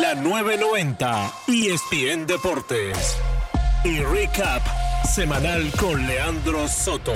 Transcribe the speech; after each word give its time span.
la 0.00 0.14
990 0.14 1.32
ESPN 1.48 2.26
Deportes. 2.26 3.16
Y 3.84 4.00
recap 4.00 4.62
semanal 5.04 5.70
con 5.78 6.06
Leandro 6.06 6.68
Soto. 6.68 7.12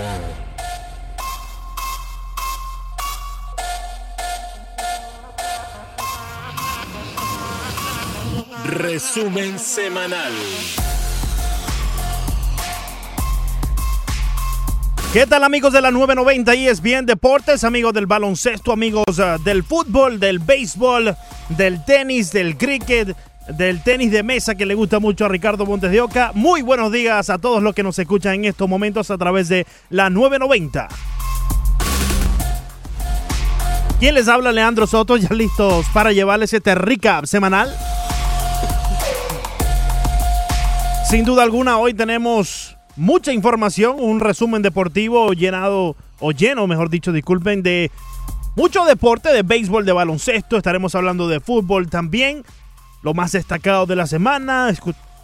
Resumen 8.64 9.58
semanal. 9.58 10.32
¿Qué 15.12 15.26
tal 15.26 15.42
amigos 15.42 15.72
de 15.72 15.80
la 15.80 15.90
990 15.90 16.54
ESPN 16.54 17.04
Deportes, 17.04 17.64
amigos 17.64 17.92
del 17.92 18.06
baloncesto, 18.06 18.70
amigos 18.70 19.18
uh, 19.18 19.42
del 19.42 19.64
fútbol, 19.64 20.20
del 20.20 20.38
béisbol, 20.38 21.16
del 21.50 21.84
tenis, 21.84 22.32
del 22.32 22.56
cricket, 22.56 23.16
del 23.48 23.82
tenis 23.82 24.10
de 24.10 24.22
mesa 24.22 24.54
que 24.54 24.66
le 24.66 24.74
gusta 24.74 25.00
mucho 25.00 25.24
a 25.24 25.28
Ricardo 25.28 25.66
Montes 25.66 25.90
de 25.90 26.00
Oca? 26.00 26.32
Muy 26.34 26.62
buenos 26.62 26.92
días 26.92 27.30
a 27.30 27.38
todos 27.38 27.62
los 27.62 27.74
que 27.74 27.82
nos 27.82 27.98
escuchan 27.98 28.34
en 28.34 28.44
estos 28.46 28.68
momentos 28.68 29.10
a 29.10 29.18
través 29.18 29.48
de 29.48 29.66
la 29.90 30.10
990. 30.10 30.88
¿Quién 33.98 34.14
les 34.14 34.28
habla? 34.28 34.50
Leandro 34.50 34.86
Soto, 34.86 35.16
ya 35.16 35.34
listos 35.34 35.84
para 35.92 36.12
llevarles 36.12 36.52
este 36.54 36.74
recap 36.74 37.26
semanal. 37.26 37.76
Sin 41.10 41.24
duda 41.24 41.42
alguna, 41.42 41.76
hoy 41.76 41.92
tenemos 41.92 42.76
mucha 42.96 43.32
información, 43.32 43.96
un 43.98 44.20
resumen 44.20 44.62
deportivo 44.62 45.32
llenado, 45.32 45.96
o 46.20 46.32
lleno, 46.32 46.66
mejor 46.66 46.88
dicho, 46.88 47.12
disculpen, 47.12 47.62
de 47.62 47.90
mucho 48.56 48.84
deporte, 48.84 49.32
de 49.32 49.42
béisbol, 49.42 49.84
de 49.84 49.92
baloncesto. 49.92 50.56
Estaremos 50.56 50.94
hablando 50.94 51.28
de 51.28 51.40
fútbol 51.40 51.88
también, 51.88 52.44
lo 53.02 53.14
más 53.14 53.32
destacado 53.32 53.86
de 53.86 53.96
la 53.96 54.06
semana. 54.06 54.72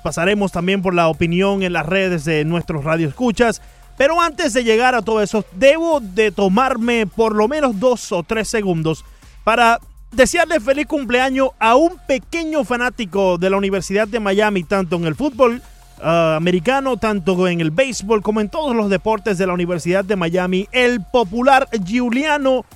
Pasaremos 0.03 0.53
también 0.53 0.83
por 0.83 0.95
la 0.95 1.09
opinión 1.09 1.63
en 1.63 1.73
las 1.73 1.87
redes 1.87 2.25
de 2.25 2.45
nuestros 2.45 2.85
radioescuchas. 2.85 3.61
Pero 3.99 4.21
antes 4.21 4.53
de 4.53 4.63
llegar 4.63 4.95
a 4.95 5.03
todo 5.03 5.23
eso, 5.23 5.45
debo 5.53 6.01
de 6.01 6.31
tomarme 6.31 7.07
por 7.07 7.35
lo 7.35 7.49
menos 7.49 7.81
dos 7.81 8.13
o 8.13 8.23
tres 8.23 8.49
segundos 8.49 9.05
para 9.43 9.81
desearle 10.13 10.61
feliz 10.61 10.87
cumpleaños 10.87 11.51
a 11.59 11.77
un 11.77 11.97
pequeño 12.07 12.65
fanático 12.65 13.39
de 13.39 13.51
la 13.51 13.57
Universidad 13.57 14.07
de 14.07 14.21
Miami, 14.21 14.65
tanto 14.65 14.97
en 14.97 15.07
el 15.07 15.15
fútbol 15.15 15.63
Ah, 16.03 16.35
americano, 16.37 16.99
tanto 16.99 17.49
en 17.49 17.63
el 17.63 17.71
béisbol 17.71 18.21
como 18.21 18.43
en 18.43 18.51
todos 18.51 18.77
los 18.77 18.91
deportes 18.91 19.39
de 19.39 19.47
la 19.47 19.55
Universidad 19.55 20.05
de 20.05 20.15
Miami, 20.15 20.69
el 20.73 21.03
popular 21.03 21.69
Giuliano, 21.85 22.67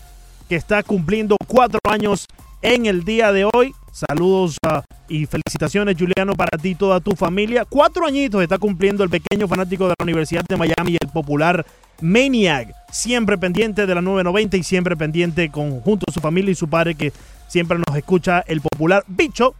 que 0.51 0.57
está 0.57 0.83
cumpliendo 0.83 1.37
cuatro 1.47 1.79
años 1.89 2.27
en 2.61 2.87
el 2.87 3.05
día 3.05 3.31
de 3.31 3.45
hoy. 3.45 3.73
Saludos 3.93 4.57
ah, 4.67 4.83
y 5.09 5.25
felicitaciones, 5.27 5.97
Giuliano, 5.97 6.35
para 6.35 6.59
ti 6.59 6.71
y 6.71 6.75
toda 6.75 6.99
tu 6.99 7.13
familia. 7.13 7.65
Cuatro 7.65 8.05
añitos 8.05 8.43
está 8.43 8.59
cumpliendo 8.59 9.05
el 9.05 9.11
pequeño 9.11 9.47
fanático 9.47 9.85
de 9.85 9.95
la 9.97 10.03
Universidad 10.03 10.45
de 10.49 10.57
Miami, 10.57 10.97
el 11.01 11.09
popular 11.09 11.65
Maniac. 12.01 12.75
Siempre 12.91 13.39
pendiente 13.39 13.87
de 13.87 13.95
la 13.95 14.03
990 14.03 14.57
y 14.57 14.65
siempre 14.65 14.97
pendiente 14.97 15.53
con, 15.53 15.81
junto 15.83 16.07
a 16.09 16.13
su 16.13 16.19
familia 16.19 16.51
y 16.51 16.57
su 16.57 16.69
padre, 16.69 16.97
que 16.97 17.13
siempre 17.47 17.79
nos 17.79 17.97
escucha 17.97 18.41
el 18.41 18.61
popular 18.61 19.05
Bicho 19.07 19.55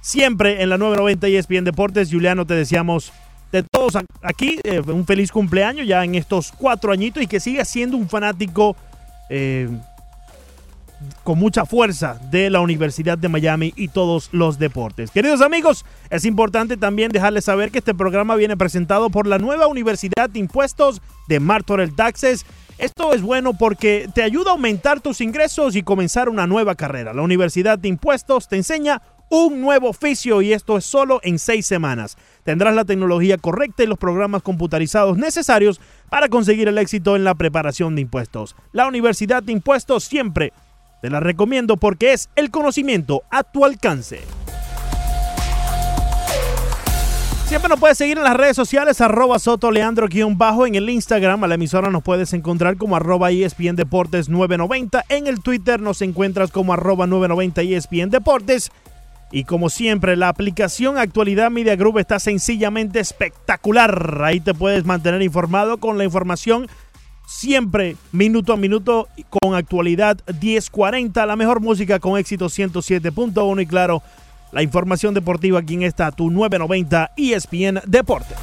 siempre 0.00 0.62
en 0.62 0.68
la 0.68 0.78
990 0.78 1.28
y 1.30 1.36
ESPN 1.36 1.64
Deportes. 1.64 2.12
Juliano, 2.12 2.46
te 2.46 2.54
deseamos 2.54 3.12
de 3.50 3.64
todos 3.64 3.98
aquí 4.22 4.60
eh, 4.62 4.80
un 4.86 5.04
feliz 5.04 5.32
cumpleaños 5.32 5.84
ya 5.84 6.04
en 6.04 6.14
estos 6.14 6.52
cuatro 6.52 6.92
añitos 6.92 7.24
y 7.24 7.26
que 7.26 7.40
siga 7.40 7.64
siendo 7.64 7.96
un 7.96 8.08
fanático 8.08 8.76
eh, 9.28 9.68
con 11.24 11.38
mucha 11.38 11.64
fuerza 11.64 12.18
de 12.30 12.50
la 12.50 12.60
Universidad 12.60 13.18
de 13.18 13.28
Miami 13.28 13.72
y 13.76 13.88
todos 13.88 14.28
los 14.32 14.58
deportes. 14.58 15.10
Queridos 15.10 15.40
amigos, 15.40 15.84
es 16.10 16.24
importante 16.24 16.76
también 16.76 17.12
dejarles 17.12 17.44
saber 17.44 17.70
que 17.70 17.78
este 17.78 17.94
programa 17.94 18.36
viene 18.36 18.56
presentado 18.56 19.10
por 19.10 19.26
la 19.26 19.38
nueva 19.38 19.66
Universidad 19.66 20.30
de 20.30 20.38
Impuestos 20.38 21.00
de 21.28 21.40
Martorell 21.40 21.94
Taxes. 21.94 22.44
Esto 22.78 23.12
es 23.12 23.22
bueno 23.22 23.54
porque 23.54 24.08
te 24.14 24.22
ayuda 24.22 24.50
a 24.50 24.54
aumentar 24.54 25.00
tus 25.00 25.20
ingresos 25.20 25.76
y 25.76 25.82
comenzar 25.82 26.28
una 26.28 26.46
nueva 26.46 26.74
carrera. 26.74 27.12
La 27.12 27.22
Universidad 27.22 27.78
de 27.78 27.88
Impuestos 27.88 28.48
te 28.48 28.56
enseña 28.56 29.02
un 29.32 29.62
nuevo 29.62 29.88
oficio 29.88 30.42
y 30.42 30.52
esto 30.52 30.76
es 30.76 30.84
solo 30.84 31.18
en 31.22 31.38
seis 31.38 31.66
semanas. 31.66 32.18
Tendrás 32.44 32.74
la 32.74 32.84
tecnología 32.84 33.38
correcta 33.38 33.82
y 33.82 33.86
los 33.86 33.98
programas 33.98 34.42
computarizados 34.42 35.16
necesarios 35.16 35.80
para 36.10 36.28
conseguir 36.28 36.68
el 36.68 36.76
éxito 36.76 37.16
en 37.16 37.24
la 37.24 37.34
preparación 37.34 37.94
de 37.94 38.02
impuestos. 38.02 38.56
La 38.72 38.86
Universidad 38.86 39.42
de 39.42 39.52
Impuestos 39.52 40.04
siempre 40.04 40.52
te 41.02 41.10
la 41.10 41.18
recomiendo 41.18 41.76
porque 41.76 42.12
es 42.12 42.30
el 42.36 42.52
conocimiento 42.52 43.24
a 43.28 43.42
tu 43.42 43.64
alcance. 43.64 44.20
Siempre 47.46 47.68
nos 47.68 47.80
puedes 47.80 47.98
seguir 47.98 48.16
en 48.18 48.24
las 48.24 48.36
redes 48.36 48.54
sociales, 48.54 49.00
arroba 49.00 49.40
sotoleandro-bajo. 49.40 50.64
En 50.64 50.76
el 50.76 50.88
Instagram, 50.88 51.42
a 51.42 51.48
la 51.48 51.56
emisora 51.56 51.90
nos 51.90 52.04
puedes 52.04 52.32
encontrar 52.32 52.76
como 52.76 52.94
arroba 52.94 53.32
ESPN 53.32 53.74
Deportes 53.74 54.28
990. 54.28 55.04
En 55.08 55.26
el 55.26 55.42
Twitter 55.42 55.80
nos 55.80 56.02
encuentras 56.02 56.52
como 56.52 56.72
arroba 56.72 57.08
990 57.08 57.62
ESPN 57.62 58.10
Deportes. 58.10 58.70
Y 59.32 59.42
como 59.42 59.70
siempre, 59.70 60.16
la 60.16 60.28
aplicación 60.28 60.98
Actualidad 60.98 61.50
Media 61.50 61.74
Group 61.74 61.98
está 61.98 62.20
sencillamente 62.20 63.00
espectacular. 63.00 64.22
Ahí 64.22 64.38
te 64.38 64.54
puedes 64.54 64.84
mantener 64.84 65.20
informado 65.20 65.78
con 65.78 65.98
la 65.98 66.04
información 66.04 66.68
siempre 67.32 67.96
minuto 68.12 68.52
a 68.52 68.56
minuto 68.56 69.08
con 69.30 69.54
actualidad 69.54 70.18
1040, 70.40 71.24
la 71.26 71.34
mejor 71.34 71.60
música 71.60 71.98
con 71.98 72.18
éxito 72.18 72.46
107.1 72.46 73.62
y 73.62 73.66
claro, 73.66 74.02
la 74.52 74.62
información 74.62 75.14
deportiva 75.14 75.58
aquí 75.60 75.74
en 75.74 75.82
esta 75.82 76.12
tu 76.12 76.30
990 76.30 77.12
ESPN 77.16 77.80
Deportes. 77.86 78.36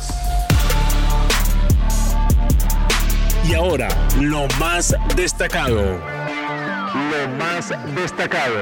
Y 3.47 3.53
ahora, 3.53 3.87
lo 4.19 4.47
más 4.59 4.95
destacado. 5.15 5.99
Lo 6.93 7.29
más 7.37 7.71
destacado. 7.95 8.55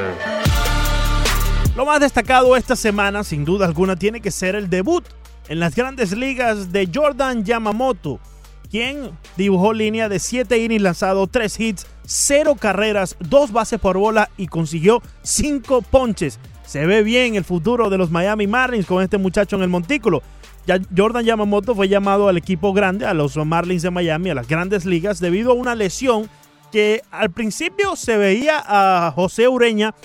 Lo 1.75 1.85
más 1.85 1.99
destacado 1.99 2.55
esta 2.55 2.75
semana, 2.75 3.23
sin 3.23 3.45
duda 3.45 3.66
alguna, 3.66 3.95
tiene 3.95 4.21
que 4.21 4.31
ser 4.31 4.55
el 4.55 4.69
debut 4.69 5.05
en 5.47 5.59
las 5.59 5.75
grandes 5.75 6.11
ligas 6.11 6.71
de 6.71 6.89
Jordan 6.93 7.45
Yamamoto, 7.45 8.19
quien 8.67 9.11
dibujó 9.35 9.73
línea 9.73 10.09
de 10.09 10.19
7 10.19 10.57
innings 10.57 10.81
lanzado, 10.81 11.28
3 11.28 11.59
hits, 11.59 11.88
0 12.05 12.55
carreras, 12.59 13.16
2 13.19 13.51
bases 13.51 13.79
por 13.79 13.97
bola 13.97 14.29
y 14.38 14.47
consiguió 14.47 15.01
5 15.23 15.81
ponches. 15.81 16.39
Se 16.66 16.85
ve 16.85 17.03
bien 17.03 17.35
el 17.35 17.44
futuro 17.44 17.89
de 17.89 17.97
los 17.97 18.11
Miami 18.11 18.45
Marlins 18.47 18.85
con 18.85 19.01
este 19.01 19.17
muchacho 19.17 19.55
en 19.55 19.63
el 19.63 19.69
montículo. 19.69 20.22
Ya 20.66 20.81
Jordan 20.95 21.23
Yamamoto 21.23 21.73
fue 21.73 21.88
llamado 21.88 22.28
al 22.28 22.38
equipo 22.38 22.73
grande, 22.73 23.05
a 23.05 23.13
los 23.13 23.38
Marlins 23.38 23.83
de 23.83 23.91
Miami, 23.91 24.31
a 24.31 24.35
las 24.35 24.50
grandes 24.50 24.85
ligas, 24.85 25.19
debido 25.19 25.51
a 25.51 25.55
una 25.55 25.75
lesión 25.75 26.29
que 26.73 27.01
al 27.09 27.31
principio 27.31 27.95
se 27.95 28.17
veía 28.17 28.61
a 28.66 29.11
José 29.16 29.47
Ureña 29.47 29.95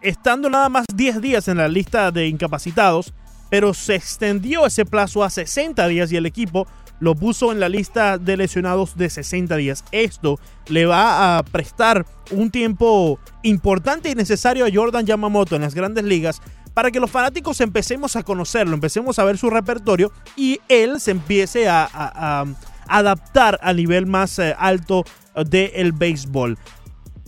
estando 0.00 0.48
nada 0.48 0.70
más 0.70 0.86
10 0.94 1.20
días 1.20 1.48
en 1.48 1.58
la 1.58 1.68
lista 1.68 2.10
de 2.10 2.26
incapacitados, 2.28 3.12
pero 3.50 3.74
se 3.74 3.96
extendió 3.96 4.64
ese 4.64 4.86
plazo 4.86 5.24
a 5.24 5.30
60 5.30 5.86
días 5.88 6.10
y 6.10 6.16
el 6.16 6.24
equipo 6.24 6.66
lo 7.00 7.14
puso 7.14 7.52
en 7.52 7.60
la 7.60 7.68
lista 7.68 8.18
de 8.18 8.36
lesionados 8.36 8.96
de 8.96 9.10
60 9.10 9.56
días. 9.56 9.84
Esto 9.92 10.38
le 10.68 10.86
va 10.86 11.38
a 11.38 11.42
prestar 11.42 12.06
un 12.30 12.50
tiempo 12.50 13.18
importante 13.42 14.10
y 14.10 14.14
necesario 14.14 14.66
a 14.66 14.70
Jordan 14.72 15.06
Yamamoto 15.06 15.56
en 15.56 15.62
las 15.62 15.74
grandes 15.74 16.04
ligas 16.04 16.40
para 16.78 16.92
que 16.92 17.00
los 17.00 17.10
fanáticos 17.10 17.60
empecemos 17.60 18.14
a 18.14 18.22
conocerlo, 18.22 18.74
empecemos 18.74 19.18
a 19.18 19.24
ver 19.24 19.36
su 19.36 19.50
repertorio 19.50 20.12
y 20.36 20.60
él 20.68 21.00
se 21.00 21.10
empiece 21.10 21.68
a, 21.68 22.44
adaptar 22.86 23.58
al 23.62 23.76
nivel 23.76 24.06
más 24.06 24.38
eh, 24.38 24.54
alto 24.56 25.04
del 25.34 25.92
béisbol. 25.92 26.56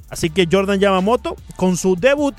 Así 0.08 0.30
que 0.30 0.48
Jordan 0.50 0.78
Yamamoto, 0.78 1.36
con 1.56 1.76
su 1.76 1.96
debut 1.96 2.34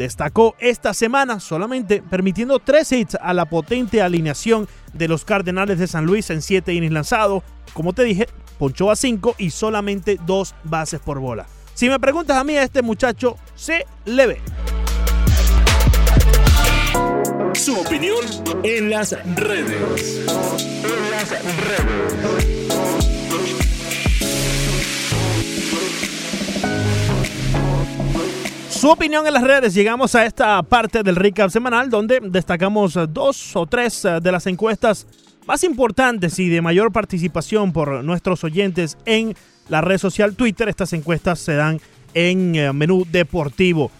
destacó 0.00 0.56
esta 0.60 0.94
semana 0.94 1.40
solamente 1.40 2.02
permitiendo 2.02 2.58
tres 2.58 2.90
hits 2.90 3.16
a 3.20 3.34
la 3.34 3.44
potente 3.44 4.00
alineación 4.00 4.66
de 4.94 5.08
los 5.08 5.26
Cardenales 5.26 5.78
de 5.78 5.86
San 5.86 6.06
Luis 6.06 6.30
en 6.30 6.40
siete 6.40 6.72
innings 6.72 6.92
lanzados. 6.92 7.42
Como 7.74 7.92
te 7.92 8.02
dije, 8.02 8.26
ponchó 8.58 8.90
a 8.90 8.96
cinco 8.96 9.34
y 9.36 9.50
solamente 9.50 10.18
dos 10.24 10.54
bases 10.64 11.00
por 11.00 11.20
bola. 11.20 11.46
Si 11.74 11.90
me 11.90 12.00
preguntas 12.00 12.38
a 12.38 12.44
mí, 12.44 12.56
a 12.56 12.62
este 12.62 12.80
muchacho 12.80 13.36
se 13.54 13.86
le 14.06 14.26
ve. 14.26 14.40
Su 17.52 17.78
opinión 17.78 18.24
en 18.62 18.88
las 18.88 19.12
redes. 19.36 20.24
En 20.82 21.10
las 21.10 21.30
redes. 21.30 22.49
Su 28.80 28.88
opinión 28.88 29.26
en 29.26 29.34
las 29.34 29.42
redes. 29.42 29.74
Llegamos 29.74 30.14
a 30.14 30.24
esta 30.24 30.62
parte 30.62 31.02
del 31.02 31.14
recap 31.14 31.50
semanal 31.50 31.90
donde 31.90 32.18
destacamos 32.22 32.98
dos 33.10 33.54
o 33.54 33.66
tres 33.66 34.06
eh, 34.06 34.20
de 34.22 34.32
las 34.32 34.46
encuestas 34.46 35.06
más 35.46 35.64
importantes 35.64 36.38
y 36.38 36.48
de 36.48 36.62
mayor 36.62 36.90
participación 36.90 37.74
por 37.74 38.02
nuestros 38.02 38.42
oyentes 38.42 38.96
en 39.04 39.34
la 39.68 39.82
red 39.82 39.98
social 39.98 40.34
Twitter. 40.34 40.66
Estas 40.70 40.94
encuestas 40.94 41.40
se 41.40 41.56
dan 41.56 41.78
en 42.14 42.54
eh, 42.54 42.72
menú 42.72 43.04
deportivo. 43.06 43.90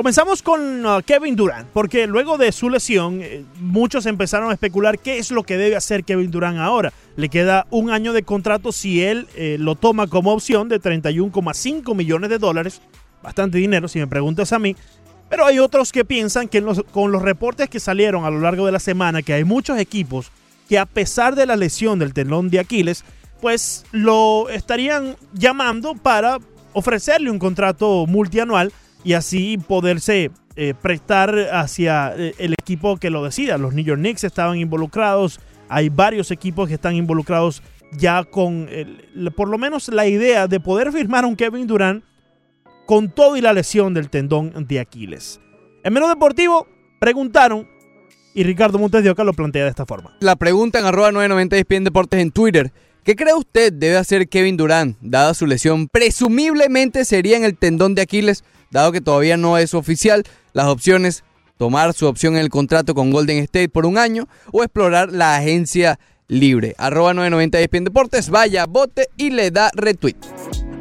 Comenzamos 0.00 0.40
con 0.40 0.86
uh, 0.86 1.02
Kevin 1.04 1.34
Durant, 1.34 1.68
porque 1.74 2.06
luego 2.06 2.38
de 2.38 2.52
su 2.52 2.70
lesión, 2.70 3.20
eh, 3.22 3.44
muchos 3.58 4.06
empezaron 4.06 4.50
a 4.50 4.54
especular 4.54 4.98
qué 4.98 5.18
es 5.18 5.30
lo 5.30 5.42
que 5.42 5.56
debe 5.56 5.76
hacer 5.76 6.04
Kevin 6.04 6.30
Durant 6.30 6.58
ahora. 6.58 6.92
Le 7.16 7.28
queda 7.28 7.66
un 7.70 7.90
año 7.90 8.12
de 8.12 8.22
contrato 8.22 8.72
si 8.72 9.02
él 9.02 9.26
eh, 9.34 9.56
lo 9.58 9.74
toma 9.74 10.06
como 10.06 10.32
opción 10.32 10.68
de 10.68 10.80
31,5 10.80 11.94
millones 11.94 12.30
de 12.30 12.38
dólares. 12.38 12.80
Bastante 13.22 13.58
dinero, 13.58 13.88
si 13.88 13.98
me 13.98 14.06
preguntas 14.06 14.52
a 14.52 14.58
mí. 14.58 14.76
Pero 15.28 15.46
hay 15.46 15.60
otros 15.60 15.92
que 15.92 16.04
piensan 16.04 16.48
que 16.48 16.62
con 16.90 17.12
los 17.12 17.22
reportes 17.22 17.68
que 17.68 17.78
salieron 17.78 18.24
a 18.24 18.30
lo 18.30 18.40
largo 18.40 18.66
de 18.66 18.72
la 18.72 18.80
semana, 18.80 19.22
que 19.22 19.32
hay 19.32 19.44
muchos 19.44 19.78
equipos 19.78 20.32
que 20.68 20.78
a 20.78 20.86
pesar 20.86 21.36
de 21.36 21.46
la 21.46 21.56
lesión 21.56 21.98
del 21.98 22.12
telón 22.12 22.50
de 22.50 22.58
Aquiles, 22.58 23.04
pues 23.40 23.84
lo 23.92 24.48
estarían 24.48 25.16
llamando 25.32 25.94
para 25.94 26.38
ofrecerle 26.72 27.30
un 27.30 27.38
contrato 27.38 28.06
multianual 28.06 28.72
y 29.04 29.14
así 29.14 29.56
poderse 29.56 30.30
eh, 30.56 30.74
prestar 30.80 31.36
hacia 31.52 32.12
eh, 32.16 32.34
el 32.38 32.52
equipo 32.54 32.96
que 32.96 33.10
lo 33.10 33.24
decida. 33.24 33.56
Los 33.56 33.72
New 33.72 33.84
York 33.84 34.00
Knicks 34.00 34.24
estaban 34.24 34.58
involucrados, 34.58 35.40
hay 35.68 35.88
varios 35.88 36.30
equipos 36.32 36.68
que 36.68 36.74
están 36.74 36.96
involucrados 36.96 37.62
ya 37.92 38.22
con 38.22 38.68
por 39.34 39.48
lo 39.48 39.58
menos 39.58 39.88
la 39.88 40.06
idea 40.06 40.46
de 40.46 40.60
poder 40.60 40.92
firmar 40.92 41.24
a 41.24 41.26
un 41.26 41.34
Kevin 41.34 41.66
Durant 41.66 42.04
con 42.90 43.08
todo 43.08 43.36
y 43.36 43.40
la 43.40 43.52
lesión 43.52 43.94
del 43.94 44.10
tendón 44.10 44.66
de 44.66 44.80
Aquiles. 44.80 45.38
En 45.84 45.92
Menú 45.92 46.08
Deportivo 46.08 46.66
preguntaron 46.98 47.68
y 48.34 48.42
Ricardo 48.42 48.80
Montes 48.80 49.04
de 49.04 49.10
Oca 49.10 49.22
lo 49.22 49.32
plantea 49.32 49.62
de 49.62 49.70
esta 49.70 49.86
forma. 49.86 50.16
La 50.18 50.34
pregunta 50.34 50.80
en 50.80 50.86
arroba 50.86 51.12
990 51.12 51.56
ESPN 51.56 51.84
Deportes 51.84 52.18
en 52.18 52.32
Twitter. 52.32 52.72
¿Qué 53.04 53.14
cree 53.14 53.32
usted 53.34 53.72
debe 53.72 53.96
hacer 53.96 54.28
Kevin 54.28 54.56
Durant, 54.56 54.96
dada 55.00 55.34
su 55.34 55.46
lesión? 55.46 55.86
Presumiblemente 55.86 57.04
sería 57.04 57.36
en 57.36 57.44
el 57.44 57.56
tendón 57.56 57.94
de 57.94 58.02
Aquiles, 58.02 58.42
dado 58.72 58.90
que 58.90 59.00
todavía 59.00 59.36
no 59.36 59.56
es 59.56 59.72
oficial. 59.72 60.24
Las 60.52 60.66
opciones, 60.66 61.22
tomar 61.58 61.94
su 61.94 62.08
opción 62.08 62.34
en 62.34 62.40
el 62.40 62.48
contrato 62.48 62.96
con 62.96 63.12
Golden 63.12 63.38
State 63.38 63.68
por 63.68 63.86
un 63.86 63.98
año 63.98 64.26
o 64.50 64.64
explorar 64.64 65.12
la 65.12 65.36
agencia 65.36 66.00
libre. 66.26 66.74
Arroba 66.76 67.14
990 67.14 67.60
ESPN 67.60 67.84
Deportes, 67.84 68.30
vaya, 68.30 68.66
bote 68.66 69.10
y 69.16 69.30
le 69.30 69.52
da 69.52 69.70
retweet. 69.76 70.16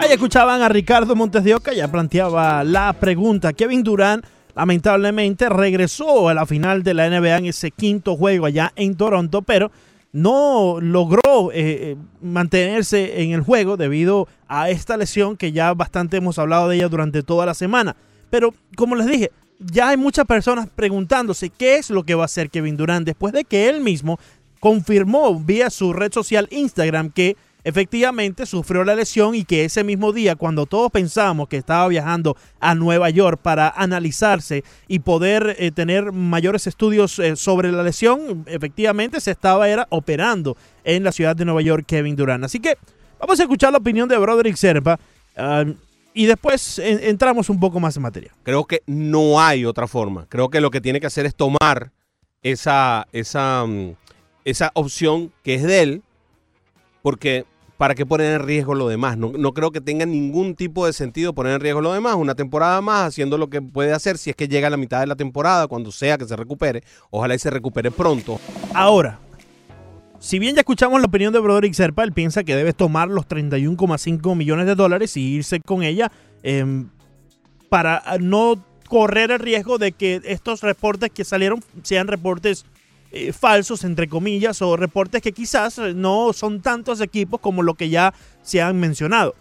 Ahí 0.01 0.13
escuchaban 0.13 0.61
a 0.61 0.69
Ricardo 0.69 1.13
Montes 1.13 1.43
de 1.43 1.53
Oca, 1.53 1.73
ya 1.73 1.91
planteaba 1.91 2.63
la 2.63 2.93
pregunta. 2.93 3.51
Kevin 3.51 3.83
Durant 3.83 4.25
lamentablemente 4.55 5.49
regresó 5.49 6.29
a 6.29 6.33
la 6.33 6.45
final 6.45 6.83
de 6.83 6.93
la 6.93 7.09
NBA 7.09 7.37
en 7.37 7.45
ese 7.47 7.71
quinto 7.71 8.15
juego 8.15 8.45
allá 8.45 8.71
en 8.77 8.95
Toronto, 8.95 9.41
pero 9.41 9.71
no 10.13 10.79
logró 10.79 11.51
eh, 11.51 11.91
eh, 11.91 11.97
mantenerse 12.21 13.21
en 13.21 13.31
el 13.31 13.41
juego 13.41 13.75
debido 13.75 14.29
a 14.47 14.69
esta 14.69 14.95
lesión 14.95 15.35
que 15.35 15.51
ya 15.51 15.73
bastante 15.73 16.15
hemos 16.15 16.39
hablado 16.39 16.69
de 16.69 16.77
ella 16.77 16.87
durante 16.87 17.21
toda 17.21 17.45
la 17.45 17.53
semana. 17.53 17.97
Pero 18.29 18.53
como 18.77 18.95
les 18.95 19.05
dije, 19.05 19.31
ya 19.59 19.89
hay 19.89 19.97
muchas 19.97 20.25
personas 20.25 20.69
preguntándose 20.73 21.49
qué 21.49 21.75
es 21.75 21.89
lo 21.89 22.03
que 22.03 22.15
va 22.15 22.21
a 22.23 22.25
hacer 22.25 22.49
Kevin 22.49 22.77
Durant 22.77 23.05
después 23.05 23.33
de 23.33 23.43
que 23.43 23.67
él 23.67 23.81
mismo 23.81 24.17
confirmó 24.61 25.37
vía 25.37 25.69
su 25.69 25.91
red 25.91 26.13
social 26.13 26.47
Instagram 26.51 27.11
que 27.11 27.35
efectivamente 27.63 28.45
sufrió 28.45 28.83
la 28.83 28.95
lesión 28.95 29.35
y 29.35 29.43
que 29.43 29.65
ese 29.65 29.83
mismo 29.83 30.13
día, 30.13 30.35
cuando 30.35 30.65
todos 30.65 30.91
pensábamos 30.91 31.47
que 31.47 31.57
estaba 31.57 31.87
viajando 31.87 32.37
a 32.59 32.75
Nueva 32.75 33.09
York 33.09 33.39
para 33.41 33.69
analizarse 33.69 34.63
y 34.87 34.99
poder 34.99 35.55
eh, 35.59 35.71
tener 35.71 36.11
mayores 36.11 36.67
estudios 36.67 37.19
eh, 37.19 37.35
sobre 37.35 37.71
la 37.71 37.83
lesión, 37.83 38.43
efectivamente 38.47 39.19
se 39.21 39.31
estaba 39.31 39.69
era 39.69 39.87
operando 39.89 40.57
en 40.83 41.03
la 41.03 41.11
ciudad 41.11 41.35
de 41.35 41.45
Nueva 41.45 41.61
York 41.61 41.85
Kevin 41.85 42.15
Durant. 42.15 42.43
Así 42.43 42.59
que 42.59 42.77
vamos 43.19 43.39
a 43.39 43.43
escuchar 43.43 43.71
la 43.71 43.77
opinión 43.77 44.07
de 44.09 44.17
Broderick 44.17 44.55
Serpa. 44.55 44.99
Ah, 45.35 45.65
y 46.13 46.25
después 46.25 46.79
entramos 46.79 47.49
un 47.49 47.59
poco 47.59 47.79
más 47.79 47.95
en 47.95 48.03
materia. 48.03 48.31
Creo 48.43 48.65
que 48.65 48.81
no 48.87 49.39
hay 49.39 49.63
otra 49.63 49.87
forma. 49.87 50.25
Creo 50.27 50.49
que 50.49 50.59
lo 50.59 50.71
que 50.71 50.81
tiene 50.81 50.99
que 50.99 51.07
hacer 51.07 51.25
es 51.25 51.35
tomar 51.35 51.91
esa, 52.41 53.07
esa, 53.11 53.65
mm, 53.65 53.95
esa 54.45 54.71
opción 54.73 55.31
que 55.43 55.55
es 55.55 55.63
de 55.63 55.81
él, 55.81 56.03
porque 57.01 57.45
¿para 57.77 57.95
qué 57.95 58.05
poner 58.05 58.33
en 58.33 58.45
riesgo 58.45 58.75
lo 58.75 58.89
demás? 58.89 59.17
No, 59.17 59.31
no, 59.37 59.53
creo 59.53 59.71
que 59.71 59.79
tenga 59.79 60.05
ningún 60.05 60.53
tipo 60.53 60.85
de 60.85 60.93
sentido 60.93 61.33
poner 61.33 61.53
en 61.53 61.61
riesgo 61.61 61.79
lo 61.79 61.93
demás. 61.93 62.15
Una 62.15 62.35
temporada 62.35 62.81
más 62.81 63.07
haciendo 63.07 63.37
lo 63.37 63.49
que 63.49 63.61
puede 63.61 63.93
hacer 63.93 64.17
si 64.17 64.29
es 64.29 64.35
que 64.35 64.47
llega 64.47 64.67
a 64.67 64.69
la 64.69 64.77
mitad 64.77 64.99
de 64.99 65.07
la 65.07 65.15
temporada, 65.15 65.67
cuando 65.67 65.91
sea 65.91 66.17
que 66.17 66.25
se 66.25 66.35
recupere. 66.35 66.83
Ojalá 67.09 67.35
y 67.35 67.39
se 67.39 67.49
recupere 67.49 67.89
pronto. 67.89 68.39
Ahora, 68.73 69.19
si 70.19 70.37
bien 70.39 70.55
ya 70.55 70.61
escuchamos 70.61 70.99
la 70.99 71.07
opinión 71.07 71.31
de 71.31 71.39
Broderick 71.39 71.73
Serpa, 71.73 72.03
él 72.03 72.11
piensa 72.11 72.43
que 72.43 72.55
debe 72.55 72.73
tomar 72.73 73.07
los 73.07 73.25
31,5 73.27 74.35
millones 74.35 74.65
de 74.65 74.75
dólares 74.75 75.15
y 75.15 75.21
irse 75.35 75.61
con 75.61 75.81
ella 75.81 76.11
em, 76.43 76.89
para 77.69 78.03
no 78.19 78.61
correr 78.89 79.31
el 79.31 79.39
riesgo 79.39 79.77
de 79.77 79.93
que 79.93 80.19
estos 80.25 80.61
reportes 80.61 81.11
que 81.11 81.23
salieron 81.23 81.63
sean 81.83 82.07
reportes 82.07 82.65
eh, 83.11 83.33
falsos, 83.33 83.83
entre 83.83 84.07
comillas, 84.07 84.61
o 84.61 84.77
reportes 84.77 85.21
que 85.21 85.31
quizás 85.31 85.79
no 85.95 86.33
son 86.33 86.61
tantos 86.61 87.01
equipos 87.01 87.39
como 87.39 87.63
lo 87.63 87.73
que 87.73 87.89
ya 87.89 88.13
se 88.41 88.61
han 88.61 88.79
mencionado. 88.79 89.35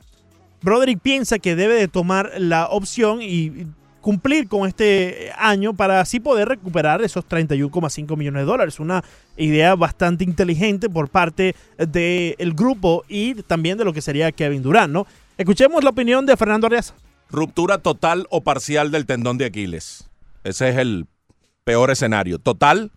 Broderick 0.63 1.01
piensa 1.01 1.39
que 1.39 1.55
debe 1.55 1.75
de 1.75 1.89
tomar 1.89 2.33
la 2.39 2.67
opción 2.69 3.21
y 3.23 3.67
cumplir 4.01 4.49
con 4.49 4.67
este 4.67 5.33
año 5.37 5.75
para 5.75 6.01
así 6.01 6.19
poder 6.21 6.49
recuperar 6.49 7.03
esos 7.03 7.27
31,5 7.27 8.17
millones 8.17 8.43
de 8.43 8.47
dólares. 8.47 8.81
Una 8.81 9.05
idea 9.37 9.75
bastante 9.75 10.25
inteligente 10.25 10.89
por 10.89 11.09
parte 11.09 11.55
del 11.77 12.55
grupo 12.55 13.05
y 13.09 13.35
también 13.43 13.79
de 13.79 13.85
lo 13.85 13.93
que 13.93 14.01
sería 14.01 14.33
Kevin 14.33 14.63
Durant, 14.63 14.93
¿no? 14.93 15.07
Escuchemos 15.37 15.85
la 15.85 15.91
opinión 15.91 16.27
de 16.27 16.37
Fernando 16.37 16.67
Arias. 16.67 16.95
Ruptura 17.31 17.79
total 17.79 18.27
o 18.31 18.43
parcial 18.43 18.91
del 18.91 19.07
tendón 19.07 19.39
de 19.39 19.45
Aquiles. 19.45 20.09
Ese 20.43 20.71
es 20.71 20.79
el 20.79 21.07
peor 21.65 21.91
escenario. 21.91 22.39
Total 22.39 22.91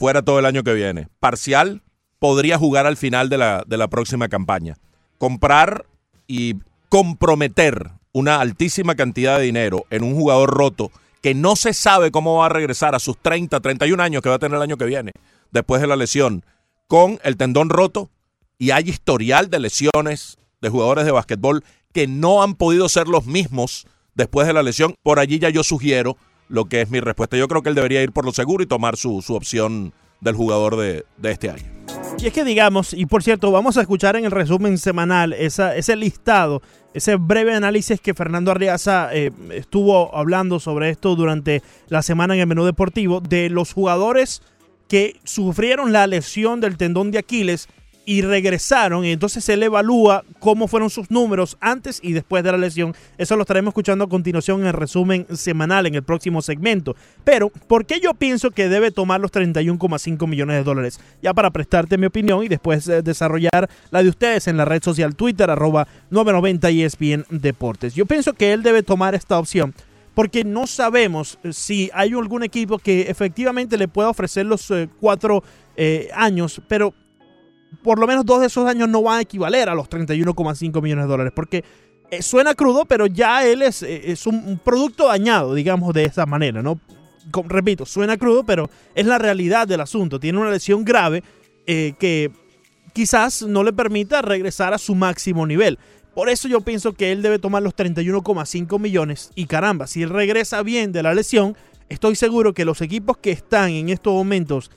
fuera 0.00 0.22
todo 0.22 0.38
el 0.38 0.46
año 0.46 0.62
que 0.62 0.72
viene. 0.72 1.08
Parcial, 1.20 1.82
podría 2.18 2.56
jugar 2.56 2.86
al 2.86 2.96
final 2.96 3.28
de 3.28 3.36
la, 3.36 3.64
de 3.66 3.76
la 3.76 3.88
próxima 3.88 4.30
campaña. 4.30 4.78
Comprar 5.18 5.84
y 6.26 6.54
comprometer 6.88 7.90
una 8.12 8.40
altísima 8.40 8.94
cantidad 8.94 9.36
de 9.36 9.44
dinero 9.44 9.84
en 9.90 10.02
un 10.02 10.14
jugador 10.14 10.48
roto 10.48 10.90
que 11.20 11.34
no 11.34 11.54
se 11.54 11.74
sabe 11.74 12.10
cómo 12.10 12.38
va 12.38 12.46
a 12.46 12.48
regresar 12.48 12.94
a 12.94 12.98
sus 12.98 13.18
30, 13.18 13.60
31 13.60 14.02
años 14.02 14.22
que 14.22 14.30
va 14.30 14.36
a 14.36 14.38
tener 14.38 14.56
el 14.56 14.62
año 14.62 14.78
que 14.78 14.86
viene, 14.86 15.12
después 15.50 15.82
de 15.82 15.86
la 15.86 15.96
lesión, 15.96 16.46
con 16.88 17.20
el 17.22 17.36
tendón 17.36 17.68
roto, 17.68 18.08
y 18.56 18.70
hay 18.70 18.88
historial 18.88 19.50
de 19.50 19.58
lesiones 19.58 20.38
de 20.62 20.70
jugadores 20.70 21.04
de 21.04 21.10
básquetbol 21.10 21.62
que 21.92 22.06
no 22.06 22.42
han 22.42 22.54
podido 22.54 22.88
ser 22.88 23.06
los 23.06 23.26
mismos 23.26 23.86
después 24.14 24.46
de 24.46 24.54
la 24.54 24.62
lesión. 24.62 24.94
Por 25.02 25.18
allí 25.18 25.38
ya 25.38 25.50
yo 25.50 25.62
sugiero 25.62 26.16
lo 26.50 26.66
que 26.66 26.82
es 26.82 26.90
mi 26.90 27.00
respuesta. 27.00 27.36
Yo 27.36 27.48
creo 27.48 27.62
que 27.62 27.70
él 27.70 27.74
debería 27.74 28.02
ir 28.02 28.12
por 28.12 28.26
lo 28.26 28.32
seguro 28.32 28.62
y 28.62 28.66
tomar 28.66 28.96
su, 28.96 29.22
opción 29.28 29.94
del 30.20 30.34
jugador 30.34 30.76
de, 30.76 31.04
este 31.22 31.48
año. 31.48 31.64
Y 32.18 32.26
es 32.26 32.32
que 32.32 32.44
digamos, 32.44 32.92
y 32.92 33.06
por 33.06 33.22
cierto, 33.22 33.50
vamos 33.50 33.78
a 33.78 33.80
escuchar 33.80 34.16
en 34.16 34.26
el 34.26 34.30
resumen 34.30 34.76
semanal 34.76 35.32
ese 35.32 35.96
listado, 35.96 36.60
ese 36.92 37.16
breve 37.16 37.54
análisis 37.54 38.00
que 38.00 38.12
Fernando 38.12 38.50
Arriaza 38.50 39.08
eh, 39.14 39.30
estuvo 39.52 40.14
hablando 40.14 40.60
sobre 40.60 40.90
esto 40.90 41.16
durante 41.16 41.62
la 41.88 42.02
semana 42.02 42.34
en 42.34 42.40
el 42.40 42.46
menú 42.46 42.64
deportivo, 42.64 43.20
de 43.20 43.48
los 43.48 43.72
jugadores 43.72 44.42
que 44.88 45.20
sufrieron 45.24 45.92
la 45.92 46.06
lesión 46.08 46.60
del 46.60 46.76
tendón 46.76 47.12
de 47.12 47.18
Aquiles 47.18 47.68
y 48.04 48.22
regresaron. 48.22 49.04
Y 49.04 49.12
entonces 49.12 49.48
él 49.48 49.62
evalúa 49.62 50.24
cómo 50.38 50.68
fueron 50.68 50.90
sus 50.90 51.10
números 51.10 51.56
antes 51.60 52.00
y 52.02 52.12
después 52.12 52.42
de 52.44 52.52
la 52.52 52.58
lesión. 52.58 52.94
Eso 53.18 53.36
lo 53.36 53.42
estaremos 53.42 53.72
escuchando 53.72 54.04
a 54.04 54.08
continuación 54.08 54.60
en 54.62 54.68
el 54.68 54.72
resumen 54.72 55.26
semanal 55.34 55.86
en 55.86 55.94
el 55.94 56.02
próximo 56.02 56.42
segmento. 56.42 56.96
Pero, 57.24 57.50
¿por 57.50 57.86
qué 57.86 58.00
yo 58.00 58.14
pienso 58.14 58.50
que 58.50 58.68
debe 58.68 58.90
tomar 58.90 59.20
los 59.20 59.32
31,5 59.32 60.26
millones 60.26 60.56
de 60.56 60.64
dólares? 60.64 61.00
Ya 61.22 61.34
para 61.34 61.50
prestarte 61.50 61.98
mi 61.98 62.06
opinión 62.06 62.42
y 62.44 62.48
después 62.48 62.88
eh, 62.88 63.02
desarrollar 63.02 63.68
la 63.90 64.02
de 64.02 64.08
ustedes 64.08 64.48
en 64.48 64.56
la 64.56 64.64
red 64.64 64.82
social 64.82 65.14
Twitter, 65.14 65.50
arroba 65.50 65.86
990 66.10 66.70
ESPN 66.70 67.26
Deportes. 67.30 67.94
Yo 67.94 68.06
pienso 68.06 68.32
que 68.32 68.52
él 68.52 68.62
debe 68.62 68.82
tomar 68.82 69.14
esta 69.14 69.38
opción 69.38 69.74
porque 70.14 70.44
no 70.44 70.66
sabemos 70.66 71.38
si 71.50 71.90
hay 71.94 72.12
algún 72.12 72.42
equipo 72.42 72.78
que 72.78 73.02
efectivamente 73.02 73.78
le 73.78 73.88
pueda 73.88 74.10
ofrecer 74.10 74.46
los 74.46 74.70
eh, 74.70 74.88
cuatro 75.00 75.42
eh, 75.76 76.10
años, 76.14 76.60
pero 76.68 76.94
por 77.82 77.98
lo 77.98 78.06
menos 78.06 78.24
dos 78.24 78.40
de 78.40 78.46
esos 78.46 78.68
años 78.68 78.88
no 78.88 79.02
van 79.02 79.18
a 79.18 79.22
equivaler 79.22 79.68
a 79.68 79.74
los 79.74 79.88
31,5 79.88 80.82
millones 80.82 81.04
de 81.04 81.08
dólares. 81.08 81.32
Porque 81.34 81.64
eh, 82.10 82.22
suena 82.22 82.54
crudo, 82.54 82.84
pero 82.84 83.06
ya 83.06 83.46
él 83.46 83.62
es, 83.62 83.82
eh, 83.82 84.10
es 84.10 84.26
un, 84.26 84.60
producto 84.62 85.06
dañado, 85.06 85.54
digamos, 85.54 85.94
de 85.94 86.04
esa 86.04 86.26
manera, 86.26 86.62
¿no? 86.62 86.80
repito, 87.46 87.86
suena 87.86 88.16
crudo, 88.16 88.44
pero 88.44 88.68
es 88.94 89.06
la 89.06 89.18
realidad 89.18 89.68
del 89.68 89.80
asunto. 89.80 90.18
Tiene 90.18 90.38
una 90.38 90.50
lesión 90.50 90.84
grave 90.84 91.22
eh, 91.66 91.94
que 92.00 92.32
quizás 92.92 93.42
no 93.42 93.62
le 93.62 93.72
permita 93.72 94.20
regresar 94.22 94.74
a 94.74 94.78
su 94.78 94.96
máximo 94.96 95.46
nivel. 95.46 95.78
Por 96.14 96.28
eso 96.28 96.48
yo 96.48 96.62
pienso 96.62 96.94
que 96.94 97.12
él 97.12 97.22
debe 97.22 97.38
tomar 97.38 97.62
los 97.62 97.76
31,5 97.76 98.80
millones. 98.80 99.30
Y 99.36 99.46
caramba, 99.46 99.86
si 99.86 100.02
él 100.02 100.10
regresa 100.10 100.62
bien 100.64 100.90
de 100.90 101.04
la 101.04 101.14
lesión, 101.14 101.56
estoy 101.88 102.16
seguro 102.16 102.52
que 102.52 102.64
los 102.64 102.80
equipos 102.80 103.18
que 103.18 103.30
están 103.30 103.70
en 103.70 103.90
estos 103.90 104.12
momentos 104.12 104.72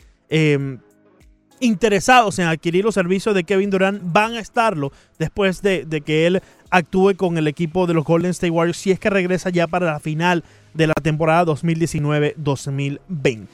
interesados 1.59 2.39
en 2.39 2.47
adquirir 2.47 2.83
los 2.83 2.95
servicios 2.95 3.35
de 3.35 3.43
Kevin 3.43 3.69
Durant 3.69 4.01
van 4.03 4.33
a 4.33 4.39
estarlo 4.39 4.91
después 5.19 5.61
de, 5.61 5.85
que 6.05 6.27
él 6.27 6.41
actúe 6.69 7.15
con 7.15 7.37
el 7.37 7.47
equipo 7.47 7.87
de 7.87 7.93
los 7.93 8.03
Golden 8.03 8.31
State 8.31 8.51
Warriors 8.51 8.77
si 8.77 8.91
es 8.91 8.99
que 8.99 9.09
regresa 9.09 9.49
ya 9.49 9.67
para 9.67 9.85
la 9.85 9.99
final 9.99 10.43
de 10.73 10.87
la 10.87 10.93
temporada 10.93 11.45
2019-2020. 11.45 13.47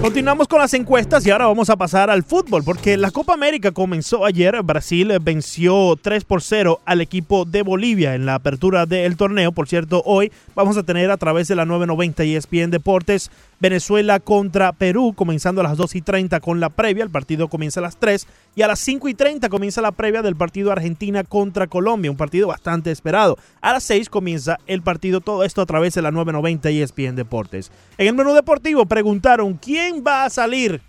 Continuamos 0.00 0.48
con 0.48 0.60
las 0.60 0.72
encuestas 0.72 1.26
y 1.26 1.30
ahora 1.30 1.46
vamos 1.46 1.68
a 1.68 1.76
pasar 1.76 2.08
al 2.08 2.22
fútbol 2.22 2.64
porque 2.64 2.96
la 2.96 3.10
Copa 3.10 3.34
América 3.34 3.70
comenzó 3.70 4.24
ayer. 4.24 4.62
Brasil 4.62 5.12
venció 5.20 5.94
3 6.00 6.24
por 6.24 6.40
0 6.40 6.80
al 6.86 7.02
equipo 7.02 7.44
de 7.44 7.60
Bolivia 7.60 8.14
en 8.14 8.24
la 8.24 8.36
apertura 8.36 8.86
del 8.86 9.18
torneo. 9.18 9.52
Por 9.52 9.68
cierto, 9.68 10.02
hoy 10.06 10.32
vamos 10.54 10.78
a 10.78 10.84
tener 10.84 11.10
a 11.10 11.18
través 11.18 11.48
de 11.48 11.54
la 11.54 11.66
990 11.66 12.24
y 12.24 12.34
ESPN 12.34 12.70
Deportes 12.70 13.30
Venezuela 13.60 14.20
contra 14.20 14.72
Perú, 14.72 15.12
comenzando 15.14 15.60
a 15.60 15.64
las 15.64 15.76
2 15.76 15.94
y 15.96 16.02
30 16.02 16.40
con 16.40 16.60
la 16.60 16.70
previa. 16.70 17.04
El 17.04 17.10
partido 17.10 17.48
comienza 17.48 17.80
a 17.80 17.82
las 17.82 17.98
3 17.98 18.26
y 18.56 18.62
a 18.62 18.66
las 18.66 18.80
5 18.80 19.08
y 19.08 19.14
30 19.14 19.48
comienza 19.48 19.82
la 19.82 19.92
previa 19.92 20.22
del 20.22 20.34
partido 20.34 20.72
Argentina 20.72 21.24
contra 21.24 21.66
Colombia, 21.66 22.10
un 22.10 22.16
partido 22.16 22.48
bastante 22.48 22.90
esperado. 22.90 23.38
A 23.60 23.74
las 23.74 23.84
6 23.84 24.08
comienza 24.08 24.58
el 24.66 24.82
partido, 24.82 25.20
todo 25.20 25.44
esto 25.44 25.60
a 25.60 25.66
través 25.66 25.94
de 25.94 26.02
la 26.02 26.10
990 26.10 26.70
y 26.70 26.80
ESPN 26.82 27.16
Deportes. 27.16 27.70
En 27.98 28.08
el 28.08 28.14
menú 28.14 28.32
deportivo 28.32 28.86
preguntaron 28.86 29.54
quién 29.54 30.02
va 30.04 30.24
a 30.24 30.30
salir 30.30 30.80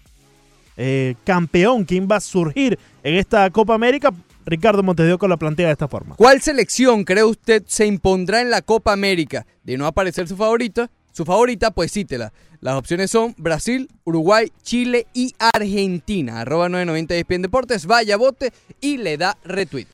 eh, 0.77 1.15
campeón, 1.25 1.83
quién 1.83 2.07
va 2.09 2.15
a 2.15 2.21
surgir 2.21 2.79
en 3.03 3.15
esta 3.15 3.49
Copa 3.49 3.75
América. 3.75 4.11
Ricardo 4.45 4.81
Montedio 4.81 5.19
la 5.27 5.37
plantea 5.37 5.67
de 5.67 5.73
esta 5.73 5.87
forma. 5.87 6.15
¿Cuál 6.15 6.41
selección 6.41 7.03
cree 7.03 7.23
usted 7.23 7.63
se 7.67 7.85
impondrá 7.85 8.41
en 8.41 8.49
la 8.49 8.61
Copa 8.61 8.91
América? 8.91 9.45
De 9.63 9.77
no 9.77 9.85
aparecer 9.85 10.27
su 10.27 10.35
favorita, 10.35 10.89
su 11.11 11.25
favorita, 11.25 11.71
pues 11.71 11.91
cítela. 11.91 12.33
Las 12.59 12.75
opciones 12.75 13.09
son 13.09 13.33
Brasil, 13.37 13.89
Uruguay, 14.03 14.51
Chile 14.61 15.07
y 15.13 15.33
Argentina. 15.39 16.41
Arroba 16.41 16.69
990 16.69 17.15
ESPN 17.15 17.41
Deportes, 17.41 17.85
vaya 17.85 18.17
bote 18.17 18.53
y 18.79 18.97
le 18.97 19.17
da 19.17 19.37
retweet. 19.43 19.87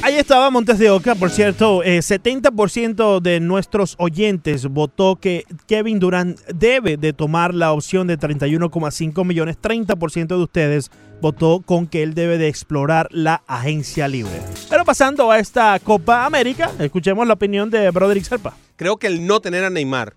Ahí 0.00 0.14
estaba 0.14 0.48
Montes 0.50 0.78
de 0.78 0.90
Oca, 0.90 1.16
por 1.16 1.30
cierto, 1.30 1.82
70% 1.82 3.16
eh, 3.16 3.20
de 3.20 3.40
nuestros 3.40 3.96
oyentes 3.98 4.68
votó 4.68 5.16
que 5.16 5.44
Kevin 5.66 5.98
Durant 5.98 6.38
debe 6.46 6.96
de 6.96 7.12
tomar 7.12 7.52
la 7.52 7.72
opción 7.72 8.06
de 8.06 8.16
31,5 8.16 9.24
millones, 9.24 9.58
30% 9.60 10.28
de 10.28 10.36
ustedes 10.36 10.92
votó 11.20 11.62
con 11.66 11.88
que 11.88 12.04
él 12.04 12.14
debe 12.14 12.38
de 12.38 12.46
explorar 12.46 13.08
la 13.10 13.42
agencia 13.48 14.06
libre. 14.06 14.40
Pero 14.70 14.84
pasando 14.84 15.32
a 15.32 15.40
esta 15.40 15.76
Copa 15.80 16.24
América, 16.24 16.70
escuchemos 16.78 17.26
la 17.26 17.34
opinión 17.34 17.68
de 17.68 17.90
Broderick 17.90 18.24
Serpa. 18.24 18.56
Creo 18.76 18.98
que 18.98 19.08
el 19.08 19.26
no 19.26 19.40
tener 19.40 19.64
a 19.64 19.70
Neymar 19.70 20.14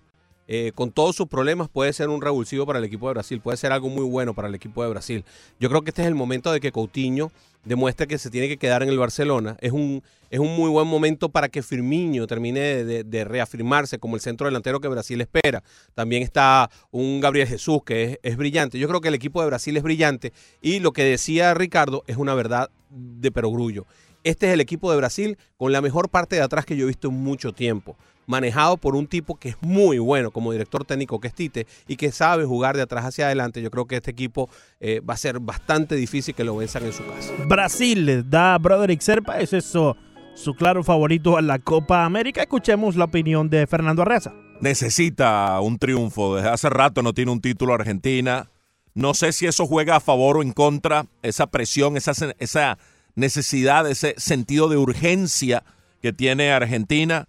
eh, 0.48 0.72
con 0.74 0.90
todos 0.90 1.16
sus 1.16 1.28
problemas, 1.28 1.68
puede 1.68 1.92
ser 1.92 2.08
un 2.08 2.20
revulsivo 2.20 2.66
para 2.66 2.78
el 2.78 2.84
equipo 2.84 3.06
de 3.08 3.14
Brasil, 3.14 3.40
puede 3.40 3.56
ser 3.56 3.72
algo 3.72 3.88
muy 3.88 4.04
bueno 4.04 4.34
para 4.34 4.48
el 4.48 4.54
equipo 4.54 4.82
de 4.82 4.90
Brasil. 4.90 5.24
Yo 5.60 5.68
creo 5.68 5.82
que 5.82 5.90
este 5.90 6.02
es 6.02 6.08
el 6.08 6.14
momento 6.14 6.52
de 6.52 6.60
que 6.60 6.72
Coutinho 6.72 7.30
demuestre 7.64 8.06
que 8.06 8.18
se 8.18 8.30
tiene 8.30 8.48
que 8.48 8.56
quedar 8.56 8.82
en 8.82 8.88
el 8.88 8.98
Barcelona. 8.98 9.56
Es 9.60 9.72
un, 9.72 10.02
es 10.30 10.40
un 10.40 10.56
muy 10.56 10.68
buen 10.68 10.88
momento 10.88 11.28
para 11.28 11.48
que 11.48 11.62
Firmino 11.62 12.26
termine 12.26 12.84
de, 12.84 13.24
reafirmarse 13.24 13.98
como 13.98 14.16
el 14.16 14.20
centro 14.20 14.46
delantero 14.46 14.80
que 14.80 14.88
Brasil 14.88 15.20
espera. 15.20 15.62
También 15.94 16.22
está 16.22 16.70
un 16.90 17.20
Gabriel 17.20 17.46
Jesús 17.46 17.82
que 17.84 18.04
es, 18.04 18.18
es 18.22 18.36
brillante. 18.36 18.78
Yo 18.78 18.88
creo 18.88 19.00
que 19.00 19.08
el 19.08 19.14
equipo 19.14 19.40
de 19.40 19.46
Brasil 19.46 19.76
es 19.76 19.82
brillante 19.82 20.32
y 20.60 20.80
lo 20.80 20.92
que 20.92 21.04
decía 21.04 21.54
Ricardo 21.54 22.02
es 22.06 22.16
una 22.16 22.34
verdad 22.34 22.70
de 22.90 23.30
perogrullo. 23.30 23.86
Este 24.24 24.48
es 24.48 24.52
el 24.52 24.60
equipo 24.60 24.90
de 24.90 24.96
Brasil 24.96 25.38
con 25.56 25.72
la 25.72 25.80
mejor 25.80 26.08
parte 26.08 26.36
de 26.36 26.42
atrás 26.42 26.64
que 26.64 26.76
yo 26.76 26.84
he 26.84 26.88
visto 26.88 27.08
en 27.08 27.14
mucho 27.14 27.52
tiempo 27.52 27.96
manejado 28.26 28.76
por 28.76 28.94
un 28.94 29.06
tipo 29.06 29.34
que 29.34 29.50
es 29.50 29.56
muy 29.60 29.98
bueno 29.98 30.30
como 30.30 30.52
director 30.52 30.84
técnico 30.84 31.20
que 31.20 31.28
es 31.28 31.34
Tite 31.34 31.66
y 31.88 31.96
que 31.96 32.12
sabe 32.12 32.44
jugar 32.44 32.76
de 32.76 32.82
atrás 32.82 33.04
hacia 33.04 33.26
adelante. 33.26 33.62
Yo 33.62 33.70
creo 33.70 33.86
que 33.86 33.96
este 33.96 34.10
equipo 34.10 34.48
eh, 34.80 35.00
va 35.00 35.14
a 35.14 35.16
ser 35.16 35.40
bastante 35.40 35.96
difícil 35.96 36.34
que 36.34 36.44
lo 36.44 36.56
venzan 36.56 36.84
en 36.84 36.92
su 36.92 37.04
casa. 37.04 37.32
Brasil 37.46 38.28
da 38.28 38.54
a 38.54 38.58
Broderick 38.58 39.00
Serpa, 39.00 39.40
es 39.40 39.52
eso 39.52 39.96
su 40.34 40.54
claro 40.54 40.82
favorito 40.82 41.36
a 41.36 41.42
la 41.42 41.58
Copa 41.58 42.04
América. 42.04 42.42
Escuchemos 42.42 42.96
la 42.96 43.04
opinión 43.04 43.50
de 43.50 43.66
Fernando 43.66 44.02
Arreza. 44.02 44.32
Necesita 44.60 45.60
un 45.60 45.78
triunfo. 45.78 46.36
Desde 46.36 46.48
hace 46.48 46.70
rato 46.70 47.02
no 47.02 47.12
tiene 47.12 47.32
un 47.32 47.40
título 47.40 47.74
Argentina. 47.74 48.48
No 48.94 49.14
sé 49.14 49.32
si 49.32 49.46
eso 49.46 49.66
juega 49.66 49.96
a 49.96 50.00
favor 50.00 50.38
o 50.38 50.42
en 50.42 50.52
contra. 50.52 51.06
Esa 51.22 51.48
presión, 51.48 51.96
esa, 51.96 52.12
esa 52.38 52.78
necesidad, 53.14 53.88
ese 53.88 54.14
sentido 54.18 54.68
de 54.68 54.76
urgencia 54.76 55.64
que 56.00 56.12
tiene 56.12 56.52
Argentina 56.52 57.28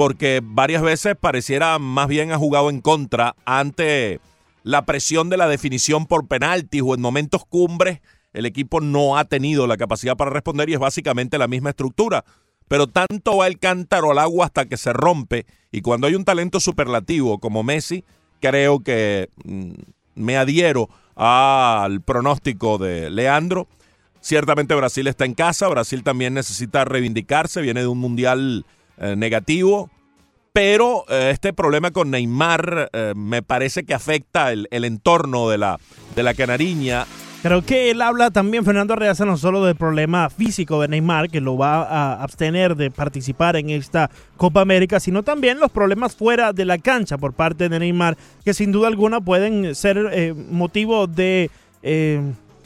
porque 0.00 0.40
varias 0.42 0.80
veces 0.80 1.14
pareciera 1.14 1.78
más 1.78 2.08
bien 2.08 2.32
ha 2.32 2.38
jugado 2.38 2.70
en 2.70 2.80
contra 2.80 3.36
ante 3.44 4.18
la 4.62 4.86
presión 4.86 5.28
de 5.28 5.36
la 5.36 5.46
definición 5.46 6.06
por 6.06 6.26
penaltis 6.26 6.80
o 6.82 6.94
en 6.94 7.02
momentos 7.02 7.44
cumbres. 7.44 8.00
El 8.32 8.46
equipo 8.46 8.80
no 8.80 9.18
ha 9.18 9.26
tenido 9.26 9.66
la 9.66 9.76
capacidad 9.76 10.16
para 10.16 10.30
responder 10.30 10.70
y 10.70 10.72
es 10.72 10.78
básicamente 10.78 11.36
la 11.36 11.48
misma 11.48 11.68
estructura. 11.68 12.24
Pero 12.66 12.86
tanto 12.86 13.36
va 13.36 13.46
el 13.46 13.58
cántaro 13.58 14.10
al 14.10 14.18
agua 14.18 14.46
hasta 14.46 14.64
que 14.64 14.78
se 14.78 14.94
rompe. 14.94 15.44
Y 15.70 15.82
cuando 15.82 16.06
hay 16.06 16.14
un 16.14 16.24
talento 16.24 16.60
superlativo 16.60 17.38
como 17.38 17.62
Messi, 17.62 18.02
creo 18.40 18.80
que 18.80 19.28
mm, 19.44 19.72
me 20.14 20.38
adhiero 20.38 20.88
al 21.14 22.00
pronóstico 22.00 22.78
de 22.78 23.10
Leandro. 23.10 23.68
Ciertamente 24.20 24.74
Brasil 24.74 25.06
está 25.06 25.24
en 25.24 25.34
casa, 25.34 25.66
Brasil 25.68 26.02
también 26.02 26.34
necesita 26.34 26.84
reivindicarse, 26.84 27.62
viene 27.62 27.80
de 27.80 27.86
un 27.86 27.98
mundial 27.98 28.66
eh, 28.98 29.16
negativo, 29.16 29.88
pero 30.52 31.04
eh, 31.08 31.30
este 31.32 31.54
problema 31.54 31.90
con 31.90 32.10
Neymar 32.10 32.90
eh, 32.92 33.14
me 33.16 33.42
parece 33.42 33.84
que 33.84 33.94
afecta 33.94 34.52
el, 34.52 34.68
entorno 34.70 35.48
de 35.48 35.56
la, 35.56 35.78
de 36.14 36.22
la 36.22 36.34
canariña. 36.34 37.06
Creo 37.42 37.62
que 37.62 37.90
él 37.90 38.02
habla 38.02 38.30
también, 38.30 38.66
Fernando 38.66 38.92
Arreaza, 38.92 39.24
no 39.24 39.38
solo 39.38 39.64
del 39.64 39.74
problema 39.74 40.28
físico 40.28 40.82
de 40.82 40.88
Neymar, 40.88 41.30
que 41.30 41.40
lo 41.40 41.56
va 41.56 41.84
a 41.84 42.22
abstener 42.22 42.76
de 42.76 42.90
participar 42.90 43.56
en 43.56 43.70
esta 43.70 44.10
Copa 44.36 44.60
América, 44.60 45.00
sino 45.00 45.22
también 45.22 45.58
los 45.58 45.70
problemas 45.70 46.14
fuera 46.14 46.52
de 46.52 46.66
la 46.66 46.76
cancha 46.76 47.16
por 47.16 47.32
parte 47.32 47.70
de 47.70 47.78
Neymar, 47.78 48.18
que 48.44 48.52
sin 48.52 48.70
duda 48.70 48.88
alguna 48.88 49.22
pueden 49.22 49.74
ser 49.74 50.34
motivo 50.50 51.06
de 51.06 51.50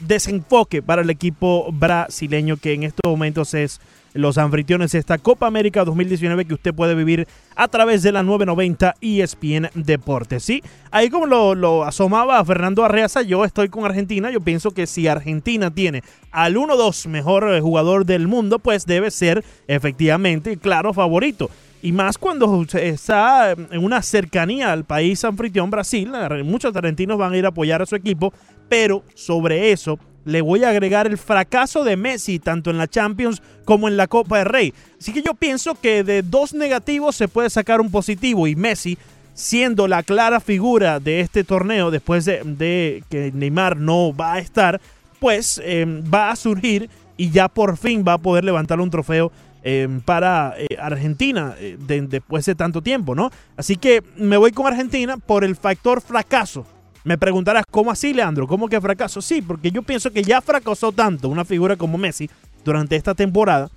desenfoque 0.07 0.81
para 0.81 1.01
el 1.01 1.09
equipo 1.09 1.71
brasileño, 1.71 2.57
que 2.57 2.73
en 2.73 2.83
estos 2.83 3.09
momentos 3.09 3.53
es 3.53 3.79
los 4.15 4.37
anfitriones 4.37 4.93
de 4.93 4.99
esta 4.99 5.17
Copa 5.17 5.45
América 5.45 5.83
2019 5.83 6.45
que 6.45 6.53
usted 6.53 6.73
puede 6.73 6.95
vivir 6.95 7.27
a 7.55 7.67
través 7.67 8.01
de 8.01 8.13
la 8.13 8.23
990 8.23 8.95
ESPN 9.01 9.69
Deportes. 9.75 10.41
Sí, 10.41 10.63
ahí 10.89 11.09
como 11.09 11.27
lo, 11.27 11.83
asomaba 11.83 12.43
Fernando 12.45 12.85
Arreaza, 12.85 13.21
yo 13.21 13.43
estoy 13.43 13.67
con 13.67 13.83
Argentina. 13.83 14.31
Yo 14.31 14.39
pienso 14.39 14.71
que 14.71 14.87
si 14.87 15.07
Argentina 15.07 15.69
tiene 15.69 16.01
al 16.31 16.55
1-2 16.55 17.07
mejor 17.07 17.53
eh, 17.53 17.59
jugador 17.59 18.05
del 18.05 18.27
mundo, 18.27 18.59
pues 18.59 18.85
debe 18.85 19.11
ser 19.11 19.43
efectivamente 19.67 20.57
claro 20.57 20.93
favorito. 20.93 21.49
Y 21.81 21.91
más 21.91 22.17
cuando 22.17 22.65
está 22.73 23.51
en 23.51 23.83
una 23.83 24.01
cercanía 24.01 24.71
al 24.71 24.85
país 24.85 25.23
anfitrión 25.23 25.69
Brasil, 25.69 26.11
muchos 26.43 26.75
argentinos 26.75 27.17
van 27.17 27.33
a 27.33 27.37
ir 27.37 27.45
a 27.45 27.49
apoyar 27.49 27.83
a 27.83 27.85
su 27.85 27.95
equipo, 27.95 28.33
pero 28.69 29.03
sobre 29.13 29.71
eso 29.71 29.99
le 30.25 30.41
voy 30.41 30.63
a 30.63 30.69
agregar 30.69 31.07
el 31.07 31.17
fracaso 31.17 31.83
de 31.83 31.95
Messi 31.95 32.39
tanto 32.39 32.71
en 32.71 32.77
la 32.77 32.87
Champions 32.87 33.41
como 33.63 33.87
en 33.87 33.95
la 33.95 34.07
Copa 34.07 34.39
del 34.39 34.47
Rey. 34.47 34.73
Así 34.99 35.13
que 35.13 35.21
yo 35.21 35.35
pienso 35.35 35.75
que 35.75 36.03
de 36.03 36.23
dos 36.23 36.53
negativos 36.53 37.15
se 37.15 37.27
puede 37.27 37.49
sacar 37.49 37.79
un 37.79 37.91
positivo 37.91 38.47
y 38.47 38.55
Messi 38.55 38.97
siendo 39.33 39.87
la 39.87 40.01
clara 40.01 40.39
figura 40.39 40.99
de 40.99 41.19
este 41.19 41.43
torneo 41.43 41.91
después 41.91 42.25
de, 42.25 43.03
que 43.09 43.31
Neymar 43.33 43.77
no 43.77 44.15
va 44.15 44.33
a 44.33 44.39
estar, 44.39 44.81
pues 45.19 45.61
em, 45.63 46.03
va 46.11 46.31
a 46.31 46.35
surgir 46.35 46.89
y 47.17 47.29
ya 47.29 47.47
por 47.47 47.77
fin 47.77 48.03
va 48.07 48.13
a 48.13 48.17
poder 48.17 48.43
levantar 48.43 48.79
un 48.79 48.89
trofeo 48.89 49.31
em, 49.63 50.01
para 50.01 50.55
eh, 50.57 50.67
Argentina 50.79 51.53
eh, 51.59 51.77
después 51.77 52.45
de 52.45 52.55
tanto 52.55 52.81
tiempo, 52.81 53.13
¿no? 53.13 53.29
Así 53.57 53.75
que 53.75 54.03
me 54.15 54.37
voy 54.37 54.51
con 54.51 54.67
Argentina 54.67 55.17
por 55.17 55.43
el 55.43 55.55
factor 55.55 56.01
fracaso 56.01 56.65
me 57.05 57.17
preguntarás, 57.17 57.63
¿cómo 57.69 57.91
así, 57.91 58.13
Leandro? 58.13 58.47
¿Cómo 58.47 58.67
que 58.67 58.81
fracaso? 58.81 59.21
Sí, 59.21 59.41
porque 59.41 59.71
yo 59.71 59.83
pienso 59.83 60.11
que 60.11 60.23
ya 60.23 60.41
fracasó 60.41 60.91
tanto 60.91 61.29
una 61.29 61.45
figura 61.45 61.77
como 61.77 61.97
Messi 61.97 62.29
durante 62.65 62.95
esta 62.95 63.13
temporada 63.13 63.69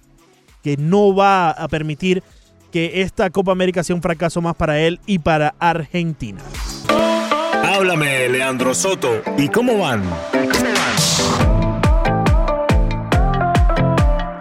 que 0.65 0.77
no 0.79 1.15
va 1.15 1.51
a 1.51 1.69
permitir 1.69 2.23
que 2.73 3.03
esta 3.03 3.31
Copa 3.31 3.53
América 3.53 3.85
sea 3.85 3.95
un 3.95 4.03
fracaso 4.03 4.41
más 4.41 4.57
para 4.57 4.81
él 4.81 4.99
y 5.07 5.19
para 5.19 5.55
Argentina. 5.59 6.41
Háblame, 7.63 8.29
Leandro 8.31 8.75
Soto. 8.75 9.23
¿Y 9.37 9.49
cómo 9.49 9.79
van? 9.79 10.03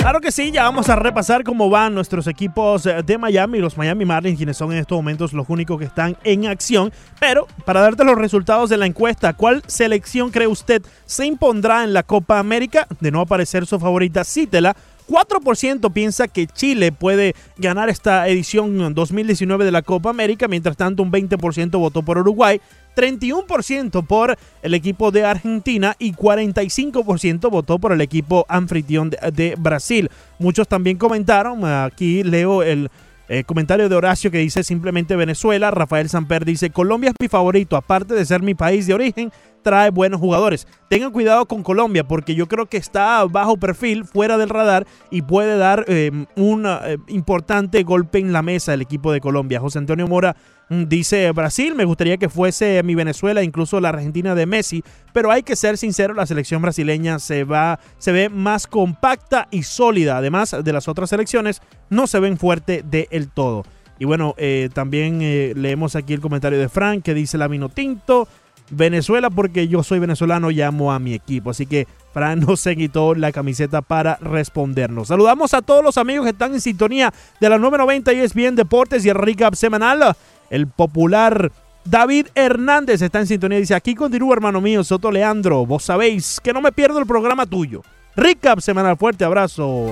Claro 0.07 0.21
que 0.21 0.31
sí, 0.31 0.51
ya 0.53 0.63
vamos 0.63 0.87
a 0.87 0.95
repasar 0.95 1.43
cómo 1.43 1.69
van 1.69 1.93
nuestros 1.93 2.27
equipos 2.27 2.85
eh, 2.85 3.03
de 3.05 3.17
Miami, 3.17 3.59
los 3.59 3.75
Miami 3.75 4.05
Marlins, 4.05 4.37
quienes 4.37 4.55
son 4.55 4.71
en 4.71 4.77
estos 4.77 4.97
momentos 4.97 5.33
los 5.33 5.49
únicos 5.49 5.77
que 5.77 5.83
están 5.83 6.15
en 6.23 6.47
acción. 6.47 6.93
Pero 7.19 7.45
para 7.65 7.81
darte 7.81 8.05
los 8.05 8.17
resultados 8.17 8.69
de 8.69 8.77
la 8.77 8.85
encuesta, 8.85 9.33
¿cuál 9.33 9.63
selección 9.67 10.31
cree 10.31 10.47
usted 10.47 10.81
se 11.05 11.25
impondrá 11.25 11.83
en 11.83 11.91
la 11.91 12.03
Copa 12.03 12.39
América? 12.39 12.87
De 13.01 13.11
no 13.11 13.19
aparecer 13.19 13.65
su 13.65 13.81
favorita, 13.81 14.23
cítela. 14.23 14.77
4% 15.09 15.91
piensa 15.91 16.29
que 16.29 16.47
Chile 16.47 16.93
puede 16.93 17.35
ganar 17.57 17.89
esta 17.89 18.29
edición 18.29 18.93
2019 18.93 19.65
de 19.65 19.71
la 19.71 19.81
Copa 19.81 20.09
América, 20.09 20.47
mientras 20.47 20.77
tanto 20.77 21.03
un 21.03 21.11
20% 21.11 21.77
votó 21.77 22.01
por 22.01 22.17
Uruguay, 22.17 22.61
31% 22.97 24.05
por 24.05 24.37
el 24.63 24.73
equipo 24.73 25.11
de 25.11 25.23
Argentina 25.23 25.95
y 25.99 26.13
45% 26.13 27.51
votó 27.51 27.77
por 27.77 27.91
el 27.91 28.01
equipo 28.01 28.45
anfitrión 28.49 29.11
de, 29.11 29.55
Brasil. 29.57 30.09
Muchos 30.39 30.67
también 30.67 30.97
comentaron, 30.97 31.63
aquí 31.63 32.23
leo 32.23 32.63
el, 32.63 32.89
Eh, 33.29 33.43
comentario 33.43 33.89
de 33.89 33.95
Horacio 33.95 34.31
que 34.31 34.37
dice 34.37 34.63
simplemente 34.63 35.15
Venezuela. 35.15 35.69
Rafael 35.69 36.09
Samper 36.09 36.45
dice 36.45 36.69
Colombia 36.69 37.09
es 37.09 37.15
mi 37.19 37.27
favorito, 37.27 37.75
aparte 37.75 38.13
de 38.13 38.25
ser 38.25 38.41
mi 38.41 38.55
país 38.55 38.87
de 38.87 38.93
origen, 38.93 39.31
trae 39.63 39.89
buenos 39.89 40.21
jugadores. 40.21 40.65
Tengan 40.89 41.11
cuidado 41.11 41.45
con 41.45 41.61
Colombia 41.61 42.07
porque 42.07 42.35
yo 42.35 42.47
creo 42.47 42.67
que 42.67 42.77
está 42.77 43.25
bajo 43.25 43.57
perfil, 43.57 44.05
fuera 44.05 44.37
del 44.37 44.49
radar 44.49 44.87
y 45.11 45.23
puede 45.23 45.57
dar 45.57 45.83
eh, 45.87 46.09
un 46.37 46.65
eh, 46.65 46.97
importante 47.09 47.83
golpe 47.83 48.19
en 48.19 48.31
la 48.31 48.41
mesa 48.41 48.73
el 48.73 48.81
equipo 48.81 49.11
de 49.11 49.19
Colombia. 49.19 49.59
José 49.59 49.79
Antonio 49.79 50.07
Mora 50.07 50.37
dice 50.69 51.31
Brasil, 51.31 51.75
me 51.75 51.85
gustaría 51.85 52.17
que 52.17 52.29
fuese 52.29 52.81
mi 52.83 52.95
Venezuela, 52.95 53.43
incluso 53.43 53.79
la 53.79 53.89
Argentina 53.89 54.35
de 54.35 54.45
Messi, 54.45 54.83
pero 55.13 55.31
hay 55.31 55.43
que 55.43 55.55
ser 55.55 55.77
sincero, 55.77 56.13
la 56.13 56.25
selección 56.25 56.61
brasileña 56.61 57.19
se 57.19 57.43
va 57.43 57.79
se 57.97 58.11
ve 58.11 58.29
más 58.29 58.67
compacta 58.67 59.47
y 59.51 59.63
sólida, 59.63 60.17
además 60.17 60.55
de 60.63 60.73
las 60.73 60.87
otras 60.87 61.09
selecciones, 61.09 61.61
no 61.89 62.07
se 62.07 62.19
ven 62.19 62.37
fuerte 62.37 62.83
del 62.83 63.29
todo. 63.29 63.63
Y 63.99 64.05
bueno, 64.05 64.35
eh, 64.37 64.69
también 64.73 65.19
leemos 65.59 65.95
aquí 65.95 66.13
el 66.13 66.21
comentario 66.21 66.59
de 66.59 66.69
Frank 66.69 67.03
que 67.03 67.13
dice 67.13 67.37
la 67.37 67.47
vino 67.47 67.69
tinto. 67.69 68.27
Venezuela 68.69 69.29
porque 69.29 69.67
yo 69.67 69.83
soy 69.83 69.99
venezolano 69.99 70.51
y 70.51 70.61
amo 70.61 70.91
a 70.91 70.99
mi 70.99 71.13
equipo. 71.13 71.51
Así 71.51 71.65
que 71.65 71.87
Fran 72.13 72.39
nos 72.47 72.59
se 72.59 72.75
quitó 72.75 73.15
la 73.15 73.31
camiseta 73.31 73.81
para 73.81 74.17
respondernos. 74.17 75.07
Saludamos 75.07 75.53
a 75.53 75.61
todos 75.61 75.83
los 75.83 75.97
amigos 75.97 76.25
que 76.25 76.31
están 76.31 76.53
en 76.53 76.61
sintonía 76.61 77.13
de 77.39 77.49
la 77.49 77.57
990 77.57 78.13
y 78.13 78.19
es 78.19 78.33
bien 78.33 78.55
Deportes 78.55 79.05
y 79.05 79.09
el 79.09 79.15
recap 79.15 79.53
semanal. 79.55 80.15
El 80.49 80.67
popular 80.67 81.51
David 81.83 82.27
Hernández 82.35 83.01
está 83.01 83.19
en 83.19 83.27
sintonía. 83.27 83.59
Dice, 83.59 83.75
aquí 83.75 83.95
continúa 83.95 84.33
hermano 84.33 84.61
mío, 84.61 84.83
Soto 84.83 85.11
Leandro. 85.11 85.65
Vos 85.65 85.83
sabéis 85.83 86.39
que 86.43 86.53
no 86.53 86.61
me 86.61 86.71
pierdo 86.71 86.99
el 86.99 87.05
programa 87.05 87.45
tuyo. 87.45 87.81
Recap 88.15 88.59
semanal, 88.59 88.97
fuerte 88.97 89.23
abrazo. 89.23 89.87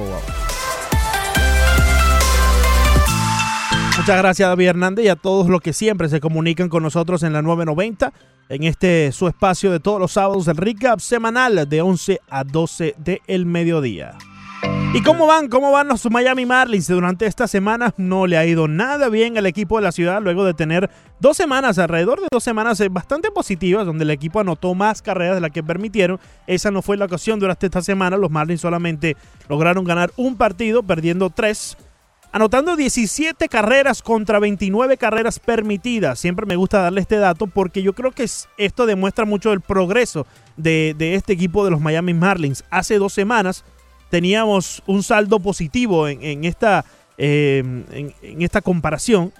Muchas 3.97 4.17
gracias 4.17 4.49
David 4.49 4.67
Hernández 4.67 5.05
y 5.05 5.07
a 5.07 5.15
todos 5.15 5.47
los 5.47 5.61
que 5.61 5.71
siempre 5.71 6.09
se 6.09 6.19
comunican 6.19 6.67
con 6.67 6.83
nosotros 6.83 7.23
en 7.23 7.31
la 7.31 7.41
990 7.41 8.11
en 8.49 8.63
este 8.63 9.11
su 9.11 9.27
espacio 9.27 9.71
de 9.71 9.79
todos 9.79 9.99
los 9.99 10.11
sábados, 10.11 10.47
el 10.47 10.57
recap 10.57 10.99
semanal 10.99 11.67
de 11.67 11.81
11 11.81 12.19
a 12.29 12.43
12 12.43 12.95
del 12.97 13.45
mediodía. 13.45 14.17
¿Y 14.95 15.01
cómo 15.01 15.27
van? 15.27 15.49
¿Cómo 15.49 15.73
van 15.73 15.89
los 15.89 16.09
Miami 16.09 16.45
Marlins? 16.45 16.87
Durante 16.87 17.25
esta 17.25 17.49
semana 17.49 17.93
no 17.97 18.27
le 18.27 18.37
ha 18.37 18.45
ido 18.45 18.69
nada 18.69 19.09
bien 19.09 19.37
al 19.37 19.45
equipo 19.45 19.75
de 19.75 19.83
la 19.83 19.91
ciudad 19.91 20.21
luego 20.21 20.45
de 20.45 20.53
tener 20.53 20.89
dos 21.19 21.35
semanas, 21.35 21.77
alrededor 21.79 22.21
de 22.21 22.27
dos 22.31 22.45
semanas 22.45 22.79
eh, 22.79 22.87
bastante 22.87 23.29
positivas, 23.29 23.85
donde 23.85 24.05
el 24.05 24.11
equipo 24.11 24.39
anotó 24.39 24.73
más 24.73 25.01
carreras 25.01 25.35
de 25.35 25.41
las 25.41 25.51
que 25.51 25.61
permitieron. 25.61 26.17
Esa 26.47 26.71
no 26.71 26.81
fue 26.81 26.95
la 26.95 27.03
ocasión 27.03 27.41
durante 27.41 27.65
esta 27.65 27.81
semana. 27.81 28.15
Los 28.15 28.31
Marlins 28.31 28.61
solamente 28.61 29.17
lograron 29.49 29.83
ganar 29.83 30.13
un 30.15 30.37
partido, 30.37 30.81
perdiendo 30.81 31.29
tres 31.29 31.75
anotando 32.35 32.75
17 32.75 33.47
carreras 33.47 34.01
contra 34.01 34.39
29 34.39 34.97
carreras 34.97 35.39
permitidas. 35.39 36.19
Siempre 36.19 36.45
me 36.45 36.57
gusta 36.57 36.81
darle 36.81 36.99
este 36.99 37.15
dato 37.15 37.47
porque 37.47 37.81
yo 37.81 37.93
creo 37.93 38.11
que 38.11 38.25
esto 38.57 38.85
demuestra 38.85 39.23
mucho 39.23 39.53
el 39.53 39.61
progreso 39.61 40.27
de, 40.57 40.95
este 40.99 41.31
equipo 41.31 41.63
de 41.63 41.71
los 41.71 41.79
Miami 41.79 42.13
Marlins. 42.13 42.65
Hace 42.69 42.97
dos 42.97 43.13
semanas 43.13 43.63
teníamos 44.09 44.83
un 44.85 45.03
saldo 45.03 45.39
positivo 45.39 46.07
en, 46.07 46.45
esta, 46.45 46.85
em, 47.17 47.83
en, 47.91 48.41
esta 48.41 48.61
comparación. 48.61 49.33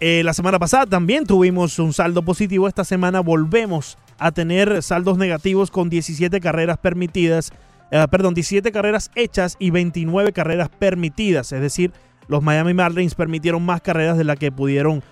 Eh, 0.00 0.22
la 0.24 0.34
semana 0.34 0.58
pasada 0.58 0.86
también 0.86 1.26
tuvimos 1.26 1.78
un 1.78 1.92
saldo 1.92 2.22
positivo. 2.22 2.68
Esta 2.68 2.84
semana 2.84 3.20
volvemos 3.20 3.98
a 4.18 4.32
tener 4.32 4.82
saldos 4.82 5.18
negativos 5.18 5.70
con 5.70 5.90
17 5.90 6.40
carreras 6.40 6.78
permitidas. 6.78 7.50
Eh, 7.90 8.06
perdón, 8.10 8.34
17 8.34 8.72
carreras 8.72 9.10
hechas 9.14 9.56
y 9.58 9.70
29 9.70 10.32
carreras 10.32 10.68
permitidas. 10.68 11.52
Es 11.52 11.60
decir, 11.60 11.92
los 12.28 12.42
Miami 12.42 12.74
Marlins 12.74 13.14
permitieron 13.14 13.64
más 13.64 13.80
carreras 13.80 14.18
de 14.18 14.24
las 14.24 14.38
que 14.38 14.52
pudieron 14.52 15.02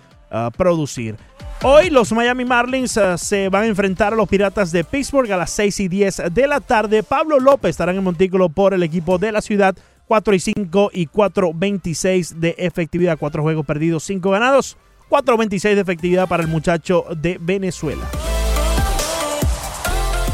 producir. 0.57 1.15
Hoy 1.63 1.89
los 1.89 2.11
Miami 2.11 2.45
Marlins 2.45 2.97
ah, 2.97 3.17
se 3.17 3.49
van 3.49 3.63
a 3.63 3.67
enfrentar 3.67 4.13
a 4.13 4.15
los 4.15 4.27
Piratas 4.29 4.71
de 4.71 4.83
Pittsburgh 4.83 5.31
a 5.31 5.37
las 5.37 5.49
6 5.51 5.79
y 5.79 5.87
10 5.87 6.21
de 6.31 6.47
la 6.47 6.59
tarde. 6.59 7.01
Pablo 7.01 7.39
López 7.39 7.71
estará 7.71 7.91
en 7.91 8.03
montículo 8.03 8.49
por 8.49 8.73
el 8.73 8.83
equipo 8.83 9.17
de 9.17 9.31
la 9.31 9.41
ciudad. 9.41 9.75
4 10.07 10.35
y 10.35 10.39
5 10.39 10.91
y 10.93 11.07
4.26 11.07 12.35
de 12.35 12.55
efectividad. 12.59 13.17
4 13.17 13.41
juegos 13.41 13.65
perdidos, 13.65 14.03
5 14.03 14.29
ganados. 14.29 14.77
4.26 15.09 15.75
de 15.75 15.81
efectividad 15.81 16.27
para 16.27 16.43
el 16.43 16.49
muchacho 16.49 17.05
de 17.17 17.39
Venezuela. 17.41 18.03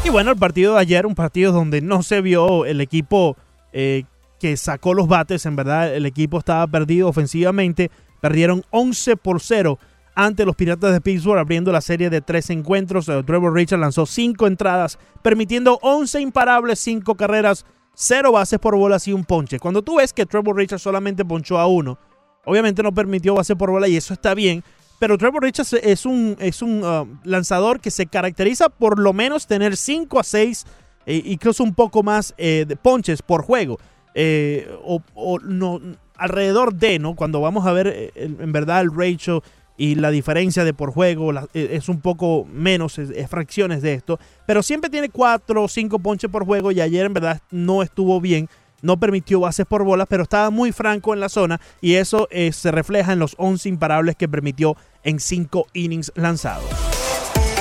Y 0.04 0.10
bueno, 0.10 0.32
el 0.32 0.36
partido 0.36 0.74
de 0.74 0.80
ayer, 0.80 1.06
un 1.06 1.14
partido 1.14 1.52
donde 1.52 1.80
no 1.80 2.02
se 2.02 2.20
vio 2.20 2.66
el 2.66 2.80
equipo 2.80 3.36
eh, 3.72 4.04
que 4.38 4.56
sacó 4.56 4.92
los 4.92 5.08
bates. 5.08 5.46
En 5.46 5.56
verdad, 5.56 5.94
el 5.94 6.04
equipo 6.04 6.38
estaba 6.38 6.66
perdido 6.66 7.08
ofensivamente. 7.08 7.90
Perdieron 8.20 8.64
11 8.70 9.16
por 9.16 9.40
0 9.40 9.78
ante 10.14 10.44
los 10.44 10.56
Piratas 10.56 10.92
de 10.92 11.00
Pittsburgh, 11.00 11.38
abriendo 11.38 11.72
la 11.72 11.80
serie 11.80 12.10
de 12.10 12.20
tres 12.20 12.50
encuentros. 12.50 13.08
Eh, 13.08 13.22
Trevor 13.24 13.54
Richard 13.54 13.80
lanzó 13.80 14.06
cinco 14.06 14.46
entradas, 14.46 14.98
permitiendo 15.22 15.78
11 15.82 16.20
imparables, 16.20 16.78
5 16.80 17.14
carreras, 17.14 17.64
0 17.94 18.32
bases 18.32 18.58
por 18.58 18.76
bolas 18.76 19.06
y 19.08 19.12
un 19.12 19.24
ponche. 19.24 19.58
Cuando 19.58 19.82
tú 19.82 19.96
ves 19.96 20.12
que 20.12 20.26
Trevor 20.26 20.56
Richard 20.56 20.80
solamente 20.80 21.24
ponchó 21.24 21.58
a 21.58 21.66
uno, 21.66 21.98
obviamente 22.44 22.82
no 22.82 22.92
permitió 22.92 23.34
base 23.34 23.56
por 23.56 23.70
bola 23.70 23.88
y 23.88 23.96
eso 23.96 24.14
está 24.14 24.34
bien. 24.34 24.62
Pero 24.98 25.18
Trevor 25.18 25.42
Richards 25.42 25.72
es 25.72 26.06
un, 26.06 26.36
es 26.38 26.62
un 26.62 26.84
uh, 26.84 27.08
lanzador 27.24 27.80
que 27.80 27.90
se 27.90 28.06
caracteriza 28.06 28.68
por 28.68 29.00
lo 29.00 29.12
menos 29.12 29.48
tener 29.48 29.76
5 29.76 30.20
a 30.20 30.22
6, 30.22 30.64
e 31.06 31.22
incluso 31.26 31.64
un 31.64 31.74
poco 31.74 32.04
más 32.04 32.34
eh, 32.38 32.64
de 32.68 32.76
ponches 32.76 33.20
por 33.22 33.42
juego. 33.42 33.78
Eh, 34.14 34.70
o, 34.84 35.40
no, 35.40 35.80
alrededor 36.16 36.74
de, 36.74 36.98
¿no? 36.98 37.16
Cuando 37.16 37.40
vamos 37.40 37.66
a 37.66 37.72
ver 37.72 37.88
eh, 37.88 38.12
en 38.14 38.52
verdad 38.52 38.82
el 38.82 38.94
ratio 38.94 39.42
y 39.76 39.94
la 39.94 40.10
diferencia 40.10 40.64
de 40.64 40.74
por 40.74 40.92
juego 40.92 41.32
eh, 41.32 41.70
es 41.72 41.88
un 41.88 42.00
poco 42.00 42.46
menos, 42.52 42.98
es, 42.98 43.28
fracciones 43.28 43.82
de 43.82 43.94
esto, 43.94 44.18
pero 44.46 44.62
siempre 44.62 44.90
tiene 44.90 45.08
4 45.08 45.62
o 45.62 45.68
5 45.68 45.98
ponches 45.98 46.30
por 46.30 46.44
juego 46.44 46.72
y 46.72 46.80
ayer 46.80 47.06
en 47.06 47.14
verdad 47.14 47.40
no 47.50 47.82
estuvo 47.82 48.20
bien, 48.20 48.48
no 48.82 48.98
permitió 48.98 49.40
bases 49.40 49.66
por 49.66 49.84
bolas, 49.84 50.06
pero 50.08 50.24
estaba 50.24 50.50
muy 50.50 50.72
franco 50.72 51.14
en 51.14 51.20
la 51.20 51.28
zona 51.28 51.60
y 51.80 51.94
eso 51.94 52.28
se 52.30 52.70
refleja 52.72 53.12
en 53.12 53.20
los 53.20 53.34
11 53.38 53.68
imparables 53.68 54.16
que 54.16 54.28
permitió 54.28 54.76
en 55.04 55.20
5 55.20 55.66
innings 55.72 56.12
lanzados. 56.16 56.68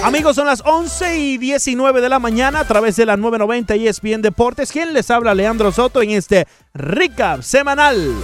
Amigos, 0.04 0.36
son 0.36 0.48
las 0.48 0.64
11 0.66 1.20
y 1.20 1.38
19 1.38 2.02
de 2.02 2.10
la 2.10 2.18
mañana 2.18 2.62
a 2.62 2.66
través 2.66 2.96
de 2.96 3.06
la 3.06 3.18
990 3.18 3.76
ESPN 3.76 4.24
Deportes. 4.24 4.72
¿Quién 4.72 4.94
les 4.94 5.12
habla? 5.12 5.36
Leandro 5.36 5.72
Soto 5.72 6.02
en 6.02 6.10
este 6.12 6.48
recap 6.74 7.44
semanal. 7.44 8.16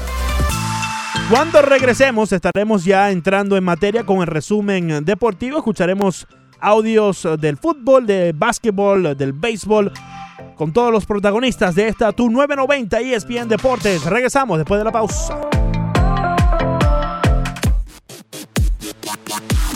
Cuando 1.29 1.61
regresemos 1.61 2.31
estaremos 2.31 2.85
ya 2.85 3.11
entrando 3.11 3.57
en 3.57 3.63
materia 3.63 4.05
con 4.05 4.19
el 4.19 4.27
resumen 4.27 5.03
deportivo. 5.03 5.57
Escucharemos 5.57 6.25
audios 6.61 7.27
del 7.37 7.57
fútbol, 7.57 8.07
del 8.07 8.31
básquetbol, 8.31 9.17
del 9.17 9.33
béisbol, 9.33 9.91
con 10.55 10.71
todos 10.71 10.89
los 10.89 11.05
protagonistas 11.05 11.75
de 11.75 11.89
esta 11.89 12.13
Tu 12.13 12.29
990 12.29 13.01
ESPN 13.01 13.49
Deportes. 13.49 14.05
Regresamos 14.05 14.57
después 14.57 14.79
de 14.79 14.85
la 14.85 14.91
pausa. 14.93 15.37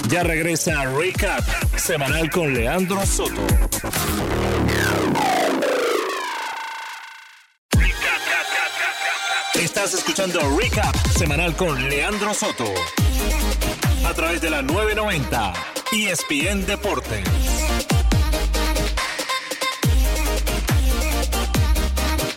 Ya 0.07 0.23
regresa 0.23 0.85
Recap 0.85 1.43
semanal 1.75 2.29
con 2.29 2.53
Leandro 2.53 3.05
Soto. 3.05 3.41
Estás 9.59 9.93
escuchando 9.93 10.39
Recap 10.57 10.95
semanal 11.17 11.55
con 11.55 11.89
Leandro 11.89 12.33
Soto. 12.33 12.65
A 14.07 14.13
través 14.13 14.41
de 14.41 14.49
la 14.49 14.61
990 14.61 15.53
ESPN 15.91 16.65
Deportes. 16.65 17.25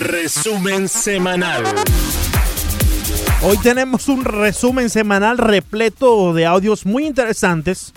Resumen 0.00 0.88
semanal. 0.88 1.64
Hoy 3.42 3.58
tenemos 3.58 4.08
un 4.08 4.24
resumen 4.24 4.88
semanal 4.88 5.38
repleto 5.38 6.32
de 6.32 6.46
audios 6.46 6.86
muy 6.86 7.06
interesantes. 7.06 7.92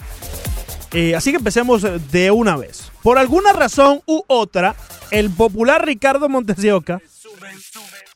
Eh, 0.93 1.15
así 1.15 1.32
que 1.32 1.38
empecemos 1.38 1.86
de 2.12 2.32
una 2.32 2.58
vez. 2.58 2.91
Por 3.02 3.17
alguna 3.17 3.54
razón 3.54 4.02
u 4.06 4.23
otra, 4.28 4.76
el 5.12 5.30
popular 5.30 5.86
Ricardo 5.86 6.28
Montesioca, 6.28 7.02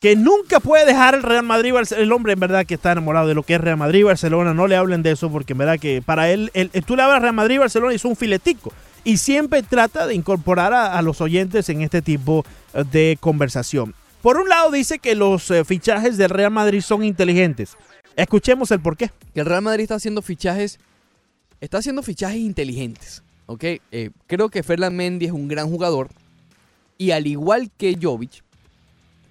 que 0.00 0.16
nunca 0.16 0.60
puede 0.60 0.84
dejar 0.84 1.14
el 1.14 1.22
Real 1.22 1.44
Madrid, 1.44 1.72
el 1.96 2.12
hombre 2.12 2.32
en 2.32 2.40
verdad 2.40 2.66
que 2.66 2.74
está 2.74 2.92
enamorado 2.92 3.28
de 3.28 3.34
lo 3.34 3.44
que 3.44 3.54
es 3.54 3.60
Real 3.60 3.76
Madrid, 3.76 4.04
Barcelona, 4.04 4.52
no 4.52 4.66
le 4.66 4.76
hablen 4.76 5.02
de 5.02 5.12
eso 5.12 5.30
porque 5.30 5.52
en 5.52 5.58
verdad 5.58 5.78
que 5.78 6.02
para 6.02 6.30
él, 6.30 6.50
el, 6.54 6.70
tú 6.84 6.96
le 6.96 7.02
hablas 7.02 7.22
Real 7.22 7.34
Madrid, 7.34 7.60
Barcelona 7.60 7.92
y 7.92 7.96
es 7.96 8.04
un 8.04 8.16
filetico. 8.16 8.72
Y 9.04 9.16
siempre 9.16 9.62
trata 9.62 10.06
de 10.06 10.14
incorporar 10.14 10.74
a, 10.74 10.98
a 10.98 11.02
los 11.02 11.20
oyentes 11.20 11.68
en 11.68 11.82
este 11.82 12.02
tipo 12.02 12.44
de 12.90 13.16
conversación. 13.20 13.94
Por 14.22 14.38
un 14.38 14.48
lado 14.48 14.70
dice 14.70 15.00
que 15.00 15.14
los 15.16 15.50
eh, 15.50 15.64
fichajes 15.64 16.16
del 16.16 16.30
Real 16.30 16.52
Madrid 16.52 16.80
son 16.80 17.04
inteligentes. 17.04 17.76
Escuchemos 18.14 18.70
el 18.70 18.80
por 18.80 18.96
qué. 18.96 19.10
Que 19.34 19.40
el 19.40 19.46
Real 19.46 19.62
Madrid 19.62 19.82
está 19.82 19.96
haciendo 19.96 20.22
fichajes, 20.22 20.78
está 21.60 21.78
haciendo 21.78 22.02
fichajes 22.02 22.38
inteligentes. 22.38 23.22
Eh, 23.60 24.10
creo 24.26 24.48
que 24.48 24.62
Ferland 24.62 24.96
Mendy 24.96 25.26
es 25.26 25.32
un 25.32 25.48
gran 25.48 25.68
jugador 25.68 26.10
y 26.96 27.10
al 27.10 27.26
igual 27.26 27.70
que 27.76 27.98
Jovic, 28.00 28.42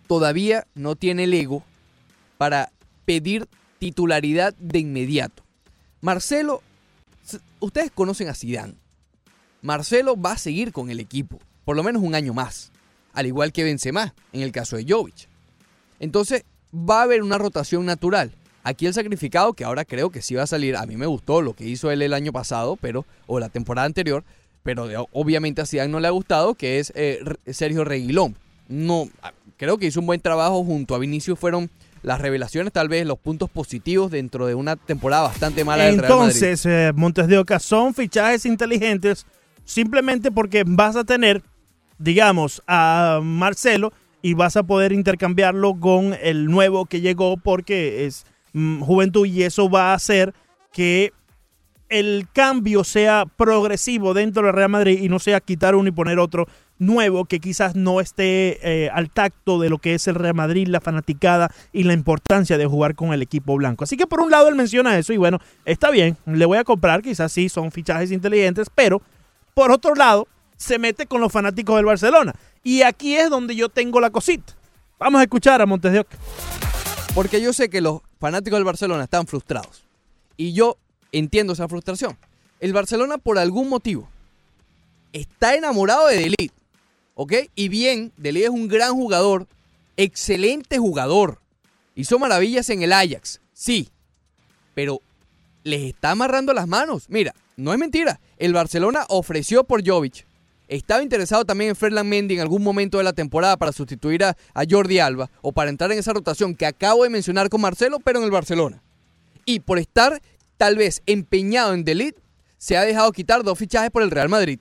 todavía 0.07 0.67
no 0.75 0.95
tiene 0.95 1.23
el 1.23 1.33
ego 1.33 1.63
para 2.37 2.71
pedir 3.05 3.47
titularidad 3.79 4.53
de 4.55 4.79
inmediato. 4.79 5.43
Marcelo, 6.01 6.61
ustedes 7.59 7.91
conocen 7.91 8.27
a 8.27 8.35
Zidane. 8.35 8.75
Marcelo 9.61 10.19
va 10.19 10.33
a 10.33 10.37
seguir 10.37 10.71
con 10.71 10.89
el 10.89 10.99
equipo, 10.99 11.39
por 11.63 11.75
lo 11.75 11.83
menos 11.83 12.03
un 12.03 12.13
año 12.13 12.33
más, 12.33 12.71
al 13.13 13.25
igual 13.25 13.51
que 13.51 13.63
Benzema 13.63 14.13
en 14.33 14.41
el 14.41 14.51
caso 14.51 14.77
de 14.77 14.85
Jovic. 14.87 15.27
Entonces, 15.99 16.43
va 16.73 16.99
a 16.99 17.03
haber 17.03 17.21
una 17.21 17.37
rotación 17.37 17.85
natural. 17.85 18.31
Aquí 18.63 18.85
el 18.85 18.93
sacrificado, 18.93 19.53
que 19.53 19.63
ahora 19.63 19.85
creo 19.85 20.09
que 20.11 20.21
sí 20.21 20.35
va 20.35 20.43
a 20.43 20.47
salir, 20.47 20.75
a 20.75 20.85
mí 20.85 20.95
me 20.95 21.05
gustó 21.07 21.41
lo 21.41 21.53
que 21.55 21.65
hizo 21.67 21.89
él 21.91 22.01
el 22.01 22.13
año 22.13 22.31
pasado, 22.31 22.77
pero 22.79 23.05
o 23.27 23.39
la 23.39 23.49
temporada 23.49 23.85
anterior, 23.87 24.23
pero 24.63 24.87
de- 24.87 25.03
obviamente 25.13 25.61
a 25.61 25.65
Zidane 25.65 25.91
no 25.91 25.99
le 25.99 26.07
ha 26.07 26.11
gustado, 26.11 26.53
que 26.53 26.79
es 26.79 26.93
eh, 26.95 27.19
Sergio 27.51 27.83
Reguilón. 27.83 28.35
No, 28.67 29.09
a- 29.23 29.33
creo 29.57 29.77
que 29.79 29.87
hizo 29.87 29.99
un 29.99 30.05
buen 30.05 30.21
trabajo 30.21 30.63
junto 30.63 30.93
a 30.95 30.99
Vinicius, 30.99 31.39
fueron 31.39 31.69
las 32.03 32.21
revelaciones, 32.21 32.71
tal 32.71 32.87
vez 32.87 33.05
los 33.05 33.17
puntos 33.19 33.49
positivos 33.49 34.09
dentro 34.11 34.45
de 34.47 34.55
una 34.55 34.75
temporada 34.75 35.23
bastante 35.23 35.63
mala 35.65 35.85
del 35.85 35.97
Real 35.99 36.13
Madrid. 36.13 36.35
Entonces, 36.43 36.65
eh, 36.65 36.91
Montes 36.95 37.27
de 37.27 37.37
Oca 37.39 37.59
son 37.59 37.93
fichajes 37.95 38.45
inteligentes 38.45 39.25
simplemente 39.65 40.31
porque 40.31 40.63
vas 40.65 40.95
a 40.95 41.03
tener, 41.03 41.41
digamos, 42.01 42.61
a 42.67 43.19
Marcelo 43.23 43.93
y 44.21 44.33
vas 44.33 44.57
a 44.57 44.63
poder 44.63 44.91
intercambiarlo 44.91 45.79
con 45.79 46.15
el 46.21 46.45
nuevo 46.45 46.85
que 46.85 47.01
llegó 47.01 47.37
porque 47.37 48.05
es 48.05 48.25
mm, 48.53 48.81
juventud 48.81 49.25
y 49.25 49.43
eso 49.43 49.69
va 49.69 49.91
a 49.91 49.95
hacer 49.95 50.33
que 50.71 51.13
el 51.89 52.27
cambio 52.31 52.83
sea 52.83 53.25
progresivo 53.25 54.13
dentro 54.13 54.43
del 54.43 54.53
Real 54.53 54.69
Madrid 54.69 54.99
y 55.01 55.09
no 55.09 55.19
sea 55.19 55.41
quitar 55.41 55.75
uno 55.75 55.89
y 55.89 55.91
poner 55.91 56.19
otro 56.19 56.47
nuevo 56.79 57.25
que 57.25 57.39
quizás 57.39 57.75
no 57.75 57.99
esté 57.99 58.57
eh, 58.63 58.89
al 58.91 59.11
tacto 59.11 59.59
de 59.59 59.69
lo 59.69 59.77
que 59.77 59.93
es 59.93 60.07
el 60.07 60.15
Real 60.15 60.33
Madrid, 60.33 60.67
la 60.67 60.79
fanaticada 60.79 61.51
y 61.73 61.83
la 61.83 61.93
importancia 61.93 62.57
de 62.57 62.65
jugar 62.65 62.95
con 62.95 63.13
el 63.13 63.21
equipo 63.21 63.55
blanco. 63.55 63.83
Así 63.83 63.97
que 63.97 64.07
por 64.07 64.21
un 64.21 64.31
lado 64.31 64.47
él 64.47 64.55
menciona 64.55 64.97
eso 64.97 65.11
y 65.13 65.17
bueno, 65.17 65.39
está 65.65 65.91
bien, 65.91 66.17
le 66.25 66.45
voy 66.45 66.57
a 66.57 66.63
comprar, 66.63 67.01
quizás 67.01 67.31
sí 67.33 67.49
son 67.49 67.71
fichajes 67.71 68.11
inteligentes, 68.11 68.69
pero 68.73 69.01
por 69.53 69.71
otro 69.71 69.93
lado 69.93 70.27
se 70.61 70.77
mete 70.77 71.07
con 71.07 71.21
los 71.21 71.31
fanáticos 71.31 71.75
del 71.75 71.85
Barcelona. 71.85 72.33
Y 72.63 72.83
aquí 72.83 73.15
es 73.15 73.29
donde 73.29 73.55
yo 73.55 73.69
tengo 73.69 73.99
la 73.99 74.11
cosita. 74.11 74.53
Vamos 74.99 75.19
a 75.19 75.23
escuchar 75.23 75.61
a 75.61 75.65
Montes 75.65 75.91
de 75.91 75.99
Oca. 76.01 76.17
Porque 77.15 77.41
yo 77.41 77.51
sé 77.51 77.69
que 77.69 77.81
los 77.81 78.01
fanáticos 78.19 78.57
del 78.57 78.63
Barcelona 78.63 79.05
están 79.05 79.25
frustrados. 79.25 79.83
Y 80.37 80.53
yo 80.53 80.77
entiendo 81.11 81.53
esa 81.53 81.67
frustración. 81.67 82.15
El 82.59 82.73
Barcelona, 82.73 83.17
por 83.17 83.39
algún 83.39 83.69
motivo, 83.69 84.07
está 85.13 85.55
enamorado 85.55 86.07
de 86.07 86.17
Delite. 86.17 86.53
¿Ok? 87.15 87.33
Y 87.55 87.67
bien, 87.69 88.13
Delite 88.17 88.45
es 88.45 88.51
un 88.51 88.67
gran 88.67 88.93
jugador, 88.93 89.47
excelente 89.97 90.77
jugador. 90.77 91.39
Hizo 91.95 92.19
maravillas 92.19 92.69
en 92.69 92.83
el 92.83 92.93
Ajax, 92.93 93.41
sí. 93.53 93.89
Pero 94.75 95.01
les 95.63 95.81
está 95.81 96.11
amarrando 96.11 96.53
las 96.53 96.67
manos. 96.67 97.05
Mira, 97.09 97.33
no 97.57 97.73
es 97.73 97.79
mentira. 97.79 98.19
El 98.37 98.53
Barcelona 98.53 99.05
ofreció 99.09 99.63
por 99.63 99.85
Jovic. 99.85 100.25
Estaba 100.71 101.03
interesado 101.03 101.43
también 101.43 101.71
en 101.71 101.75
Ferland 101.75 102.07
Mendy 102.07 102.35
en 102.35 102.39
algún 102.39 102.63
momento 102.63 102.97
de 102.97 103.03
la 103.03 103.11
temporada 103.11 103.57
para 103.57 103.73
sustituir 103.73 104.23
a, 104.23 104.37
Jordi 104.69 104.99
Alba 104.99 105.29
o 105.41 105.51
para 105.51 105.69
entrar 105.69 105.91
en 105.91 105.99
esa 105.99 106.13
rotación 106.13 106.55
que 106.55 106.65
acabo 106.65 107.03
de 107.03 107.09
mencionar 107.09 107.49
con 107.49 107.59
Marcelo, 107.59 107.99
pero 107.99 108.19
en 108.19 108.23
el 108.23 108.31
Barcelona. 108.31 108.81
Y 109.43 109.59
por 109.59 109.79
estar 109.79 110.21
tal 110.55 110.77
vez 110.77 111.01
empeñado 111.07 111.73
en 111.73 111.83
Delite, 111.83 112.21
se 112.57 112.77
ha 112.77 112.83
dejado 112.83 113.11
quitar 113.11 113.43
dos 113.43 113.59
fichajes 113.59 113.91
por 113.91 114.01
el 114.01 114.11
Real 114.11 114.29
Madrid. 114.29 114.59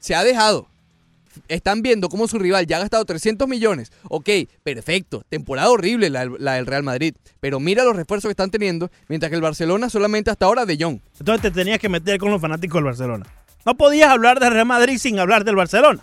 Se 0.00 0.16
ha 0.16 0.24
dejado. 0.24 0.66
Están 1.46 1.82
viendo 1.82 2.08
cómo 2.08 2.26
su 2.26 2.40
rival 2.40 2.66
ya 2.66 2.78
ha 2.78 2.80
gastado 2.80 3.04
300 3.04 3.46
millones. 3.46 3.92
Ok, 4.08 4.30
perfecto. 4.64 5.22
Temporada 5.28 5.70
horrible 5.70 6.10
la, 6.10 6.24
la 6.24 6.54
del 6.54 6.66
Real 6.66 6.82
Madrid. 6.82 7.14
Pero 7.38 7.60
mira 7.60 7.84
los 7.84 7.94
refuerzos 7.94 8.28
que 8.28 8.32
están 8.32 8.50
teniendo, 8.50 8.90
mientras 9.06 9.30
que 9.30 9.36
el 9.36 9.42
Barcelona 9.42 9.88
solamente 9.88 10.32
hasta 10.32 10.46
ahora 10.46 10.66
de 10.66 10.76
Jong. 10.76 10.98
Entonces 11.20 11.40
te 11.40 11.50
tenías 11.52 11.78
que 11.78 11.88
meter 11.88 12.18
con 12.18 12.32
los 12.32 12.40
fanáticos 12.40 12.78
del 12.78 12.84
Barcelona. 12.86 13.26
No 13.64 13.76
podías 13.76 14.10
hablar 14.10 14.40
del 14.40 14.52
Real 14.52 14.66
Madrid 14.66 14.98
sin 14.98 15.18
hablar 15.18 15.44
del 15.44 15.56
Barcelona. 15.56 16.02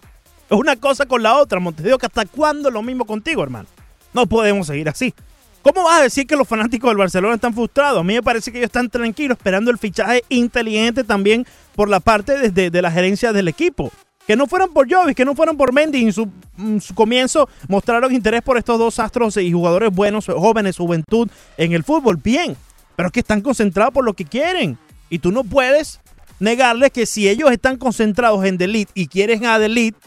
Es 0.50 0.58
una 0.58 0.76
cosa 0.78 1.06
con 1.06 1.22
la 1.22 1.38
otra, 1.38 1.60
Montes 1.60 1.86
de 1.86 1.93
Oca. 1.93 2.08
¿Hasta 2.08 2.26
cuándo 2.26 2.72
lo 2.72 2.82
mismo 2.82 3.06
contigo, 3.06 3.43
hermano? 3.43 3.67
No 4.13 4.26
podemos 4.26 4.67
seguir 4.67 4.89
así. 4.89 5.13
¿Cómo 5.62 5.84
vas 5.84 6.00
a 6.00 6.04
decir 6.04 6.26
que 6.26 6.38
los 6.38 6.48
fanáticos 6.48 6.89
del 6.89 6.98
Barcelona 6.98 7.36
están 7.36 7.54
frustrados? 7.54 8.00
A 8.00 8.04
mí 8.04 8.13
me 8.13 8.24
parece 8.24 8.52
que 8.52 8.60
ellos 8.60 8.69
están 8.69 8.89
tranquilos 8.89 9.38
esperando 9.38 9.69
el 9.72 9.78
fichaje 9.78 10.24
inteligente 10.30 11.04
también 11.04 11.45
por 11.76 11.89
la 11.89 12.00
parte 12.00 12.38
desde 12.38 12.69
de 12.69 12.82
la 12.82 12.89
gerencia 12.89 13.34
del 13.34 13.50
equipo. 13.50 13.91
Que 14.26 14.38
no 14.38 14.48
fueron 14.48 14.72
por 14.72 14.89
Jovis, 14.89 15.15
que 15.15 15.26
no 15.26 15.36
fueron 15.36 15.58
por 15.58 15.74
Mendy. 15.74 16.04
En 16.04 16.13
su, 16.13 16.30
en 16.58 16.80
su 16.80 16.95
comienzo 16.95 17.50
mostraron 17.67 18.13
interés 18.13 18.41
por 18.41 18.58
estos 18.58 18.80
dos 18.80 19.00
astros 19.00 19.36
y 19.38 19.52
jugadores 19.52 19.93
buenos, 19.93 20.28
jóvenes, 20.28 20.78
juventud 20.78 21.30
en 21.58 21.74
el 21.74 21.84
fútbol. 21.84 22.17
Bien, 22.17 22.56
pero 22.95 23.08
es 23.08 23.13
que 23.13 23.19
están 23.19 23.41
concentrados 23.41 23.93
por 23.93 24.06
lo 24.06 24.13
que 24.13 24.24
quieren. 24.24 24.78
Y 25.10 25.19
tú 25.19 25.32
no 25.32 25.43
puedes 25.43 26.00
negarles 26.39 26.91
que 26.91 27.06
si 27.06 27.28
ellos 27.28 27.52
están 27.52 27.78
concentrados 27.78 28.43
en 28.45 28.58
Delete 28.58 28.91
y 28.93 29.08
quieren 29.08 29.45
a 29.45 29.60
Delete, 29.60 29.97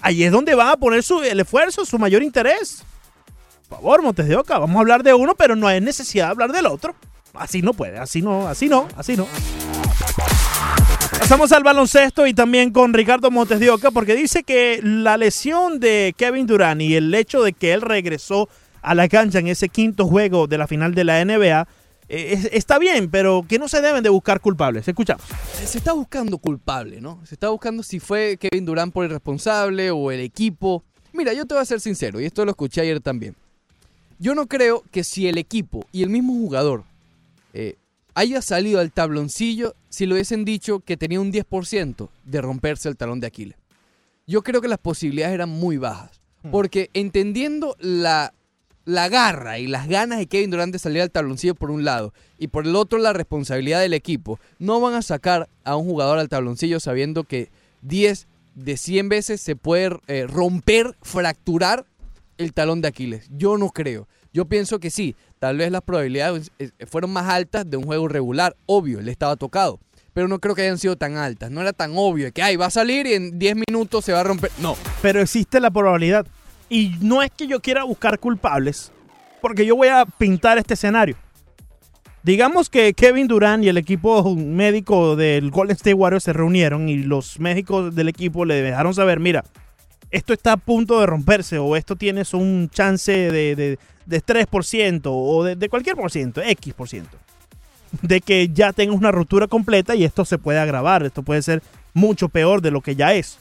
ahí 0.00 0.24
es 0.24 0.32
donde 0.32 0.54
van 0.54 0.68
a 0.68 0.76
poner 0.76 1.02
su, 1.02 1.22
el 1.22 1.40
esfuerzo, 1.40 1.84
su 1.84 1.98
mayor 1.98 2.22
interés. 2.22 2.84
Por 3.68 3.78
favor, 3.78 4.02
Montes 4.02 4.26
de 4.26 4.36
Oca, 4.36 4.58
vamos 4.58 4.76
a 4.76 4.80
hablar 4.80 5.02
de 5.02 5.14
uno, 5.14 5.34
pero 5.34 5.56
no 5.56 5.66
hay 5.66 5.80
necesidad 5.80 6.26
de 6.26 6.30
hablar 6.32 6.52
del 6.52 6.66
otro. 6.66 6.94
Así 7.34 7.62
no 7.62 7.72
puede, 7.72 7.98
así 7.98 8.20
no, 8.20 8.48
así 8.48 8.68
no, 8.68 8.88
así 8.96 9.16
no. 9.16 9.26
Pasamos 11.18 11.52
al 11.52 11.62
baloncesto 11.62 12.26
y 12.26 12.34
también 12.34 12.72
con 12.72 12.92
Ricardo 12.92 13.30
Montes 13.30 13.60
de 13.60 13.70
Oca, 13.70 13.90
porque 13.90 14.16
dice 14.16 14.42
que 14.42 14.80
la 14.82 15.16
lesión 15.16 15.78
de 15.78 16.14
Kevin 16.16 16.46
Durant 16.46 16.80
y 16.80 16.96
el 16.96 17.14
hecho 17.14 17.42
de 17.42 17.52
que 17.52 17.72
él 17.72 17.82
regresó 17.82 18.48
a 18.82 18.94
la 18.94 19.08
cancha 19.08 19.38
en 19.38 19.46
ese 19.46 19.68
quinto 19.68 20.06
juego 20.06 20.46
de 20.46 20.58
la 20.58 20.66
final 20.66 20.94
de 20.94 21.04
la 21.04 21.24
NBA 21.24 21.68
eh, 22.10 22.32
es- 22.32 22.50
está 22.52 22.78
bien, 22.78 23.10
pero 23.10 23.44
que 23.48 23.58
no 23.58 23.68
se 23.68 23.80
deben 23.80 24.02
de 24.02 24.08
buscar 24.08 24.40
culpables. 24.40 24.86
Escuchamos. 24.88 25.24
Se 25.64 25.78
está 25.78 25.92
buscando 25.92 26.38
culpable, 26.38 27.00
¿no? 27.00 27.20
Se 27.24 27.34
está 27.34 27.48
buscando 27.48 27.82
si 27.82 28.00
fue 28.00 28.36
Kevin 28.38 28.64
Durant 28.66 28.92
por 28.92 29.04
el 29.04 29.10
responsable 29.10 29.90
o 29.90 30.10
el 30.10 30.20
equipo. 30.20 30.82
Mira, 31.12 31.32
yo 31.32 31.46
te 31.46 31.54
voy 31.54 31.62
a 31.62 31.66
ser 31.66 31.80
sincero, 31.80 32.20
y 32.20 32.24
esto 32.24 32.44
lo 32.44 32.50
escuché 32.52 32.80
ayer 32.82 33.00
también. 33.00 33.34
Yo 34.18 34.34
no 34.34 34.46
creo 34.46 34.84
que 34.90 35.02
si 35.04 35.28
el 35.28 35.38
equipo 35.38 35.86
y 35.92 36.02
el 36.02 36.10
mismo 36.10 36.34
jugador 36.34 36.84
eh, 37.54 37.76
haya 38.14 38.42
salido 38.42 38.78
al 38.80 38.92
tabloncillo 38.92 39.74
si 39.88 40.06
le 40.06 40.14
hubiesen 40.14 40.44
dicho 40.44 40.80
que 40.80 40.96
tenía 40.96 41.20
un 41.20 41.32
10% 41.32 42.08
de 42.24 42.40
romperse 42.42 42.88
el 42.88 42.96
talón 42.96 43.18
de 43.20 43.26
Aquiles. 43.28 43.56
Yo 44.26 44.42
creo 44.42 44.60
que 44.60 44.68
las 44.68 44.78
posibilidades 44.78 45.34
eran 45.34 45.48
muy 45.48 45.76
bajas. 45.78 46.20
Porque 46.50 46.88
entendiendo 46.94 47.76
la, 47.80 48.32
la 48.84 49.08
garra 49.08 49.58
y 49.58 49.66
las 49.66 49.88
ganas 49.88 50.18
de 50.18 50.26
Kevin 50.26 50.50
Durant 50.50 50.72
de 50.72 50.78
salir 50.78 51.02
al 51.02 51.10
tabloncillo 51.10 51.54
por 51.54 51.70
un 51.70 51.84
lado 51.84 52.12
y 52.38 52.48
por 52.48 52.66
el 52.66 52.74
otro 52.76 52.98
la 52.98 53.12
responsabilidad 53.12 53.80
del 53.80 53.94
equipo, 53.94 54.40
no 54.58 54.80
van 54.80 54.94
a 54.94 55.02
sacar 55.02 55.48
a 55.64 55.76
un 55.76 55.86
jugador 55.86 56.18
al 56.18 56.28
tabloncillo 56.28 56.80
sabiendo 56.80 57.24
que 57.24 57.50
10 57.82 58.26
de 58.54 58.76
100 58.76 59.08
veces 59.08 59.40
se 59.40 59.56
puede 59.56 59.96
eh, 60.06 60.26
romper, 60.26 60.96
fracturar 61.02 61.86
el 62.38 62.52
talón 62.52 62.80
de 62.80 62.88
Aquiles. 62.88 63.28
Yo 63.30 63.58
no 63.58 63.70
creo. 63.70 64.08
Yo 64.32 64.44
pienso 64.46 64.78
que 64.78 64.90
sí, 64.90 65.16
tal 65.38 65.58
vez 65.58 65.70
las 65.70 65.82
probabilidades 65.82 66.50
eh, 66.58 66.70
fueron 66.86 67.12
más 67.12 67.28
altas 67.28 67.68
de 67.68 67.76
un 67.76 67.84
juego 67.84 68.08
regular. 68.08 68.56
Obvio, 68.66 69.00
él 69.00 69.08
estaba 69.08 69.36
tocado. 69.36 69.80
Pero 70.12 70.26
no 70.26 70.40
creo 70.40 70.54
que 70.54 70.62
hayan 70.62 70.78
sido 70.78 70.96
tan 70.96 71.16
altas. 71.16 71.50
No 71.50 71.60
era 71.60 71.72
tan 71.72 71.92
obvio 71.94 72.32
que 72.32 72.42
ay, 72.42 72.56
va 72.56 72.66
a 72.66 72.70
salir 72.70 73.06
y 73.06 73.14
en 73.14 73.38
10 73.38 73.56
minutos 73.68 74.04
se 74.04 74.12
va 74.12 74.20
a 74.20 74.24
romper. 74.24 74.50
No. 74.58 74.76
Pero 75.02 75.20
existe 75.20 75.60
la 75.60 75.70
probabilidad. 75.70 76.26
Y 76.70 76.96
no 77.00 77.22
es 77.22 77.30
que 77.30 77.46
yo 77.46 77.60
quiera 77.60 77.84
buscar 77.84 78.18
culpables, 78.18 78.90
porque 79.42 79.66
yo 79.66 79.76
voy 79.76 79.88
a 79.88 80.06
pintar 80.06 80.56
este 80.56 80.74
escenario. 80.74 81.16
Digamos 82.22 82.70
que 82.70 82.94
Kevin 82.94 83.28
Durant 83.28 83.64
y 83.64 83.68
el 83.68 83.76
equipo 83.76 84.34
médico 84.34 85.16
del 85.16 85.50
Golden 85.50 85.76
State 85.76 85.94
Warriors 85.94 86.24
se 86.24 86.32
reunieron 86.32 86.88
y 86.88 87.02
los 87.02 87.40
médicos 87.40 87.94
del 87.94 88.08
equipo 88.08 88.44
le 88.44 88.62
dejaron 88.62 88.94
saber, 88.94 89.20
mira, 89.20 89.44
esto 90.10 90.32
está 90.32 90.52
a 90.52 90.56
punto 90.56 91.00
de 91.00 91.06
romperse 91.06 91.58
o 91.58 91.76
esto 91.76 91.96
tienes 91.96 92.34
un 92.34 92.68
chance 92.70 93.12
de, 93.12 93.56
de, 93.56 93.78
de 94.06 94.24
3% 94.24 95.02
o 95.06 95.44
de, 95.44 95.68
cualquier 95.68 95.96
por 95.96 96.10
ciento, 96.10 96.42
X 96.42 96.74
por 96.74 96.88
ciento, 96.88 97.16
de 98.02 98.20
que 98.20 98.48
ya 98.52 98.72
tengas 98.72 98.96
una 98.96 99.12
ruptura 99.12 99.46
completa 99.46 99.94
y 99.94 100.04
esto 100.04 100.24
se 100.24 100.38
puede 100.38 100.58
agravar, 100.58 101.04
esto 101.04 101.22
puede 101.22 101.42
ser 101.42 101.62
mucho 101.94 102.28
peor 102.28 102.60
de 102.60 102.70
lo 102.70 102.80
que 102.80 102.96
ya 102.96 103.14
es. 103.14 103.38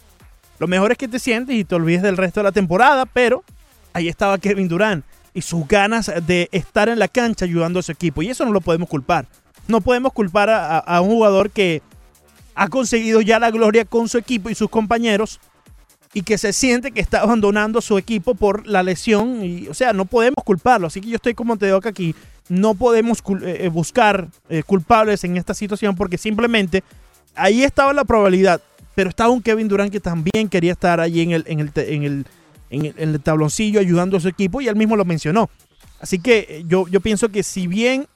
Lo 0.59 0.67
mejor 0.67 0.91
es 0.91 0.97
que 0.97 1.07
te 1.07 1.19
sientes 1.19 1.55
y 1.55 1.63
te 1.63 1.75
olvides 1.75 2.01
del 2.01 2.17
resto 2.17 2.41
de 2.41 2.45
la 2.45 2.51
temporada, 2.51 3.05
pero 3.05 3.43
ahí 3.93 4.07
estaba 4.07 4.37
Kevin 4.37 4.67
Durant 4.67 5.05
y 5.33 5.41
sus 5.41 5.67
ganas 5.67 6.11
de 6.25 6.49
estar 6.51 6.89
en 6.89 6.99
la 6.99 7.07
cancha 7.07 7.45
ayudando 7.45 7.79
a 7.79 7.83
su 7.83 7.91
equipo. 7.91 8.21
Y 8.21 8.29
eso 8.29 8.45
no 8.45 8.51
lo 8.51 8.61
podemos 8.61 8.89
culpar. 8.89 9.25
No 9.67 9.81
podemos 9.81 10.13
culpar 10.13 10.49
a, 10.49 11.01
un 11.01 11.09
jugador 11.09 11.51
que 11.51 11.81
ha 12.55 12.67
conseguido 12.67 13.21
ya 13.21 13.39
la 13.39 13.51
gloria 13.51 13.85
con 13.85 14.09
su 14.09 14.17
equipo 14.17 14.49
y 14.49 14.55
sus 14.55 14.69
compañeros 14.69 15.39
y 16.13 16.23
que 16.23 16.37
se 16.37 16.53
siente 16.53 16.91
que 16.91 16.99
está 16.99 17.21
abandonando 17.21 17.79
su 17.79 17.97
equipo 17.97 18.35
por 18.35 18.67
la 18.67 18.83
lesión. 18.83 19.43
Y, 19.43 19.67
o 19.67 19.73
sea, 19.73 19.93
no 19.93 20.05
podemos 20.05 20.43
culparlo. 20.43 20.87
Así 20.87 20.99
que 21.01 21.09
yo 21.09 21.15
estoy 21.15 21.35
como 21.35 21.57
te 21.57 21.71
que 21.81 21.87
aquí 21.87 22.15
no 22.49 22.73
podemos 22.73 23.21
eh, 23.43 23.69
buscar 23.71 24.27
eh, 24.49 24.63
culpables 24.63 25.23
en 25.23 25.37
esta 25.37 25.53
situación 25.53 25.95
porque 25.95 26.17
simplemente 26.17 26.83
ahí 27.35 27.63
estaba 27.63 27.93
la 27.93 28.03
probabilidad. 28.03 28.61
Pero 28.99 29.11
estaba 29.11 29.29
un 29.29 29.41
Kevin 29.41 29.69
Durant 29.69 29.93
que 29.93 30.01
también 30.01 30.49
quería 30.49 30.73
estar 30.73 30.99
allí 30.99 31.21
en 31.21 31.31
el, 31.31 31.45
en 31.47 31.61
el, 31.61 31.71
en 31.73 32.03
el, 32.03 32.25
en 32.69 32.95
el, 32.97 33.21
tabloncillo 33.21 33.79
ayudando 33.79 34.17
a 34.17 34.19
su 34.19 34.27
equipo 34.27 34.59
y 34.59 34.67
él 34.67 34.75
mismo 34.75 34.97
lo 34.97 35.05
mencionó. 35.05 35.49
Así 36.01 36.19
que 36.19 36.39
eh, 36.49 36.63
yo, 36.67 36.85
yo 36.89 36.99
pienso 36.99 37.29
que 37.29 37.41
si 37.43 37.67
bien 37.67 38.07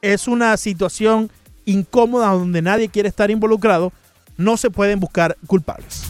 es 0.00 0.28
una 0.28 0.56
situación 0.56 1.30
incómoda 1.66 2.28
donde 2.28 2.62
nadie 2.62 2.88
quiere 2.88 3.10
estar 3.10 3.30
involucrado, 3.30 3.92
no 4.38 4.56
se 4.56 4.70
pueden 4.70 4.98
buscar 4.98 5.36
culpables. 5.46 6.04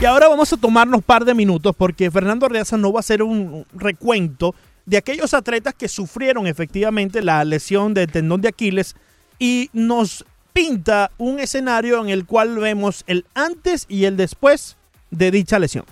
Y 0.00 0.06
ahora 0.06 0.30
vamos 0.30 0.50
a 0.50 0.56
tomarnos 0.56 1.00
un 1.00 1.02
par 1.02 1.26
de 1.26 1.34
minutos 1.34 1.76
porque 1.76 2.10
Fernando 2.10 2.48
Reaza 2.48 2.78
no 2.78 2.94
va 2.94 3.00
a 3.00 3.00
hacer 3.00 3.22
un 3.22 3.66
recuento 3.74 4.54
de 4.86 4.96
aquellos 4.96 5.34
atletas 5.34 5.74
que 5.74 5.86
sufrieron 5.86 6.46
efectivamente 6.46 7.20
la 7.20 7.44
lesión 7.44 7.92
del 7.92 8.10
tendón 8.10 8.40
de 8.40 8.48
Aquiles 8.48 8.96
y 9.38 9.68
nos 9.74 10.24
pinta 10.52 11.10
un 11.18 11.38
escenario 11.38 12.00
en 12.02 12.08
el 12.08 12.26
cual 12.26 12.58
vemos 12.58 13.04
el 13.06 13.26
antes 13.34 13.86
y 13.88 14.04
el 14.04 14.16
después 14.16 14.76
de 15.10 15.30
dicha 15.30 15.58
lesión. 15.58 15.84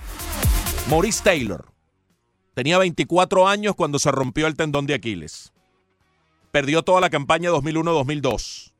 Maurice 0.91 1.23
Taylor 1.23 1.67
tenía 2.55 2.79
24 2.79 3.47
años 3.47 3.75
cuando 3.75 3.99
se 3.99 4.11
rompió 4.11 4.47
el 4.47 4.57
tendón 4.57 4.87
de 4.87 4.95
Aquiles. 4.95 5.53
Perdió 6.51 6.83
toda 6.83 7.01
la 7.01 7.11
campaña 7.11 7.51
2001-2002 7.51 8.73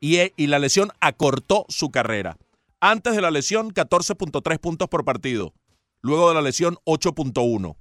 y, 0.00 0.32
y 0.36 0.46
la 0.48 0.58
lesión 0.58 0.90
acortó 1.00 1.64
su 1.68 1.90
carrera. 1.90 2.36
Antes 2.80 3.14
de 3.14 3.22
la 3.22 3.30
lesión, 3.30 3.72
14.3 3.72 4.58
puntos 4.58 4.88
por 4.88 5.04
partido. 5.04 5.54
Luego 6.02 6.28
de 6.28 6.34
la 6.34 6.42
lesión, 6.42 6.76
8.1. 6.84 7.76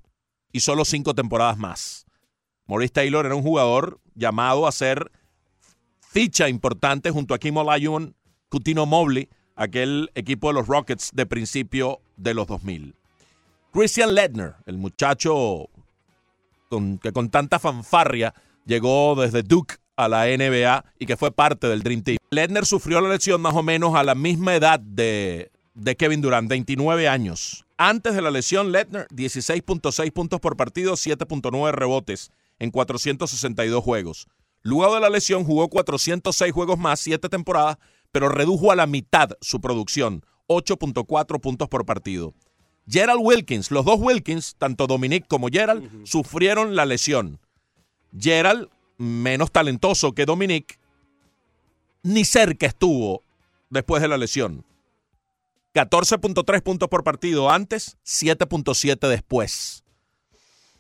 Y 0.54 0.60
solo 0.62 0.86
cinco 0.86 1.14
temporadas 1.14 1.58
más. 1.58 2.06
Maurice 2.68 2.94
Taylor 2.94 3.26
era 3.26 3.36
un 3.36 3.42
jugador 3.42 4.00
llamado 4.16 4.66
a 4.66 4.72
ser 4.72 5.12
ficha 6.14 6.48
importante 6.48 7.10
junto 7.10 7.34
a 7.34 7.40
Kim 7.40 7.58
Olajuwon, 7.58 8.16
Coutinho 8.50 8.86
Mobley, 8.86 9.30
aquel 9.56 10.12
equipo 10.14 10.50
de 10.50 10.54
los 10.54 10.68
Rockets 10.68 11.10
de 11.12 11.26
principio 11.26 12.02
de 12.18 12.36
los 12.36 12.46
2000. 12.46 12.94
Christian 13.74 14.14
Ledner, 14.14 14.54
el 14.68 14.78
muchacho 14.78 15.70
con, 16.70 17.00
que 17.00 17.12
con 17.12 17.32
tanta 17.32 17.58
fanfarria 17.58 18.36
llegó 18.64 19.16
desde 19.16 19.42
Duke 19.42 19.78
a 19.96 20.08
la 20.08 20.26
NBA 20.26 20.86
y 21.00 21.08
que 21.08 21.18
fue 21.18 21.32
parte 21.32 21.66
del 21.66 21.82
Dream 21.82 22.04
Team. 22.04 22.18
Ledner 22.30 22.68
sufrió 22.68 23.02
la 23.02 23.10
lesión 23.10 23.42
más 23.42 23.56
o 23.56 23.64
menos 23.64 23.96
a 23.96 24.04
la 24.04 24.14
misma 24.14 24.54
edad 24.54 24.80
de, 24.80 25.52
de 25.74 25.96
Kevin 25.96 26.22
Durant, 26.22 26.48
29 26.48 27.08
años. 27.08 27.66
Antes 27.76 28.14
de 28.14 28.22
la 28.22 28.30
lesión, 28.30 28.72
Ledner, 28.72 29.08
16.6 29.08 30.12
puntos 30.14 30.40
por 30.40 30.58
partido, 30.58 30.94
7.9 30.94 31.72
rebotes 31.72 32.30
en 32.60 32.70
462 32.70 33.84
juegos. 33.84 34.28
Luego 34.64 34.96
de 34.96 35.02
la 35.02 35.10
lesión 35.10 35.44
jugó 35.44 35.70
406 35.70 36.54
juegos 36.54 36.80
más, 36.80 37.02
7 37.02 37.28
temporadas, 37.28 37.78
pero 38.14 38.30
redujo 38.30 38.72
a 38.72 38.76
la 38.76 38.88
mitad 38.88 39.32
su 39.42 39.60
producción, 39.60 40.26
8.4 40.48 41.42
puntos 41.42 41.68
por 41.68 41.86
partido. 41.86 42.34
Gerald 42.88 43.20
Wilkins, 43.22 43.72
los 43.72 43.84
dos 43.84 44.00
Wilkins, 44.00 44.56
tanto 44.58 44.88
Dominic 44.88 45.28
como 45.28 45.50
Gerald, 45.50 46.06
sufrieron 46.06 46.76
la 46.78 46.86
lesión. 46.86 47.40
Gerald, 48.18 48.70
menos 48.98 49.52
talentoso 49.52 50.14
que 50.14 50.26
Dominic, 50.26 50.80
ni 52.02 52.24
cerca 52.24 52.66
estuvo 52.66 53.22
después 53.70 54.02
de 54.02 54.08
la 54.08 54.18
lesión. 54.18 54.66
14.3 55.74 56.62
puntos 56.62 56.88
por 56.88 57.04
partido 57.04 57.50
antes, 57.50 57.98
7.7 58.06 59.10
después 59.10 59.84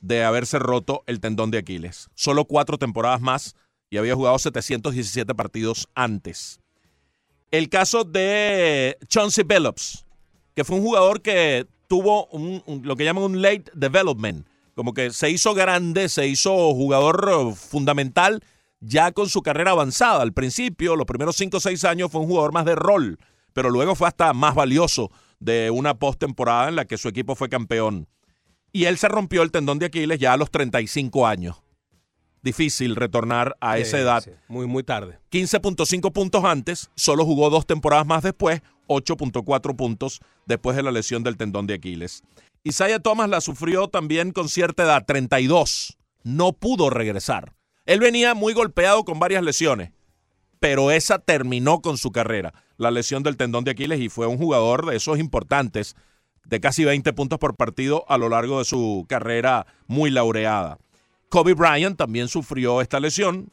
de 0.03 0.23
haberse 0.23 0.59
roto 0.59 1.03
el 1.07 1.21
tendón 1.21 1.49
de 1.49 1.57
Aquiles. 1.59 2.09
Solo 2.13 2.45
cuatro 2.45 2.77
temporadas 2.77 3.21
más 3.21 3.55
y 3.93 3.97
había 3.97 4.15
jugado 4.15 4.39
717 4.39 5.35
partidos 5.35 5.87
antes. 5.93 6.59
El 7.51 7.69
caso 7.69 8.03
de 8.03 8.97
Chauncey 9.07 9.43
Billups, 9.43 10.03
que 10.55 10.63
fue 10.63 10.77
un 10.77 10.81
jugador 10.81 11.21
que 11.21 11.67
tuvo 11.87 12.25
un, 12.29 12.63
lo 12.83 12.95
que 12.95 13.05
llaman 13.05 13.23
un 13.23 13.43
late 13.43 13.65
development, 13.75 14.47
como 14.73 14.95
que 14.95 15.11
se 15.11 15.29
hizo 15.29 15.53
grande, 15.53 16.09
se 16.09 16.25
hizo 16.27 16.73
jugador 16.73 17.53
fundamental 17.53 18.43
ya 18.79 19.11
con 19.11 19.29
su 19.29 19.43
carrera 19.43 19.69
avanzada. 19.69 20.23
Al 20.23 20.33
principio, 20.33 20.95
los 20.95 21.05
primeros 21.05 21.35
5 21.35 21.57
o 21.57 21.59
6 21.59 21.85
años 21.85 22.11
fue 22.11 22.21
un 22.21 22.27
jugador 22.27 22.51
más 22.51 22.65
de 22.65 22.73
rol, 22.73 23.19
pero 23.53 23.69
luego 23.69 23.93
fue 23.93 24.07
hasta 24.07 24.33
más 24.33 24.55
valioso 24.55 25.11
de 25.39 25.69
una 25.69 25.93
postemporada 25.99 26.67
en 26.67 26.77
la 26.77 26.85
que 26.85 26.97
su 26.97 27.09
equipo 27.09 27.35
fue 27.35 27.47
campeón. 27.47 28.07
Y 28.71 28.85
él 28.85 28.97
se 28.97 29.07
rompió 29.07 29.43
el 29.43 29.51
tendón 29.51 29.77
de 29.77 29.85
Aquiles 29.85 30.17
ya 30.17 30.33
a 30.33 30.37
los 30.37 30.49
35 30.49 31.27
años. 31.27 31.62
Difícil 32.43 32.97
retornar 32.97 33.55
a 33.61 33.77
esa 33.77 33.97
edad. 33.97 34.21
Sí, 34.21 34.31
muy, 34.49 34.67
muy 34.67 34.83
tarde. 34.83 35.17
15.5 35.31 36.11
puntos 36.11 36.43
antes, 36.43 36.91
solo 36.93 37.23
jugó 37.23 37.49
dos 37.49 37.65
temporadas 37.65 38.05
más 38.05 38.21
después, 38.21 38.61
8.4 38.87 39.75
puntos 39.75 40.19
después 40.45 40.75
de 40.75 40.83
la 40.83 40.91
lesión 40.91 41.23
del 41.23 41.37
tendón 41.37 41.67
de 41.67 41.75
Aquiles. 41.75 42.21
Isaiah 42.65 42.99
Thomas 42.99 43.29
la 43.29 43.39
sufrió 43.39 43.87
también 43.87 44.31
con 44.31 44.49
cierta 44.49 44.83
edad, 44.83 45.05
32. 45.05 45.97
No 46.23 46.51
pudo 46.53 46.89
regresar. 46.89 47.53
Él 47.85 47.99
venía 47.99 48.33
muy 48.33 48.53
golpeado 48.53 49.03
con 49.03 49.19
varias 49.19 49.43
lesiones, 49.43 49.91
pero 50.59 50.91
esa 50.91 51.19
terminó 51.19 51.81
con 51.81 51.97
su 51.97 52.11
carrera, 52.11 52.53
la 52.77 52.91
lesión 52.91 53.23
del 53.23 53.35
tendón 53.35 53.65
de 53.65 53.71
Aquiles, 53.71 53.99
y 53.99 54.09
fue 54.09 54.27
un 54.27 54.37
jugador 54.37 54.85
de 54.85 54.95
esos 54.95 55.19
importantes, 55.19 55.95
de 56.45 56.59
casi 56.59 56.85
20 56.85 57.11
puntos 57.13 57.39
por 57.39 57.55
partido 57.55 58.05
a 58.07 58.17
lo 58.17 58.29
largo 58.29 58.59
de 58.59 58.65
su 58.65 59.05
carrera 59.07 59.65
muy 59.87 60.09
laureada. 60.09 60.77
Kobe 61.33 61.55
Bryant 61.55 61.97
también 61.97 62.27
sufrió 62.27 62.79
esta 62.79 62.99
lesión, 62.99 63.49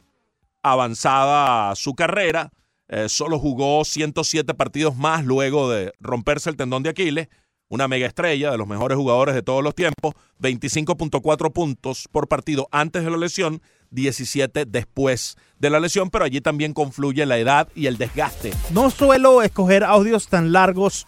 avanzada 0.62 1.74
su 1.76 1.94
carrera, 1.94 2.52
eh, 2.88 3.08
solo 3.08 3.38
jugó 3.38 3.86
107 3.86 4.52
partidos 4.52 4.96
más 4.96 5.24
luego 5.24 5.70
de 5.70 5.94
romperse 5.98 6.50
el 6.50 6.58
tendón 6.58 6.82
de 6.82 6.90
Aquiles, 6.90 7.28
una 7.70 7.88
mega 7.88 8.06
estrella 8.06 8.50
de 8.50 8.58
los 8.58 8.68
mejores 8.68 8.98
jugadores 8.98 9.34
de 9.34 9.40
todos 9.40 9.64
los 9.64 9.74
tiempos, 9.74 10.12
25.4 10.42 11.52
puntos 11.54 12.06
por 12.12 12.28
partido 12.28 12.68
antes 12.70 13.02
de 13.02 13.10
la 13.10 13.16
lesión, 13.16 13.62
17 13.92 14.66
después 14.66 15.38
de 15.58 15.70
la 15.70 15.80
lesión, 15.80 16.10
pero 16.10 16.26
allí 16.26 16.42
también 16.42 16.74
confluye 16.74 17.24
la 17.24 17.38
edad 17.38 17.66
y 17.74 17.86
el 17.86 17.96
desgaste. 17.96 18.52
No 18.72 18.90
suelo 18.90 19.40
escoger 19.40 19.84
audios 19.84 20.28
tan 20.28 20.52
largos 20.52 21.06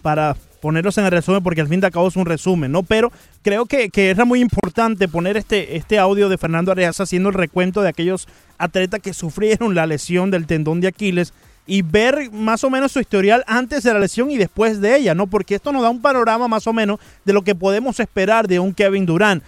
para 0.00 0.34
ponerlos 0.66 0.98
en 0.98 1.04
el 1.04 1.12
resumen 1.12 1.44
porque 1.44 1.60
al 1.60 1.68
fin 1.68 1.78
de 1.78 1.92
cabo 1.92 2.08
es 2.08 2.16
un 2.16 2.26
resumen, 2.26 2.72
¿no? 2.72 2.82
Pero 2.82 3.12
creo 3.42 3.66
que, 3.66 3.88
que 3.88 4.10
era 4.10 4.24
muy 4.24 4.40
importante 4.40 5.06
poner 5.06 5.36
este, 5.36 5.76
este 5.76 5.96
audio 5.96 6.28
de 6.28 6.38
Fernando 6.38 6.72
Areas 6.72 7.00
haciendo 7.00 7.28
el 7.28 7.36
recuento 7.36 7.82
de 7.82 7.88
aquellos 7.88 8.26
atletas 8.58 8.98
que 8.98 9.14
sufrieron 9.14 9.76
la 9.76 9.86
lesión 9.86 10.32
del 10.32 10.44
tendón 10.48 10.80
de 10.80 10.88
Aquiles 10.88 11.32
y 11.68 11.82
ver 11.82 12.32
más 12.32 12.64
o 12.64 12.70
menos 12.70 12.90
su 12.90 12.98
historial 12.98 13.44
antes 13.46 13.84
de 13.84 13.92
la 13.92 14.00
lesión 14.00 14.28
y 14.28 14.38
después 14.38 14.80
de 14.80 14.96
ella, 14.96 15.14
¿no? 15.14 15.28
Porque 15.28 15.54
esto 15.54 15.70
nos 15.70 15.82
da 15.82 15.90
un 15.90 16.02
panorama 16.02 16.48
más 16.48 16.66
o 16.66 16.72
menos 16.72 16.98
de 17.24 17.32
lo 17.32 17.42
que 17.42 17.54
podemos 17.54 18.00
esperar 18.00 18.48
de 18.48 18.58
un 18.58 18.74
Kevin 18.74 19.06
Durant. 19.06 19.44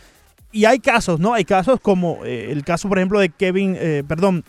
Y 0.53 0.67
hay 0.67 0.79
casos, 0.79 1.19
¿no? 1.19 1.35
Hay 1.35 1.45
casos 1.45 1.81
como 1.81 2.25
eh, 2.25 2.53
el 2.53 2.63
caso, 2.63 2.89
por 2.89 2.99
ejemplo, 2.99 3.19
de 3.19 3.29
Kevin, 3.29 3.77
eh, 3.77 4.05
perdón, 4.07 4.45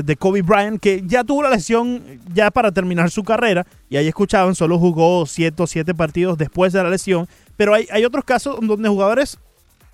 de 0.00 0.16
Kobe 0.16 0.42
Bryant, 0.42 0.80
que 0.80 1.02
ya 1.04 1.24
tuvo 1.24 1.42
la 1.42 1.50
lesión 1.50 2.02
ya 2.32 2.50
para 2.50 2.72
terminar 2.72 3.10
su 3.10 3.22
carrera, 3.24 3.66
y 3.90 3.96
ahí 3.96 4.08
escuchaban, 4.08 4.54
solo 4.54 4.78
jugó 4.78 5.26
7 5.26 5.62
o 5.62 5.66
7 5.66 5.94
partidos 5.94 6.38
después 6.38 6.72
de 6.72 6.82
la 6.82 6.88
lesión, 6.88 7.28
pero 7.56 7.74
hay, 7.74 7.86
hay 7.90 8.04
otros 8.04 8.24
casos 8.24 8.58
donde 8.60 8.88
jugadores 8.88 9.38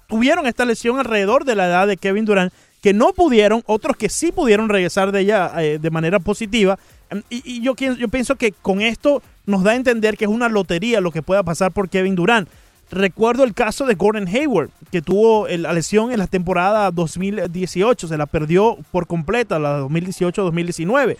tuvieron 0.09 0.47
esta 0.47 0.65
lesión 0.65 0.99
alrededor 0.99 1.45
de 1.45 1.55
la 1.55 1.67
edad 1.67 1.87
de 1.87 1.97
Kevin 1.97 2.25
Durant, 2.25 2.53
que 2.83 2.93
no 2.93 3.13
pudieron, 3.13 3.63
otros 3.67 3.97
que 3.97 4.09
sí 4.09 4.33
pudieron 4.33 4.69
regresar 4.69 5.13
de 5.13 5.21
ella 5.21 5.53
eh, 5.59 5.79
de 5.81 5.91
manera 5.91 6.19
positiva. 6.19 6.79
Em, 7.11 7.23
Y, 7.29 7.61
yo, 7.61 7.75
yo 7.75 8.09
pienso 8.09 8.37
que 8.37 8.53
con 8.53 8.81
esto 8.81 9.23
nos 9.47 9.63
da 9.63 9.73
a 9.73 9.77
entender 9.77 10.17
que 10.17 10.25
es 10.25 10.31
una 10.31 10.49
lotería 10.49 11.01
lo 11.01 11.11
que 11.11 11.23
pueda 11.23 11.43
pasar 11.43 11.73
por 11.73 11.89
Kevin 11.89 12.15
Durant. 12.15 12.49
Recuerdo 12.91 13.45
el 13.45 13.53
caso 13.53 13.85
de 13.85 13.95
Gordon 13.95 14.27
Hayward, 14.29 14.71
que 14.91 15.03
tuvo 15.03 15.47
la 15.47 15.73
lesión 15.75 16.11
en 16.11 16.19
la 16.19 16.27
temporada 16.27 16.91
2018, 16.91 18.09
se 18.09 18.17
la 18.17 18.25
perdió 18.27 18.79
por 18.91 19.07
completa, 19.07 19.59
la 19.59 19.81
2018-2019. 19.83 21.19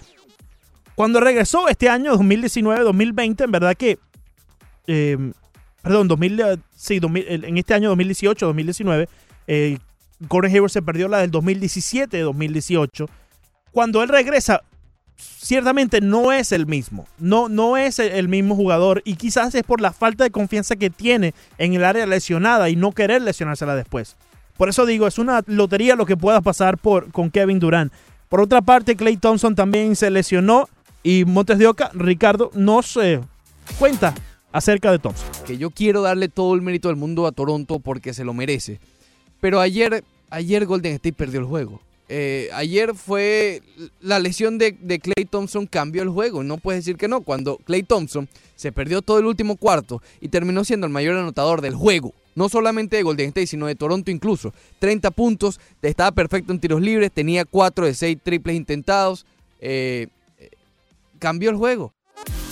Cuando 0.95 1.21
regresó 1.21 1.69
este 1.69 1.89
año 1.91 2.15
2019-2020, 2.17 3.45
en 3.45 3.51
verdad 3.53 3.75
que, 3.77 3.99
eh, 4.87 5.19
perdón, 5.83 6.09
2000, 6.09 6.41
eh, 6.41 6.57
sí, 6.75 6.99
2000, 7.01 7.27
el- 7.29 7.45
en 7.45 7.59
este 7.59 7.75
año 7.75 7.91
2018-2019, 7.95 9.07
eh, 9.47 9.79
Gordon 10.21 10.51
Hayward 10.53 10.71
se 10.71 10.83
perdió 10.83 11.07
la 11.07 11.19
del 11.19 11.31
2017-2018. 11.31 13.09
Cuando 13.73 14.03
él 14.03 14.09
regresa, 14.09 14.63
ciertamente 15.19 16.01
no 16.01 16.33
es 16.33 16.53
el 16.53 16.67
mismo. 16.67 17.07
No, 17.19 17.49
no 17.49 17.77
es 17.77 17.99
el, 17.99 18.29
mismo 18.29 18.55
jugador. 18.55 19.03
Y 19.05 19.17
quizás 19.17 19.55
es 19.55 19.63
por 19.63 19.81
la 19.81 19.93
falta 19.93 20.25
de 20.25 20.31
confianza 20.31 20.77
que 20.77 20.91
tiene 20.91 21.35
en 21.59 21.75
el 21.75 21.85
área 21.85 22.07
lesionada 22.07 22.71
y 22.71 22.77
no 22.77 22.93
querer 22.93 23.23
lesionársela 23.23 23.75
después. 23.75 24.17
Por 24.57 24.69
eso 24.69 24.87
digo, 24.87 25.07
es 25.07 25.19
una 25.19 25.43
lotería 25.47 25.97
lo 25.97 26.07
que 26.07 26.17
pueda 26.17 26.41
pasar 26.41 26.79
por, 26.79 27.11
con 27.13 27.31
Kevin 27.31 27.61
Durant. 27.61 27.93
Por 28.29 28.41
otra 28.41 28.61
parte, 28.63 28.97
Clay 28.97 29.17
Thompson 29.17 29.55
también 29.55 29.97
se 29.97 30.11
lesionó. 30.11 30.69
Y 31.03 31.25
Montes 31.25 31.59
de 31.59 31.67
Oca, 31.67 31.91
Ricardo, 31.95 32.51
nos 32.55 32.97
eh, 32.97 33.21
cuenta 33.79 34.15
acerca 34.53 34.91
de 34.91 34.99
Thompson. 34.99 35.29
que 35.47 35.57
yo 35.57 35.71
quiero 35.71 36.03
darle 36.03 36.29
todo 36.29 36.55
el 36.55 36.63
mérito 36.63 36.89
del 36.89 36.97
mundo 36.97 37.27
a 37.27 37.33
Toronto 37.33 37.79
porque 37.79 38.13
se 38.13 38.25
lo 38.25 38.35
merece. 38.35 38.81
Pero 39.41 39.61
ayer, 39.61 40.05
ayer 40.31 40.67
Golden 40.67 40.95
State 40.95 41.13
perdió 41.13 41.41
el 41.41 41.47
juego. 41.47 41.81
Eh, 42.11 42.49
ayer 42.55 42.95
fue 42.95 43.61
la 44.01 44.19
lesión 44.19 44.57
de, 44.57 44.75
Clay 44.77 45.27
Thompson 45.29 45.67
cambió 45.67 46.03
el 46.03 46.09
juego. 46.09 46.43
No 46.43 46.57
puedes 46.57 46.85
decir 46.85 46.97
que 46.97 47.09
no. 47.09 47.21
Cuando 47.21 47.59
Clay 47.59 47.83
Thompson 47.83 48.29
se 48.57 48.73
perdió 48.73 49.03
todo 49.03 49.19
el 49.19 49.27
último 49.27 49.57
cuarto 49.57 50.03
y 50.21 50.29
terminó 50.29 50.65
siendo 50.65 50.87
el 50.87 50.93
mayor 50.93 51.17
anotador 51.17 51.61
del 51.61 51.75
juego. 51.75 52.15
No 52.35 52.49
solamente 52.49 52.97
de 52.97 53.03
Golden 53.03 53.29
State, 53.29 53.49
sino 53.49 53.67
de 53.67 53.75
Toronto 53.75 54.11
incluso. 54.11 54.55
30 54.79 55.11
puntos, 55.11 55.61
estaba 55.83 56.13
perfecto 56.13 56.53
en 56.53 56.61
tiros 56.61 56.81
libres, 56.81 57.13
tenía 57.13 57.45
4 57.45 57.87
de 57.87 57.95
6 57.95 58.19
triples 58.23 58.57
intentados. 58.57 59.27
Eh, 59.61 60.07
cambió 61.19 61.51
el 61.51 61.57
juego. 61.57 61.93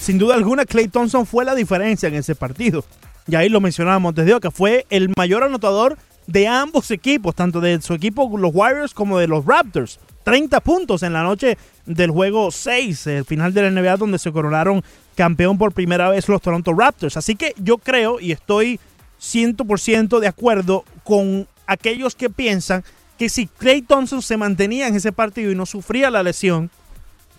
Sin 0.01 0.19
duda 0.19 0.35
alguna, 0.35 0.65
Clay 0.65 0.89
Thompson 0.89 1.25
fue 1.25 1.45
la 1.45 1.55
diferencia 1.55 2.09
en 2.09 2.15
ese 2.15 2.35
partido. 2.35 2.85
Y 3.29 3.35
ahí 3.35 3.49
lo 3.49 3.61
mencionábamos 3.61 4.15
desde 4.15 4.35
Oca, 4.35 4.51
fue 4.51 4.87
el 4.91 5.13
mayor 5.17 5.43
anotador 5.43 5.99
de 6.27 6.49
ambos 6.49 6.91
equipos, 6.91 7.35
tanto 7.35 7.61
de 7.61 7.81
su 7.81 7.95
equipo, 7.95 8.31
los 8.37 8.55
Warriors, 8.55 8.95
como 8.95 9.19
de 9.19 9.29
los 9.29 9.45
Raptors. 9.45 9.99
30 10.25 10.61
puntos 10.61 11.03
en 11.05 11.13
la 11.13 11.23
noche 11.23 11.57
del 11.85 12.11
juego 12.11 12.51
6, 12.51 13.07
el 13.07 13.25
final 13.25 13.55
de 13.55 13.63
la 13.63 13.71
NBA, 13.71 13.97
donde 13.97 14.19
se 14.19 14.33
coronaron 14.33 14.83
campeón 15.15 15.57
por 15.57 15.73
primera 15.73 16.09
vez 16.09 16.29
los 16.29 16.43
Toronto 16.43 16.75
Raptors. 16.75 17.17
Así 17.17 17.37
que 17.37 17.55
yo 17.59 17.79
creo 17.79 18.19
y 18.19 18.33
estoy 18.33 18.81
100% 19.21 20.19
de 20.19 20.27
acuerdo 20.27 20.85
con 21.05 21.47
aquellos 21.67 22.17
que 22.17 22.29
piensan 22.29 22.85
que 23.19 23.29
si 23.29 23.47
Clay 23.47 23.83
Thompson 23.83 24.21
se 24.21 24.37
mantenía 24.37 24.89
en 24.89 24.97
ese 24.97 25.13
partido 25.13 25.51
y 25.51 25.55
no 25.55 25.65
sufría 25.65 26.11
la 26.11 26.23
lesión, 26.23 26.71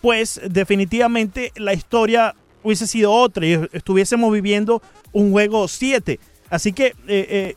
pues 0.01 0.41
definitivamente 0.49 1.51
la 1.55 1.73
historia 1.73 2.35
hubiese 2.63 2.87
sido 2.87 3.11
otra 3.11 3.45
y 3.45 3.67
estuviésemos 3.71 4.31
viviendo 4.31 4.81
un 5.11 5.31
juego 5.31 5.67
7. 5.67 6.19
Así 6.49 6.73
que, 6.73 6.87
eh, 6.87 6.95
eh, 7.07 7.55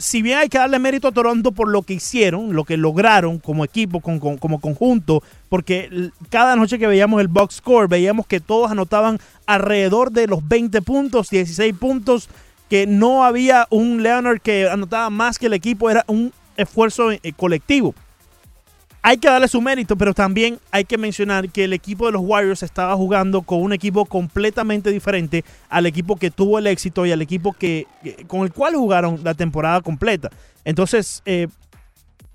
si 0.00 0.22
bien 0.22 0.38
hay 0.38 0.48
que 0.48 0.58
darle 0.58 0.78
mérito 0.78 1.08
a 1.08 1.12
Toronto 1.12 1.52
por 1.52 1.68
lo 1.68 1.82
que 1.82 1.94
hicieron, 1.94 2.54
lo 2.54 2.64
que 2.64 2.78
lograron 2.78 3.38
como 3.38 3.64
equipo, 3.64 4.00
como 4.00 4.60
conjunto, 4.60 5.22
porque 5.50 6.10
cada 6.30 6.56
noche 6.56 6.78
que 6.78 6.86
veíamos 6.86 7.20
el 7.20 7.28
box 7.28 7.56
score, 7.56 7.86
veíamos 7.86 8.26
que 8.26 8.40
todos 8.40 8.70
anotaban 8.70 9.18
alrededor 9.46 10.10
de 10.10 10.26
los 10.26 10.46
20 10.48 10.80
puntos, 10.82 11.28
16 11.28 11.74
puntos, 11.78 12.30
que 12.70 12.86
no 12.86 13.24
había 13.24 13.66
un 13.68 14.02
Leonard 14.02 14.40
que 14.40 14.70
anotaba 14.70 15.10
más 15.10 15.38
que 15.38 15.46
el 15.46 15.52
equipo, 15.52 15.90
era 15.90 16.04
un 16.06 16.32
esfuerzo 16.56 17.10
eh, 17.12 17.20
colectivo 17.36 17.94
hay 19.02 19.18
que 19.18 19.28
darle 19.28 19.48
su 19.48 19.60
mérito, 19.60 19.96
pero 19.96 20.12
también 20.12 20.58
hay 20.70 20.84
que 20.84 20.98
mencionar 20.98 21.48
que 21.48 21.64
el 21.64 21.72
equipo 21.72 22.06
de 22.06 22.12
los 22.12 22.22
Warriors 22.22 22.62
estaba 22.62 22.94
jugando 22.96 23.42
con 23.42 23.62
un 23.62 23.72
equipo 23.72 24.04
completamente 24.04 24.90
diferente 24.90 25.44
al 25.68 25.86
equipo 25.86 26.16
que 26.16 26.30
tuvo 26.30 26.58
el 26.58 26.66
éxito 26.66 27.06
y 27.06 27.12
al 27.12 27.22
equipo 27.22 27.52
que, 27.52 27.86
con 28.26 28.42
el 28.42 28.52
cual 28.52 28.74
jugaron 28.74 29.20
la 29.24 29.34
temporada 29.34 29.80
completa. 29.80 30.30
Entonces, 30.64 31.22
eh, 31.24 31.48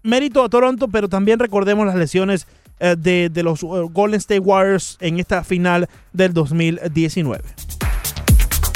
mérito 0.02 0.44
a 0.44 0.50
Toronto, 0.50 0.88
pero 0.88 1.08
también 1.08 1.38
recordemos 1.38 1.86
las 1.86 1.96
lesiones 1.96 2.48
eh, 2.80 2.96
de, 2.98 3.30
de 3.30 3.44
los 3.44 3.62
eh, 3.62 3.68
Golden 3.92 4.18
State 4.18 4.40
Warriors 4.40 4.98
en 5.02 5.20
esta 5.20 5.44
final 5.44 5.88
del 6.14 6.34
2019. 6.34 7.44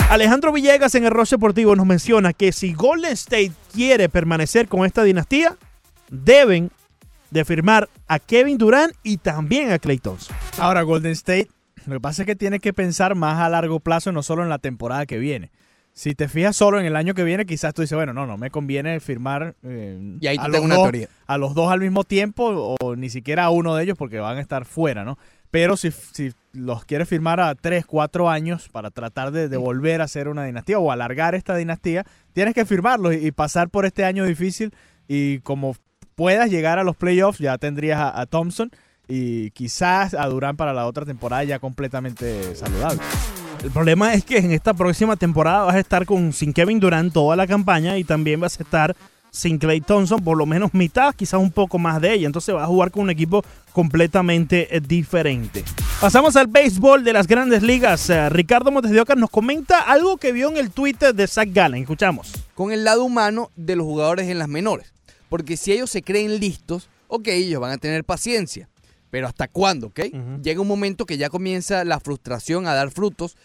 Alejandro 0.10 0.52
Villegas 0.52 0.96
en 0.96 1.06
el 1.06 1.12
Roche 1.12 1.36
Deportivo 1.36 1.76
nos 1.76 1.86
menciona 1.86 2.34
que 2.34 2.52
si 2.52 2.74
Golden 2.74 3.14
State 3.14 3.52
quiere 3.74 4.10
permanecer 4.10 4.68
con 4.68 4.86
esta 4.86 5.04
dinastía, 5.04 5.56
deben 6.10 6.72
de 7.32 7.46
firmar 7.46 7.90
a 8.08 8.20
Kevin 8.20 8.58
Durant 8.58 8.94
y 9.04 9.18
también 9.18 9.72
a 9.72 9.80
Clay 9.80 9.98
Thompson. 9.98 10.36
Ahora, 10.58 10.82
Golden 10.82 11.12
State, 11.12 11.50
lo 11.86 11.96
que 11.96 12.00
pasa 12.00 12.24
es 12.24 12.26
que 12.26 12.36
tiene 12.36 12.60
que 12.60 12.74
pensar 12.74 13.16
más 13.16 13.40
a 13.40 13.50
largo 13.50 13.80
plazo, 13.80 14.12
no 14.12 14.24
solo 14.24 14.44
en 14.44 14.50
la 14.50 14.60
temporada 14.60 15.06
que 15.06 15.18
viene. 15.18 15.52
Si 15.94 16.16
te 16.16 16.30
fijas 16.30 16.56
solo 16.56 16.80
en 16.80 16.86
el 16.86 16.96
año 16.96 17.14
que 17.14 17.24
viene, 17.24 17.46
quizás 17.46 17.74
tú 17.74 17.82
dices, 17.82 17.96
bueno, 17.96 18.14
no, 18.14 18.26
no 18.26 18.38
me 18.38 18.52
conviene 18.52 19.00
firmar 19.00 19.56
eh, 19.64 20.18
Y 20.22 20.28
ahí 20.28 20.38
te 20.38 20.44
a, 20.44 20.48
los 20.48 20.62
una 20.62 20.76
dos, 20.76 20.84
teoría. 20.84 21.10
a 21.28 21.38
los 21.38 21.56
dos 21.56 21.72
al 21.72 21.82
mismo 21.82 22.04
tiempo 22.06 22.78
o 22.80 22.96
ni 22.96 23.10
siquiera 23.10 23.46
a 23.46 23.50
uno 23.50 23.76
de 23.76 23.84
ellos 23.84 23.98
porque 23.98 24.20
van 24.20 24.38
a 24.38 24.42
estar 24.42 24.66
fuera, 24.66 25.04
¿no? 25.04 25.18
Pero 25.52 25.76
si, 25.78 25.92
si 25.92 26.32
los 26.54 26.86
quieres 26.86 27.10
firmar 27.10 27.40
a 27.42 27.56
3, 27.56 27.86
4 27.86 28.30
años 28.30 28.70
para 28.70 28.92
tratar 28.92 29.32
de, 29.32 29.50
de 29.50 29.58
volver 29.58 30.02
a 30.02 30.08
ser 30.08 30.28
una 30.30 30.46
dinastía 30.46 30.80
o 30.80 30.92
alargar 30.92 31.34
esta 31.36 31.56
dinastía, 31.56 32.06
tienes 32.34 32.54
que 32.54 32.66
firmarlos 32.66 33.16
y, 33.16 33.28
y 33.28 33.32
pasar 33.32 33.70
por 33.70 33.86
este 33.86 34.06
año 34.06 34.26
difícil 34.26 34.72
y 35.08 35.40
como 35.40 35.76
puedas 36.20 36.50
llegar 36.50 36.80
a 36.80 36.84
los 36.84 36.98
playoffs, 36.98 37.40
ya 37.40 37.58
tendrías 37.58 37.98
a, 37.98 38.20
a 38.20 38.26
Thompson 38.26 38.70
y 39.08 39.52
quizás 39.52 40.14
a 40.14 40.26
Durán 40.28 40.58
para 40.58 40.74
la 40.74 40.86
otra 40.86 41.06
temporada 41.06 41.46
ya 41.46 41.60
completamente 41.60 42.58
saludable. 42.58 43.00
El 43.64 43.72
problema 43.72 44.14
es 44.14 44.26
que 44.26 44.38
en 44.38 44.52
esta 44.52 44.74
próxima 44.74 45.16
temporada 45.16 45.64
vas 45.64 45.76
a 45.76 45.80
estar 45.80 46.06
con, 46.06 46.34
sin 46.34 46.52
Kevin 46.52 46.82
Durant 46.82 47.14
toda 47.14 47.38
la 47.38 47.48
campaña 47.48 47.98
y 47.98 48.04
también 48.04 48.42
vas 48.42 48.60
a 48.60 48.64
estar 48.64 48.98
sin 49.32 49.60
Clay 49.60 49.80
Thompson 49.80 50.22
por 50.22 50.38
lo 50.38 50.46
menos 50.46 50.74
mitad, 50.74 51.16
quizás 51.16 51.40
un 51.40 51.52
poco 51.52 51.80
más 51.80 52.02
de 52.02 52.16
ella. 52.16 52.26
Entonces 52.26 52.54
vas 52.54 52.66
a 52.66 52.68
jugar 52.68 52.92
con 52.92 53.04
un 53.04 53.12
equipo 53.12 53.42
completamente 53.72 54.76
eh, 54.76 54.82
diferente. 54.82 55.64
Pasamos 56.02 56.36
al 56.36 56.48
béisbol 56.48 57.06
de 57.06 57.14
las 57.14 57.28
grandes 57.28 57.64
ligas. 57.64 58.10
Eh, 58.10 58.28
Ricardo 58.28 58.72
Montes 58.72 58.92
de 58.92 59.00
Oca 59.00 59.16
nos 59.16 59.30
comenta 59.30 59.80
algo 59.80 60.18
que 60.18 60.34
vio 60.34 60.50
en 60.50 60.58
el 60.58 60.72
Twitter 60.72 61.16
de 61.16 61.28
Zach 61.28 61.48
Gallen. 61.50 61.84
Escuchamos. 61.84 62.34
con 62.56 62.74
el 62.74 62.84
lado 62.84 63.06
humano 63.06 63.52
de 63.56 63.78
los 63.78 63.86
jugadores 63.86 64.28
en 64.28 64.38
las 64.38 64.50
menores. 64.50 64.92
Porque 65.30 65.56
si 65.58 65.72
ellos 65.72 65.90
se 65.90 66.02
creen 66.02 66.40
listos, 66.40 66.90
ok, 67.08 67.28
ellos 67.30 67.62
van 67.62 67.72
a 67.72 67.78
tener 67.78 68.04
paciencia. 68.04 68.68
Pero 69.12 69.28
¿hasta 69.28 69.48
cuándo? 69.48 69.88
ok? 69.88 70.00
Llega 70.44 70.62
un 70.62 70.68
momento 70.68 71.06
que 71.06 71.18
ya 71.18 71.30
comienza 71.30 71.84
la 71.86 72.00
frustración 72.00 72.68
a 72.68 72.74
dar 72.74 72.92
frutos, 72.92 73.38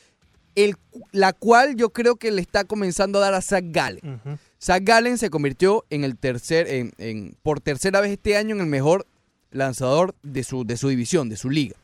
el, 0.54 0.76
la 1.12 1.32
cual 1.32 1.74
yo 1.76 1.90
creo 1.90 2.16
que 2.16 2.30
le 2.30 2.40
está 2.42 2.64
comenzando 2.64 3.18
a 3.18 3.22
dar 3.22 3.34
a 3.34 3.40
Zach 3.42 3.64
Gallen. 3.68 4.20
Zach 4.62 4.82
Gallen 4.84 5.18
se 5.18 5.30
convirtió 5.30 5.84
en 5.90 6.04
el 6.04 6.16
tercer, 6.16 6.68
en, 6.68 6.92
en- 6.98 7.36
por 7.42 7.60
tercera 7.60 8.00
vez 8.00 8.12
este 8.12 8.36
año 8.36 8.54
en 8.54 8.60
el 8.60 8.66
mejor 8.66 9.06
lanzador 9.50 10.14
de 10.22 10.44
su, 10.44 10.64
de 10.64 10.76
su 10.76 10.88
división, 10.88 11.28
de 11.28 11.36
su 11.36 11.48
liga. 11.50 11.76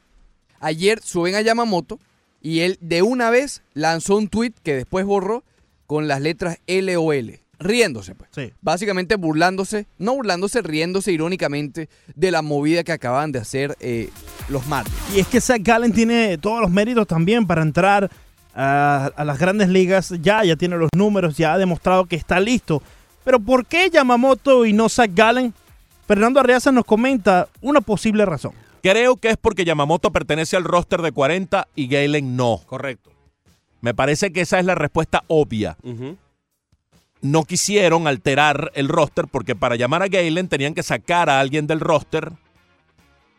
Ayer 0.61 1.01
suben 1.03 1.34
a 1.34 1.40
Yamamoto 1.40 1.98
y 2.42 2.61
él 2.61 2.78
de 2.80 3.03
una 3.03 3.30
vez 3.30 3.62
lanzó 3.74 4.16
un 4.16 4.28
tweet 4.28 4.53
que 4.62 4.74
después 4.76 5.05
borró 5.07 5.42
con 5.86 6.07
las 6.07 6.20
letras 6.20 6.59
LOL, 6.66 7.40
riéndose 7.61 8.14
pues. 8.14 8.30
Sí. 8.34 8.52
Básicamente 8.61 9.14
burlándose, 9.16 9.86
no 9.98 10.14
burlándose, 10.14 10.62
riéndose 10.62 11.12
irónicamente 11.12 11.88
de 12.14 12.30
la 12.30 12.42
movida 12.42 12.82
que 12.82 12.92
acaban 12.92 13.30
de 13.30 13.38
hacer 13.38 13.76
eh, 13.78 14.11
los 14.48 14.66
Marlins. 14.66 14.96
Y 15.14 15.20
es 15.20 15.28
que 15.28 15.40
Zach 15.40 15.61
Gallen 15.62 15.92
tiene 15.92 16.38
todos 16.38 16.61
los 16.61 16.70
méritos 16.70 17.06
también 17.06 17.46
para 17.46 17.62
entrar 17.62 18.11
a, 18.54 19.11
a 19.14 19.24
las 19.24 19.38
grandes 19.38 19.68
ligas, 19.68 20.12
ya, 20.20 20.42
ya 20.42 20.56
tiene 20.56 20.76
los 20.76 20.88
números, 20.96 21.36
ya 21.36 21.52
ha 21.54 21.58
demostrado 21.58 22.06
que 22.06 22.16
está 22.16 22.40
listo. 22.40 22.82
Pero 23.22 23.38
¿por 23.38 23.66
qué 23.66 23.90
Yamamoto 23.90 24.66
y 24.66 24.72
no 24.72 24.88
Zach 24.88 25.11
Gallen? 25.14 25.54
Fernando 26.08 26.40
Arreaza 26.40 26.72
nos 26.72 26.84
comenta 26.84 27.48
una 27.61 27.80
posible 27.80 28.24
razón. 28.24 28.52
Creo 28.82 29.16
que 29.16 29.28
es 29.28 29.36
porque 29.36 29.64
Yamamoto 29.64 30.11
pertenece 30.11 30.56
al 30.56 30.64
roster 30.64 31.02
de 31.02 31.12
40 31.12 31.68
y 31.76 31.86
Galen 31.86 32.34
no. 32.34 32.61
Correcto. 32.66 33.11
Me 33.80 33.94
parece 33.94 34.32
que 34.32 34.40
esa 34.40 34.58
es 34.58 34.64
la 34.64 34.74
respuesta 34.74 35.22
obvia. 35.28 35.76
No 37.22 37.44
quisieron 37.44 38.06
alterar 38.06 38.72
el 38.74 38.88
roster 38.88 39.26
porque 39.28 39.54
para 39.54 39.76
llamar 39.76 40.02
a 40.02 40.08
Galen 40.08 40.48
tenían 40.48 40.74
que 40.74 40.82
sacar 40.82 41.28
a 41.28 41.40
alguien 41.40 41.66
del 41.66 41.80
roster 41.80 42.32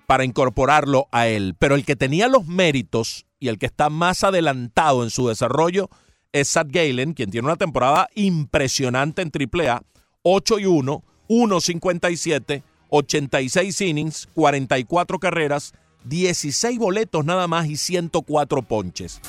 para 0.05 0.23
incorporarlo 0.23 1.07
a 1.11 1.27
él. 1.27 1.55
Pero 1.57 1.75
el 1.75 1.86
que 1.86 1.95
tenía 1.95 2.27
los 2.27 2.45
méritos 2.45 3.25
y 3.39 3.47
el 3.47 3.57
que 3.57 3.65
está 3.65 3.89
más 3.89 4.23
adelantado 4.23 5.03
en 5.03 5.09
su 5.09 5.27
desarrollo 5.27 5.89
es 6.32 6.49
Seth 6.49 6.67
Galen, 6.69 7.13
quien 7.13 7.32
tiene 7.32 7.47
una 7.47 7.55
temporada 7.55 8.07
impresionante 8.15 9.21
en 9.21 9.32
AAA, 9.32 9.84
8 10.23 10.59
y 10.59 10.65
1, 10.65 11.03
1.57, 11.27 12.63
86 12.89 13.82
innings, 13.82 14.27
44 14.34 15.19
carreras, 15.19 15.73
16 16.06 16.80
boletos 16.80 17.26
nada 17.26 17.47
más 17.47 17.68
y 17.68 17.78
104 17.78 18.62
ponches. 18.64 19.22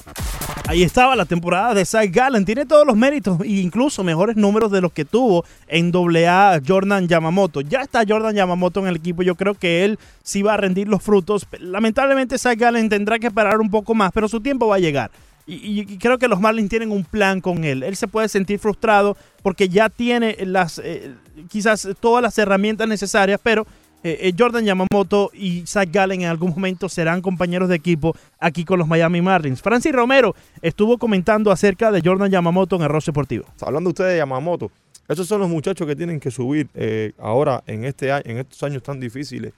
Ahí 0.69 0.83
estaba 0.83 1.17
la 1.17 1.25
temporada 1.25 1.75
de 1.75 1.85
Zach 1.85 2.09
Gallen. 2.11 2.45
Tiene 2.45 2.67
todos 2.67 2.87
los 2.87 2.97
méritos 2.97 3.41
e 3.41 3.61
incluso 3.61 4.05
mejores 4.05 4.37
números 4.37 4.71
de 4.71 4.81
los 4.81 4.93
que 4.93 5.05
tuvo 5.05 5.45
en 5.67 5.93
AA 5.95 6.61
Jordan 6.67 7.09
Yamamoto. 7.09 7.61
Ya 7.61 7.83
está 7.83 8.05
Jordan 8.07 8.35
Yamamoto 8.35 8.81
en 8.81 8.87
el 8.87 8.97
equipo. 8.97 9.23
Yo 9.23 9.35
creo 9.35 9.55
que 9.55 9.85
él 9.85 9.99
sí 10.23 10.43
va 10.43 10.55
a 10.55 10.57
rendir 10.57 10.89
los 10.89 11.03
frutos. 11.03 11.47
Lamentablemente 11.59 12.39
Zach 12.39 12.59
Gallen 12.59 12.89
tendrá 12.89 13.19
que 13.19 13.27
esperar 13.27 13.61
un 13.61 13.71
poco 13.71 13.95
más, 13.95 14.13
pero 14.13 14.29
su 14.29 14.41
tiempo 14.41 14.69
va 14.69 14.77
a 14.77 14.81
llegar. 14.81 15.11
Y 15.45 15.99
creo 15.99 16.19
que 16.19 16.29
los 16.29 16.41
Marlins 16.41 16.71
tienen 16.71 16.93
un 16.93 17.05
plan 17.05 17.41
con 17.41 17.65
él. 17.65 17.83
Él 17.83 17.97
se 17.97 18.07
puede 18.07 18.29
sentir 18.29 18.61
frustrado 18.61 19.17
porque 19.43 19.69
ya 19.69 19.89
tiene 19.89 20.37
las 20.47 20.79
eh, 20.79 21.13
quizás 21.51 21.89
todas 22.01 22.23
las 22.23 22.39
herramientas 22.39 22.87
necesarias, 22.87 23.41
pero 23.43 23.67
eh, 24.05 24.19
eh, 24.21 24.33
Jordan 24.39 24.65
Yamamoto 24.65 25.31
y 25.35 25.65
Zach 25.67 25.89
Gallen 25.93 26.23
en 26.23 26.29
algún 26.29 26.51
momento 26.51 26.89
serán 26.89 27.21
compañeros 27.23 27.69
de 27.69 27.77
equipo 27.77 28.15
aquí 28.39 28.65
con 28.65 28.79
los 28.79 28.89
Miami 28.89 29.21
Marlins. 29.23 29.63
Francis 29.63 29.93
Romero 29.93 30.35
estuvo 30.61 30.99
comentando 30.99 31.51
acerca 31.51 31.91
de 31.93 32.01
Jordan 32.05 32.31
Yamamoto 32.31 32.77
en 32.77 32.83
Arroz 32.83 33.07
Deportivo. 33.07 33.45
Hablando 33.61 33.91
ustedes 33.91 34.13
de 34.13 34.19
Yamamoto, 34.19 34.71
esos 35.09 35.27
son 35.27 35.41
los 35.41 35.49
muchachos 35.49 35.87
que 35.87 35.97
tienen 35.97 36.21
que 36.21 36.31
subir 36.31 36.69
eh, 36.75 37.13
ahora 37.19 37.63
en 37.67 37.85
este 37.85 38.11
en 38.11 38.39
estos 38.39 38.63
años 38.63 38.83
tan 38.83 38.99
difíciles 39.01 39.53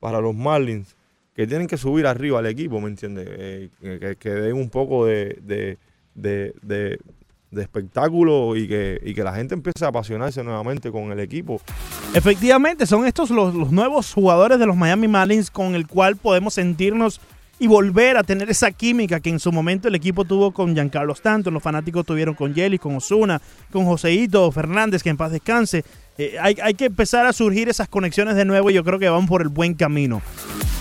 para 0.00 0.20
los 0.20 0.34
Marlins, 0.34 0.96
que 1.34 1.46
tienen 1.46 1.66
que 1.66 1.76
subir 1.76 2.06
arriba 2.06 2.38
al 2.38 2.46
equipo, 2.46 2.80
¿me 2.80 2.88
entiendes? 2.88 3.70
Que, 3.80 4.16
que 4.18 4.30
den 4.30 4.54
un 4.56 4.68
poco 4.70 5.06
de, 5.06 5.38
de, 5.42 5.78
de- 6.62 6.98
de- 7.56 7.62
espectáculo 7.62 8.56
y 8.56 8.68
que, 8.68 9.00
y 9.04 9.12
que 9.14 9.22
la 9.24 9.34
gente 9.34 9.54
empiece 9.54 9.84
a 9.84 9.88
apasionarse 9.88 10.42
nuevamente 10.44 10.90
con 10.92 11.10
el 11.12 11.20
equipo. 11.20 11.60
Efectivamente, 12.14 12.86
son 12.86 13.06
estos 13.06 13.30
los, 13.30 13.54
los 13.54 13.72
nuevos 13.72 14.12
jugadores 14.12 14.58
de 14.58 14.66
los 14.66 14.76
Miami 14.76 15.08
Marlins 15.08 15.50
con 15.50 15.74
el 15.74 15.86
cual 15.86 16.16
podemos 16.16 16.54
sentirnos 16.54 17.20
y 17.58 17.66
volver 17.66 18.16
a 18.18 18.22
tener 18.22 18.50
esa 18.50 18.70
química 18.70 19.20
que 19.20 19.30
en 19.30 19.38
su 19.40 19.50
momento 19.50 19.88
el 19.88 19.94
equipo 19.94 20.24
tuvo 20.24 20.50
con 20.50 20.74
Giancarlo 20.74 21.12
Stanton, 21.14 21.54
los 21.54 21.62
fanáticos 21.62 22.04
tuvieron 22.04 22.34
con 22.34 22.54
Jelly, 22.54 22.78
con 22.78 22.94
Osuna, 22.96 23.40
con 23.72 23.84
Joseito 23.86 24.50
Fernández, 24.52 25.02
que 25.02 25.08
en 25.10 25.16
paz 25.16 25.32
descanse. 25.32 25.82
Eh, 26.18 26.36
hay, 26.40 26.56
hay 26.62 26.74
que 26.74 26.86
empezar 26.86 27.26
a 27.26 27.32
surgir 27.32 27.68
esas 27.68 27.88
conexiones 27.88 28.36
de 28.36 28.44
nuevo 28.44 28.70
y 28.70 28.74
yo 28.74 28.84
creo 28.84 28.98
que 28.98 29.08
van 29.08 29.26
por 29.26 29.40
el 29.42 29.48
buen 29.48 29.74
camino. 29.74 30.20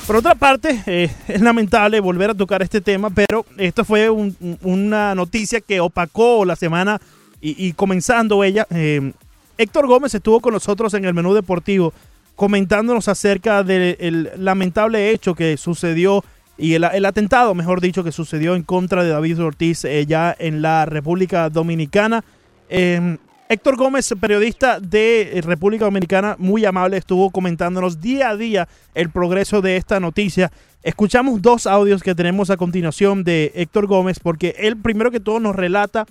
Por 0.05 0.17
otra 0.17 0.35
parte, 0.35 0.81
eh, 0.85 1.09
es 1.27 1.41
lamentable 1.41 1.99
volver 1.99 2.29
a 2.31 2.33
tocar 2.35 2.61
este 2.61 2.81
tema, 2.81 3.09
pero 3.09 3.45
esto 3.57 3.83
fue 3.85 4.09
un- 4.09 4.35
un- 4.39 4.59
una 4.61 5.15
noticia 5.15 5.61
que 5.61 5.79
opacó 5.79 6.45
la 6.45 6.55
semana 6.55 6.99
y, 7.41 7.67
y 7.67 7.73
comenzando 7.73 8.43
ella, 8.43 8.67
eh, 8.69 9.13
Héctor 9.57 9.87
Gómez 9.87 10.13
estuvo 10.13 10.41
con 10.41 10.53
nosotros 10.53 10.93
en 10.93 11.05
el 11.05 11.13
menú 11.13 11.33
deportivo 11.33 11.93
comentándonos 12.35 13.07
acerca 13.07 13.63
del 13.63 14.29
lamentable 14.37 15.09
hecho 15.11 15.33
que 15.35 15.55
sucedió 15.55 16.23
y 16.57 16.73
el, 16.73 16.83
el 16.85 17.05
atentado, 17.05 17.53
mejor 17.53 17.81
dicho, 17.81 18.03
que 18.03 18.11
sucedió 18.11 18.55
en 18.55 18.63
contra 18.63 19.03
de 19.03 19.09
David 19.09 19.41
Ortiz 19.41 19.85
eh, 19.85 20.05
ya 20.05 20.35
en 20.37 20.61
la 20.61 20.85
República 20.85 21.49
Dominicana. 21.49 22.23
Eh, 22.69 23.17
Héctor 23.47 23.75
Gómez, 23.75 24.11
periodista 24.19 24.79
de 24.79 25.37
eh, 25.37 25.41
República 25.41 25.85
Dominicana, 25.85 26.35
muy 26.39 26.65
amable, 26.65 26.97
estuvo 26.97 27.29
comentándonos 27.29 28.01
día 28.01 28.29
a 28.29 28.35
día 28.35 28.67
el 28.95 29.11
progreso 29.11 29.61
de 29.61 29.77
esta 29.77 29.99
noticia. 29.99 30.51
Escuchamos 30.81 31.41
dos 31.43 31.67
audios 31.67 32.01
que 32.01 32.15
tenemos 32.15 32.49
a 32.49 32.57
continuación 32.57 33.23
de 33.23 33.51
Héctor 33.53 33.85
Gómez, 33.85 34.19
porque 34.19 34.55
él 34.57 34.77
primero 34.77 35.11
que 35.11 35.19
todo 35.19 35.39
nos 35.39 35.55
relata 35.55 36.05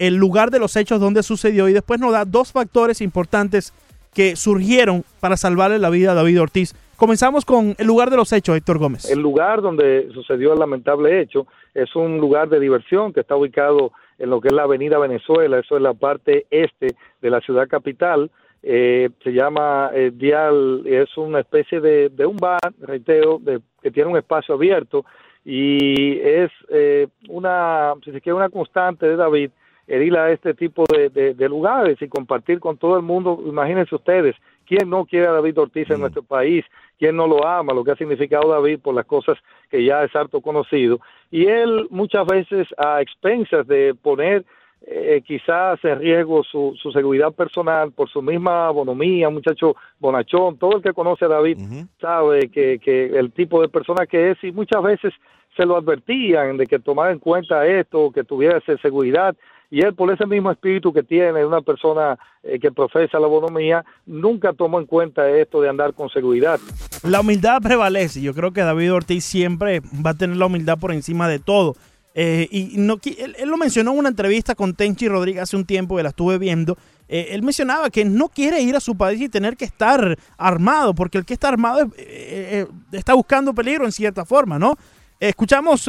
el 0.00 0.16
lugar 0.16 0.50
de 0.50 0.58
los 0.58 0.74
hechos 0.74 1.00
donde 1.00 1.22
sucedió 1.22 1.68
y 1.68 1.72
después 1.72 2.00
nos 2.00 2.12
da 2.12 2.24
dos 2.24 2.50
factores 2.50 3.00
importantes 3.00 3.72
que 4.12 4.34
surgieron 4.34 5.04
para 5.20 5.36
salvarle 5.36 5.78
la 5.78 5.90
vida 5.90 6.12
a 6.12 6.14
David 6.14 6.40
Ortiz. 6.40 6.74
Comenzamos 6.98 7.44
con 7.44 7.76
el 7.78 7.86
lugar 7.86 8.10
de 8.10 8.16
los 8.16 8.32
hechos, 8.32 8.56
Héctor 8.56 8.78
Gómez. 8.78 9.08
El 9.08 9.20
lugar 9.20 9.62
donde 9.62 10.08
sucedió 10.12 10.52
el 10.52 10.58
lamentable 10.58 11.20
hecho 11.20 11.46
es 11.72 11.94
un 11.94 12.18
lugar 12.18 12.48
de 12.48 12.58
diversión 12.58 13.12
que 13.12 13.20
está 13.20 13.36
ubicado 13.36 13.92
en 14.18 14.30
lo 14.30 14.40
que 14.40 14.48
es 14.48 14.52
la 14.54 14.64
Avenida 14.64 14.98
Venezuela, 14.98 15.60
eso 15.60 15.76
es 15.76 15.82
la 15.82 15.94
parte 15.94 16.46
este 16.50 16.88
de 17.22 17.30
la 17.30 17.40
ciudad 17.40 17.68
capital. 17.68 18.32
Eh, 18.64 19.10
se 19.22 19.30
llama 19.30 19.92
eh, 19.94 20.10
Dial, 20.12 20.82
es 20.86 21.16
una 21.16 21.38
especie 21.38 21.80
de, 21.80 22.08
de 22.08 22.26
un 22.26 22.36
bar, 22.36 22.58
reitero, 22.80 23.38
de, 23.40 23.60
que 23.80 23.92
tiene 23.92 24.10
un 24.10 24.16
espacio 24.18 24.56
abierto 24.56 25.04
y 25.44 26.18
es 26.18 26.50
eh, 26.68 27.06
una, 27.28 27.92
si 28.04 28.10
se 28.10 28.20
quiere, 28.20 28.34
una 28.36 28.48
constante 28.48 29.06
de 29.06 29.14
David 29.14 29.50
el 29.86 30.02
ir 30.02 30.16
a 30.18 30.32
este 30.32 30.52
tipo 30.52 30.84
de, 30.92 31.08
de- 31.10 31.32
de 31.34 31.48
lugares 31.48 31.96
y 32.02 32.08
compartir 32.08 32.58
con 32.60 32.76
todo 32.76 32.96
el 32.96 33.02
mundo. 33.02 33.40
Imagínense 33.46 33.94
ustedes, 33.94 34.34
¿quién 34.68 34.90
no 34.90 35.06
quiere 35.06 35.26
a 35.26 35.32
David 35.32 35.58
Ortiz 35.58 35.90
en 35.90 36.00
nuestro 36.00 36.22
país? 36.22 36.64
¿Quién 36.98 37.16
no 37.16 37.26
lo 37.26 37.46
ama? 37.46 37.72
Lo 37.72 37.82
que 37.82 37.92
ha 37.92 37.96
significado 37.96 38.50
David 38.50 38.80
por 38.80 38.94
las 38.94 39.06
cosas 39.06 39.38
que 39.70 39.84
ya 39.84 40.04
es 40.04 40.14
harto 40.14 40.40
conocido. 40.40 41.00
Y 41.30 41.46
él 41.46 41.86
muchas 41.90 42.26
veces 42.26 42.68
a 42.76 43.00
expensas 43.00 43.66
de 43.66 43.94
poner 43.94 44.44
eh, 44.86 45.22
quizás 45.26 45.84
en 45.84 45.98
riesgo 45.98 46.44
su, 46.44 46.74
su 46.80 46.92
seguridad 46.92 47.32
personal 47.32 47.92
por 47.92 48.08
su 48.08 48.22
misma 48.22 48.70
bonomía, 48.70 49.28
muchacho 49.28 49.74
bonachón, 49.98 50.56
todo 50.56 50.76
el 50.76 50.82
que 50.82 50.92
conoce 50.92 51.24
a 51.24 51.28
David 51.28 51.58
sabe 52.00 52.48
que, 52.48 52.78
que 52.78 53.06
el 53.06 53.32
tipo 53.32 53.60
de 53.60 53.68
persona 53.68 54.06
que 54.06 54.30
es 54.30 54.44
y 54.44 54.52
muchas 54.52 54.82
veces 54.82 55.12
se 55.56 55.66
lo 55.66 55.76
advertían 55.76 56.56
de 56.56 56.66
que 56.66 56.78
tomara 56.78 57.10
en 57.10 57.18
cuenta 57.18 57.66
esto, 57.66 58.12
que 58.12 58.22
tuviera 58.22 58.58
esa 58.58 58.76
seguridad 58.78 59.36
y 59.70 59.82
él 59.82 59.94
por 59.94 60.10
ese 60.12 60.24
mismo 60.26 60.50
espíritu 60.50 60.92
que 60.92 61.02
tiene 61.02 61.44
una 61.44 61.60
persona 61.60 62.18
eh, 62.42 62.58
que 62.58 62.70
profesa 62.72 63.18
la 63.18 63.26
bonomía, 63.26 63.84
nunca 64.06 64.52
tomó 64.52 64.80
en 64.80 64.86
cuenta 64.86 65.28
esto 65.28 65.60
de 65.60 65.68
andar 65.68 65.92
con 65.94 66.08
seguridad. 66.08 66.58
La 67.02 67.20
humildad 67.20 67.58
prevalece. 67.62 68.20
Yo 68.22 68.32
creo 68.34 68.52
que 68.52 68.62
David 68.62 68.92
Ortiz 68.94 69.24
siempre 69.24 69.80
va 70.04 70.10
a 70.10 70.14
tener 70.14 70.36
la 70.36 70.46
humildad 70.46 70.78
por 70.78 70.92
encima 70.92 71.28
de 71.28 71.38
todo. 71.38 71.74
Eh, 72.14 72.48
y 72.50 72.72
no, 72.78 72.96
él, 73.04 73.36
lo 73.48 73.56
mencionó 73.56 73.92
en 73.92 73.98
una 73.98 74.08
entrevista 74.08 74.54
con 74.56 74.74
Tenchi 74.74 75.06
Rodríguez 75.06 75.42
hace 75.42 75.56
un 75.56 75.64
tiempo 75.64 75.96
que 75.96 76.02
la 76.02 76.08
estuve 76.08 76.38
viendo. 76.38 76.76
Eh, 77.08 77.28
él 77.30 77.42
mencionaba 77.42 77.90
que 77.90 78.04
no 78.04 78.28
quiere 78.28 78.60
ir 78.60 78.74
a 78.74 78.80
su 78.80 78.96
país 78.96 79.20
y 79.20 79.28
tener 79.28 79.56
que 79.56 79.64
estar 79.66 80.18
armado, 80.36 80.94
porque 80.94 81.18
el 81.18 81.24
que 81.24 81.34
está 81.34 81.48
armado 81.48 81.88
es- 81.96 82.66
está 82.90 83.14
buscando 83.14 83.54
peligro 83.54 83.84
en 83.84 83.92
cierta 83.92 84.24
forma, 84.24 84.58
¿no? 84.58 84.74
Escuchamos 85.20 85.88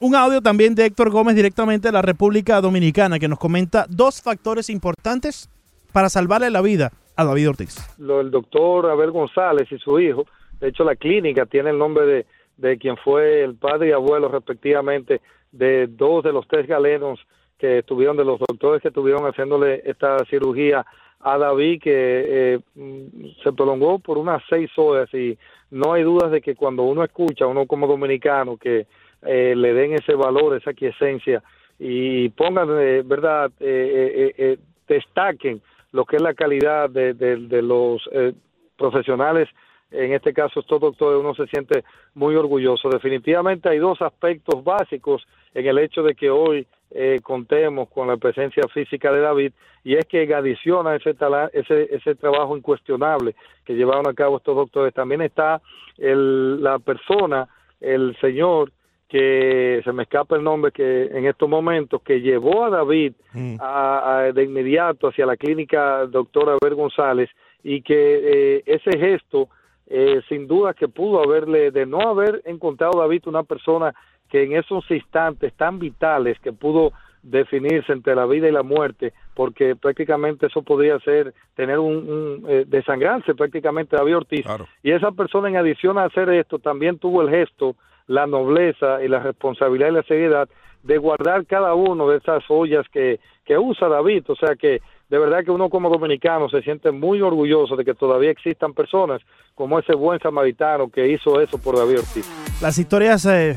un 0.00 0.14
audio 0.14 0.40
también 0.40 0.74
de 0.74 0.86
Héctor 0.86 1.10
Gómez 1.10 1.34
directamente 1.34 1.88
de 1.88 1.92
la 1.92 2.02
República 2.02 2.60
Dominicana 2.60 3.18
que 3.18 3.28
nos 3.28 3.38
comenta 3.38 3.86
dos 3.88 4.22
factores 4.22 4.70
importantes 4.70 5.50
para 5.92 6.08
salvarle 6.08 6.50
la 6.50 6.62
vida 6.62 6.92
a 7.16 7.24
David 7.24 7.50
Ortiz. 7.50 7.98
Lo 7.98 8.18
del 8.18 8.30
doctor 8.30 8.90
Abel 8.90 9.10
González 9.10 9.70
y 9.72 9.78
su 9.78 9.98
hijo, 9.98 10.26
de 10.60 10.68
hecho 10.68 10.84
la 10.84 10.94
clínica 10.94 11.46
tiene 11.46 11.70
el 11.70 11.78
nombre 11.78 12.06
de, 12.06 12.26
de 12.56 12.78
quien 12.78 12.96
fue 12.96 13.42
el 13.42 13.56
padre 13.56 13.88
y 13.88 13.92
abuelo 13.92 14.28
respectivamente 14.28 15.20
de 15.50 15.88
dos 15.88 16.22
de 16.22 16.32
los 16.32 16.46
tres 16.46 16.66
galenos 16.66 17.18
que 17.58 17.78
estuvieron, 17.78 18.16
de 18.16 18.24
los 18.24 18.38
doctores 18.38 18.80
que 18.80 18.88
estuvieron 18.88 19.24
haciéndole 19.24 19.82
esta 19.84 20.24
cirugía 20.26 20.86
a 21.20 21.38
David 21.38 21.82
que 21.82 21.92
eh, 21.94 22.60
mm, 22.76 23.42
se 23.42 23.52
prolongó 23.52 23.98
por 23.98 24.18
unas 24.18 24.42
seis 24.48 24.70
horas 24.76 25.12
y 25.12 25.36
no 25.70 25.92
hay 25.92 26.04
dudas 26.04 26.30
de 26.30 26.40
que 26.40 26.54
cuando 26.54 26.84
uno 26.84 27.02
escucha, 27.02 27.46
uno 27.46 27.66
como 27.66 27.88
dominicano, 27.88 28.56
que 28.56 28.86
eh, 29.22 29.54
le 29.56 29.72
den 29.74 29.94
ese 29.94 30.14
valor, 30.14 30.56
esa 30.56 30.72
quiesencia 30.72 31.42
y 31.78 32.28
pongan, 32.30 32.68
eh, 32.80 33.02
¿verdad?, 33.04 33.50
eh, 33.60 34.14
eh, 34.16 34.34
eh, 34.38 34.58
destaquen 34.88 35.60
lo 35.92 36.04
que 36.04 36.16
es 36.16 36.22
la 36.22 36.34
calidad 36.34 36.90
de, 36.90 37.14
de- 37.14 37.36
de 37.48 37.62
los 37.62 38.08
eh, 38.12 38.32
profesionales, 38.76 39.48
en 39.90 40.12
este 40.12 40.34
caso 40.34 40.60
estos 40.60 40.80
doctores, 40.80 41.18
uno 41.18 41.34
se 41.34 41.46
siente 41.46 41.82
muy 42.14 42.34
orgulloso. 42.36 42.90
Definitivamente 42.90 43.70
hay 43.70 43.78
dos 43.78 44.00
aspectos 44.02 44.62
básicos 44.62 45.26
en 45.54 45.66
el 45.66 45.78
hecho 45.78 46.02
de 46.02 46.14
que 46.14 46.28
hoy 46.30 46.66
eh, 46.90 47.20
contemos 47.22 47.88
con 47.88 48.06
la 48.08 48.16
presencia 48.18 48.62
física 48.72 49.10
de 49.12 49.20
David 49.20 49.52
y 49.84 49.94
es 49.96 50.04
que 50.06 50.32
adiciona 50.34 50.94
ese, 50.94 51.14
tala- 51.14 51.50
ese, 51.54 51.88
ese 51.94 52.14
trabajo 52.16 52.54
incuestionable 52.56 53.34
que 53.64 53.74
llevaron 53.74 54.06
a 54.08 54.14
cabo 54.14 54.36
estos 54.36 54.56
doctores. 54.56 54.92
También 54.92 55.22
está 55.22 55.60
el, 55.96 56.62
la 56.62 56.78
persona, 56.78 57.48
el 57.80 58.14
señor 58.20 58.72
que 59.08 59.80
se 59.84 59.92
me 59.92 60.02
escapa 60.02 60.36
el 60.36 60.44
nombre 60.44 60.70
que 60.70 61.04
en 61.06 61.26
estos 61.26 61.48
momentos 61.48 62.02
que 62.02 62.20
llevó 62.20 62.64
a 62.64 62.70
David 62.70 63.12
Mm. 63.32 63.56
a- 63.60 64.18
a- 64.18 64.32
de 64.32 64.42
inmediato 64.44 65.08
hacia 65.08 65.26
la 65.26 65.36
clínica 65.36 66.06
doctora 66.06 66.56
Ver 66.62 66.74
González 66.74 67.30
y 67.64 67.80
que 67.82 68.20
eh, 68.56 68.62
ese 68.66 68.98
gesto 68.98 69.48
eh, 69.90 70.20
sin 70.28 70.46
duda 70.46 70.74
que 70.74 70.86
pudo 70.88 71.22
haberle 71.24 71.70
de 71.70 71.86
no 71.86 72.00
haber 72.02 72.42
encontrado 72.44 73.00
David 73.00 73.22
una 73.26 73.42
persona 73.42 73.94
que 74.28 74.42
en 74.42 74.52
esos 74.52 74.84
instantes 74.90 75.54
tan 75.54 75.78
vitales 75.78 76.38
que 76.40 76.52
pudo 76.52 76.92
definirse 77.22 77.92
entre 77.92 78.14
la 78.14 78.26
vida 78.26 78.48
y 78.48 78.52
la 78.52 78.62
muerte 78.62 79.12
porque 79.34 79.74
prácticamente 79.76 80.46
eso 80.46 80.62
podría 80.62 80.98
ser 81.00 81.32
tener 81.56 81.78
un, 81.78 81.96
un, 81.96 82.44
eh, 82.48 82.64
desangrarse 82.66 83.34
prácticamente 83.34 83.96
David 83.96 84.16
Ortiz 84.18 84.44
Claro. 84.44 84.66
y 84.82 84.90
esa 84.92 85.10
persona 85.12 85.48
en 85.48 85.56
adición 85.56 85.96
a 85.98 86.04
hacer 86.04 86.28
esto 86.30 86.58
también 86.58 86.98
tuvo 86.98 87.22
el 87.22 87.30
gesto 87.30 87.74
la 88.08 88.26
nobleza 88.26 89.02
y 89.02 89.08
la 89.08 89.20
responsabilidad 89.20 89.90
y 89.90 89.92
la 89.92 90.02
seriedad 90.02 90.48
de 90.82 90.98
guardar 90.98 91.46
cada 91.46 91.74
uno 91.74 92.08
de 92.08 92.18
esas 92.18 92.42
ollas 92.48 92.86
que, 92.92 93.20
que 93.44 93.56
usa 93.56 93.88
David. 93.88 94.24
O 94.28 94.36
sea 94.36 94.56
que 94.56 94.80
de 95.08 95.18
verdad 95.18 95.44
que 95.44 95.50
uno 95.50 95.70
como 95.70 95.88
dominicano 95.88 96.48
se 96.48 96.62
siente 96.62 96.90
muy 96.90 97.20
orgulloso 97.22 97.76
de 97.76 97.84
que 97.84 97.94
todavía 97.94 98.30
existan 98.30 98.74
personas 98.74 99.22
como 99.54 99.78
ese 99.78 99.94
buen 99.94 100.20
samaritano 100.20 100.88
que 100.88 101.08
hizo 101.08 101.40
eso 101.40 101.58
por 101.58 101.76
David 101.76 102.00
Ortiz. 102.00 102.60
Las 102.60 102.78
historias 102.78 103.24
eh, 103.26 103.56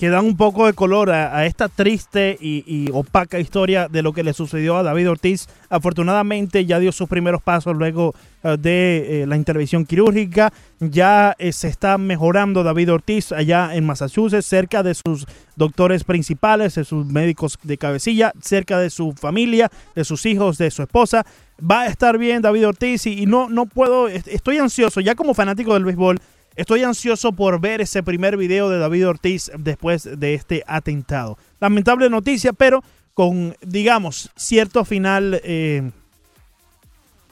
que 0.00 0.08
dan 0.08 0.24
un 0.24 0.34
poco 0.38 0.64
de 0.64 0.72
color 0.72 1.10
a, 1.10 1.44
esta 1.44 1.68
triste 1.68 2.38
y, 2.40 2.88
opaca 2.90 3.38
historia 3.38 3.86
de 3.86 4.00
lo 4.00 4.14
que 4.14 4.22
le 4.22 4.32
sucedió 4.32 4.78
a 4.78 4.82
David 4.82 5.10
Ortiz. 5.10 5.46
Afortunadamente 5.68 6.64
ya 6.64 6.78
dio 6.78 6.90
sus 6.90 7.06
primeros 7.06 7.42
pasos 7.42 7.76
luego 7.76 8.14
eh, 8.42 8.56
de 8.58 9.24
eh, 9.24 9.26
la 9.26 9.36
intervención 9.36 9.84
quirúrgica. 9.84 10.54
Ya 10.78 11.36
eh, 11.38 11.52
se 11.52 11.68
está 11.68 11.98
mejorando 11.98 12.62
David 12.62 12.92
Ortiz 12.94 13.30
allá 13.30 13.74
en 13.74 13.84
Massachusetts, 13.84 14.46
cerca 14.46 14.82
de 14.82 14.94
sus 14.94 15.26
doctores 15.56 16.04
principales, 16.04 16.76
de 16.76 16.84
sus 16.84 17.04
médicos 17.04 17.58
de 17.62 17.76
cabecilla, 17.76 18.32
cerca 18.40 18.78
de 18.78 18.88
su 18.88 19.12
familia, 19.12 19.70
de 19.94 20.04
sus 20.06 20.24
hijos, 20.24 20.56
de 20.56 20.70
su 20.70 20.80
esposa. 20.82 21.26
Va 21.60 21.82
a 21.82 21.86
estar 21.88 22.16
bien 22.16 22.40
David 22.40 22.68
Ortiz 22.68 23.04
y, 23.04 23.22
y 23.22 23.26
no, 23.26 23.50
no 23.50 23.66
puedo, 23.66 24.08
est- 24.08 24.28
estoy 24.28 24.56
ansioso, 24.56 25.02
ya 25.02 25.14
como 25.14 25.34
fanático 25.34 25.74
del 25.74 25.84
béisbol, 25.84 26.18
Estoy 26.60 26.82
ansioso 26.84 27.32
por 27.32 27.58
ver 27.58 27.80
ese 27.80 28.02
primer 28.02 28.36
video 28.36 28.68
de 28.68 28.78
David 28.78 29.08
Ortiz 29.08 29.50
después 29.56 30.06
de 30.20 30.34
este 30.34 30.62
atentado. 30.66 31.38
Lamentable 31.58 32.10
noticia, 32.10 32.52
pero 32.52 32.84
con, 33.14 33.56
digamos, 33.62 34.30
cierto 34.36 34.84
final 34.84 35.40
eh, 35.42 35.90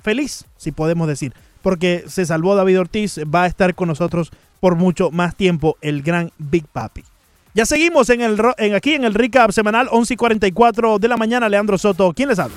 feliz, 0.03 0.47
si 0.57 0.72
podemos 0.72 1.07
decir. 1.09 1.35
Porque 1.61 2.05
se 2.09 2.24
salvó 2.24 2.55
David 2.55 2.81
Ortiz, 2.81 3.18
va 3.18 3.43
a 3.43 3.47
estar 3.47 3.74
con 3.74 3.89
nosotros 3.89 4.31
por 4.61 4.76
mucho 4.76 5.11
más 5.11 5.37
tiempo 5.37 5.76
el 5.83 6.01
gran 6.01 6.33
Big 6.39 6.66
Papi. 6.66 7.05
Ya 7.53 7.66
seguimos 7.66 8.09
en 8.09 8.22
el, 8.22 8.41
en, 8.57 8.74
aquí 8.74 8.95
en 8.95 9.05
el 9.05 9.12
recap 9.12 9.51
semanal 9.51 9.89
11 9.91 10.14
y 10.14 10.16
44 10.16 10.99
de 10.99 11.09
la 11.09 11.18
mañana. 11.18 11.51
Leandro 11.51 11.76
Soto, 11.76 12.14
¿quién 12.14 12.31
les 12.31 12.39
habla? 12.39 12.57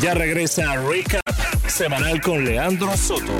Ya 0.00 0.14
regresa 0.14 0.74
Recap 0.82 1.57
semanal 1.68 2.20
con 2.20 2.44
Leandro 2.44 2.96
Soto. 2.96 3.36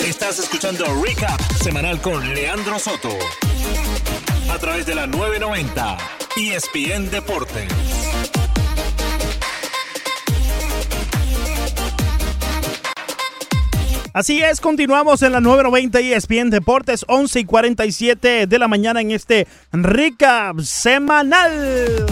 Estás 0.00 0.38
escuchando 0.38 0.84
Recap 1.02 1.40
semanal 1.62 2.00
con 2.00 2.34
Leandro 2.34 2.78
Soto. 2.78 3.10
A 4.50 4.58
través 4.58 4.86
de 4.86 4.94
la 4.94 5.06
990 5.06 5.96
ESPN 6.36 7.10
Deportes. 7.10 7.68
Así 14.14 14.40
es, 14.40 14.60
continuamos 14.60 15.22
en 15.22 15.32
la 15.32 15.40
990 15.40 15.98
ESPN 15.98 16.48
Deportes, 16.48 17.04
11 17.08 17.40
y 17.40 17.44
47 17.44 18.46
de 18.46 18.58
la 18.60 18.68
mañana 18.68 19.00
en 19.00 19.10
este 19.10 19.48
recap 19.72 20.60
semanal. 20.60 22.06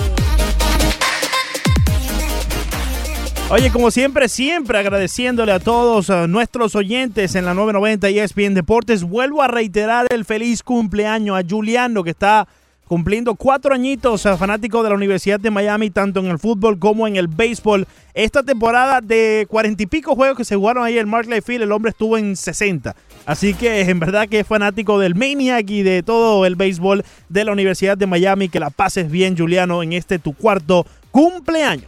Oye, 3.50 3.70
como 3.70 3.92
siempre, 3.92 4.28
siempre 4.28 4.78
agradeciéndole 4.78 5.52
a 5.52 5.60
todos 5.60 6.08
nuestros 6.28 6.74
oyentes 6.74 7.36
en 7.36 7.44
la 7.44 7.54
990 7.54 8.08
ESPN 8.08 8.54
Deportes. 8.54 9.04
Vuelvo 9.04 9.40
a 9.40 9.46
reiterar 9.46 10.06
el 10.10 10.24
feliz 10.24 10.64
cumpleaños 10.64 11.38
a 11.38 11.48
Juliano, 11.48 12.02
que 12.02 12.10
está 12.10 12.48
cumpliendo 12.86 13.34
cuatro 13.34 13.74
añitos, 13.74 14.26
eh, 14.26 14.36
fanático 14.36 14.82
de 14.82 14.90
la 14.90 14.94
Universidad 14.94 15.40
de 15.40 15.50
Miami, 15.50 15.90
tanto 15.90 16.20
en 16.20 16.26
el 16.26 16.38
fútbol 16.38 16.78
como 16.78 17.06
en 17.06 17.16
el 17.16 17.28
béisbol. 17.28 17.86
Esta 18.14 18.42
temporada 18.42 19.00
de 19.00 19.46
cuarenta 19.48 19.82
y 19.82 19.86
pico 19.86 20.14
juegos 20.14 20.36
que 20.36 20.44
se 20.44 20.56
jugaron 20.56 20.84
ahí 20.84 20.98
en 20.98 21.08
Markley 21.08 21.40
Field, 21.40 21.62
el 21.62 21.72
hombre 21.72 21.90
estuvo 21.90 22.18
en 22.18 22.36
60. 22.36 22.94
Así 23.24 23.54
que 23.54 23.80
en 23.80 23.98
verdad 24.00 24.28
que 24.28 24.40
es 24.40 24.46
fanático 24.46 24.98
del 24.98 25.14
Maniac 25.14 25.68
y 25.70 25.82
de 25.82 26.02
todo 26.02 26.44
el 26.44 26.56
béisbol 26.56 27.04
de 27.28 27.44
la 27.44 27.52
Universidad 27.52 27.96
de 27.96 28.06
Miami. 28.06 28.48
Que 28.48 28.60
la 28.60 28.70
pases 28.70 29.10
bien, 29.10 29.36
Juliano, 29.36 29.82
en 29.82 29.92
este 29.92 30.18
tu 30.18 30.34
cuarto 30.34 30.86
cumpleaños. 31.10 31.86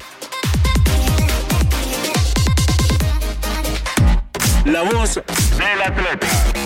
La 4.64 4.82
voz 4.82 5.16
del 5.16 5.82
atleta. 5.82 6.63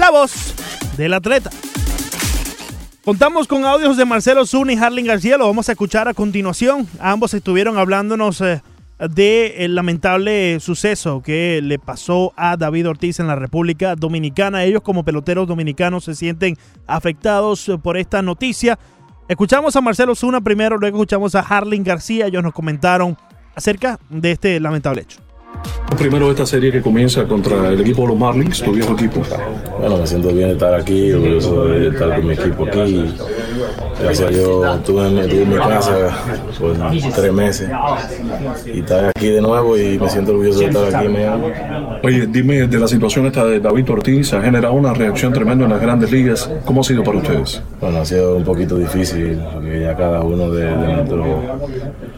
La 0.00 0.10
voz 0.10 0.54
del 0.96 1.12
atleta. 1.12 1.50
Contamos 3.04 3.46
con 3.46 3.64
audios 3.66 3.98
de 3.98 4.06
Marcelo 4.06 4.46
Zuna 4.46 4.72
y 4.72 4.76
Harling 4.76 5.06
García, 5.06 5.36
lo 5.36 5.46
vamos 5.46 5.68
a 5.68 5.72
escuchar 5.72 6.08
a 6.08 6.14
continuación. 6.14 6.88
Ambos 6.98 7.34
estuvieron 7.34 7.76
hablándonos 7.76 8.40
eh, 8.40 8.62
de 8.98 9.64
el 9.64 9.74
lamentable 9.74 10.58
suceso 10.60 11.22
que 11.22 11.60
le 11.62 11.78
pasó 11.78 12.32
a 12.36 12.56
David 12.56 12.88
Ortiz 12.88 13.20
en 13.20 13.26
la 13.26 13.36
República 13.36 13.94
Dominicana. 13.94 14.64
Ellos 14.64 14.82
como 14.82 15.04
peloteros 15.04 15.46
dominicanos 15.46 16.04
se 16.04 16.14
sienten 16.14 16.56
afectados 16.86 17.68
eh, 17.68 17.76
por 17.76 17.98
esta 17.98 18.22
noticia. 18.22 18.78
Escuchamos 19.28 19.76
a 19.76 19.82
Marcelo 19.82 20.14
Zuna 20.14 20.40
primero, 20.40 20.78
luego 20.78 20.96
escuchamos 20.96 21.34
a 21.34 21.40
Harling 21.40 21.84
García. 21.84 22.26
Ellos 22.26 22.42
nos 22.42 22.54
comentaron 22.54 23.18
acerca 23.54 23.98
de 24.08 24.32
este 24.32 24.58
lamentable 24.60 25.02
hecho. 25.02 25.29
Primero 25.98 26.30
esta 26.30 26.46
serie 26.46 26.72
que 26.72 26.80
comienza 26.80 27.24
contra 27.24 27.68
el 27.68 27.80
equipo 27.80 28.02
de 28.02 28.08
los 28.08 28.16
Marlins, 28.16 28.62
tu 28.62 28.72
viejo 28.72 28.94
equipo. 28.94 29.20
Bueno, 29.78 29.98
me 29.98 30.06
siento 30.06 30.28
bien 30.28 30.48
de 30.48 30.52
estar 30.54 30.74
aquí, 30.74 31.12
orgulloso 31.12 31.66
de 31.66 31.88
estar 31.88 32.16
con 32.16 32.26
mi 32.26 32.34
equipo 32.34 32.64
aquí. 32.64 33.14
Gracias 34.00 34.28
a 34.28 34.30
Dios 34.30 34.76
estuve 34.78 35.08
en, 35.08 35.18
estuve 35.18 35.42
en 35.42 35.50
mi 35.50 35.56
casa 35.56 36.18
por 36.58 37.12
tres 37.12 37.32
meses 37.32 37.68
y 38.64 38.78
estar 38.78 39.10
aquí 39.14 39.28
de 39.28 39.42
nuevo 39.42 39.76
y 39.76 39.98
me 39.98 40.08
siento 40.08 40.30
orgulloso 40.30 40.60
de 40.60 40.66
estar 40.66 40.94
aquí 40.94 41.06
en. 41.06 42.00
Oye, 42.02 42.26
dime 42.28 42.66
de 42.66 42.78
la 42.78 42.88
situación 42.88 43.26
esta 43.26 43.44
de 43.44 43.60
David 43.60 43.90
Ortiz, 43.90 44.32
ha 44.32 44.40
generado 44.40 44.72
una 44.74 44.94
reacción 44.94 45.34
tremenda 45.34 45.64
en 45.64 45.70
las 45.70 45.82
grandes 45.82 46.10
ligas. 46.10 46.50
¿Cómo 46.64 46.80
ha 46.80 46.84
sido 46.84 47.02
para 47.02 47.18
ustedes? 47.18 47.62
Bueno, 47.78 47.98
ha 47.98 48.04
sido 48.06 48.36
un 48.36 48.44
poquito 48.44 48.78
difícil 48.78 49.38
porque 49.52 49.80
ya 49.80 49.94
cada 49.94 50.22
uno 50.22 50.50
de, 50.50 50.64
de 50.64 50.94
nuestros 50.94 51.26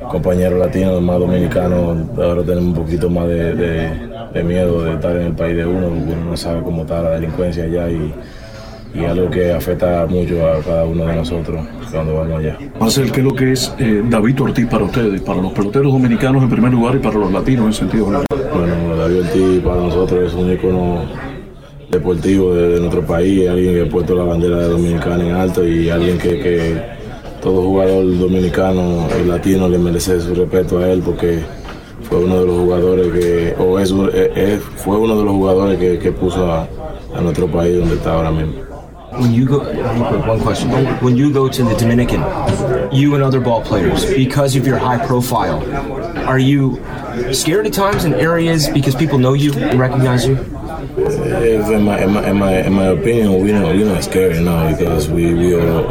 compañeros 0.09 0.61
latinos, 0.61 1.03
más 1.03 1.18
dominicanos, 1.18 1.99
ahora 2.16 2.43
tenemos 2.43 2.78
un 2.78 2.85
poquito 2.85 3.11
más 3.11 3.21
de, 3.26 3.54
de- 3.54 4.12
de 4.32 4.42
miedo 4.44 4.82
de 4.84 4.94
estar 4.94 5.14
en 5.16 5.22
el 5.26 5.32
país 5.32 5.56
de 5.56 5.66
uno, 5.66 5.88
porque 5.88 6.12
uno 6.12 6.30
no 6.30 6.36
sabe 6.36 6.62
cómo 6.62 6.82
está 6.82 7.02
la 7.02 7.10
delincuencia 7.10 7.64
allá 7.64 7.90
y, 7.90 8.14
y 8.94 9.04
algo 9.04 9.28
que 9.30 9.52
afecta 9.52 10.06
mucho 10.08 10.46
a 10.48 10.60
cada 10.60 10.84
uno 10.84 11.04
de 11.06 11.16
nosotros 11.16 11.66
cuando 11.90 12.14
vamos 12.14 12.38
allá. 12.40 12.56
Marcel, 12.80 13.12
¿qué 13.12 13.20
es 13.20 13.26
lo 13.26 13.34
que 13.34 13.52
es 13.52 13.74
eh, 13.78 14.02
David 14.08 14.40
Ortiz 14.42 14.66
para 14.66 14.84
ustedes? 14.84 15.20
Para 15.20 15.42
los 15.42 15.52
peloteros 15.52 15.92
dominicanos 15.92 16.42
en 16.42 16.48
primer 16.50 16.72
lugar 16.72 16.94
y 16.96 16.98
para 16.98 17.18
los 17.18 17.30
latinos 17.30 17.66
en 17.66 17.72
sentido 17.74 18.06
general. 18.06 18.24
Bueno, 18.54 18.96
David 18.96 19.20
Ortiz 19.20 19.60
para 19.62 19.76
nosotros 19.76 20.28
es 20.28 20.34
un 20.34 20.50
ícono 20.52 21.02
deportivo 21.90 22.54
de, 22.54 22.68
de 22.70 22.80
nuestro 22.80 23.02
país, 23.02 23.48
alguien 23.48 23.74
que 23.74 23.82
ha 23.82 23.90
puesto 23.90 24.14
la 24.14 24.24
bandera 24.24 24.58
de 24.58 24.68
dominicana 24.68 25.24
en 25.28 25.34
alto 25.34 25.66
y 25.66 25.90
alguien 25.90 26.16
que, 26.18 26.38
que 26.38 26.76
todo 27.42 27.62
jugador 27.62 28.18
dominicano 28.18 29.06
y 29.22 29.28
latino 29.28 29.68
le 29.68 29.76
merece 29.78 30.20
su 30.20 30.34
respeto 30.34 30.78
a 30.78 30.88
él 30.90 31.02
porque 31.04 31.40
fue 32.12 32.24
uno 32.24 32.40
de 32.40 32.46
los 32.46 32.56
jugadores 32.58 33.06
que, 33.12 33.54
o 33.58 33.78
es, 33.78 33.90
es- 34.36 34.62
fue 34.76 34.98
uno 34.98 35.16
de 35.18 35.24
los 35.24 35.32
jugadores 35.32 35.78
que, 35.78 35.98
que 35.98 36.12
puso 36.12 36.44
a, 36.52 36.68
a 37.16 37.20
nuestro 37.22 37.46
país 37.46 37.78
donde 37.78 37.94
está 37.94 38.12
ahora 38.12 38.30
mismo. 38.30 38.52
When 39.18 39.32
you 39.34 39.44
go, 39.46 39.58
one 39.60 40.40
question. 40.40 40.70
When 41.02 41.16
you 41.16 41.30
go 41.32 41.46
to 41.48 41.62
the 41.64 41.74
Dominican, 41.76 42.22
you 42.92 43.14
and 43.14 43.22
other 43.22 43.40
ball 43.40 43.60
players, 43.62 44.04
because 44.14 44.56
of 44.56 44.66
your 44.66 44.78
high 44.78 44.98
profile, 45.06 45.62
are 46.26 46.38
you 46.38 46.78
scared 47.32 47.66
at 47.66 47.72
times 47.74 48.04
in 48.06 48.14
areas 48.14 48.68
because 48.70 48.94
people 48.94 49.18
know 49.18 49.34
you 49.34 49.52
and 49.54 49.78
recognize 49.78 50.26
you? 50.26 50.36
If 51.41 51.70
in 51.70 51.83
my, 51.85 52.03
in 52.03 52.12
my, 52.12 52.28
in 52.28 52.37
my, 52.37 52.53
in 52.66 52.72
my 52.72 52.87
opinion, 52.87 53.41
we 53.41 53.53
know 53.53 53.66
we're 53.66 53.87
not 53.87 54.05
scared 54.05 54.43
now 54.45 54.70
because 54.70 55.09
we 55.09 55.33
we 55.35 55.55
are 55.55 55.83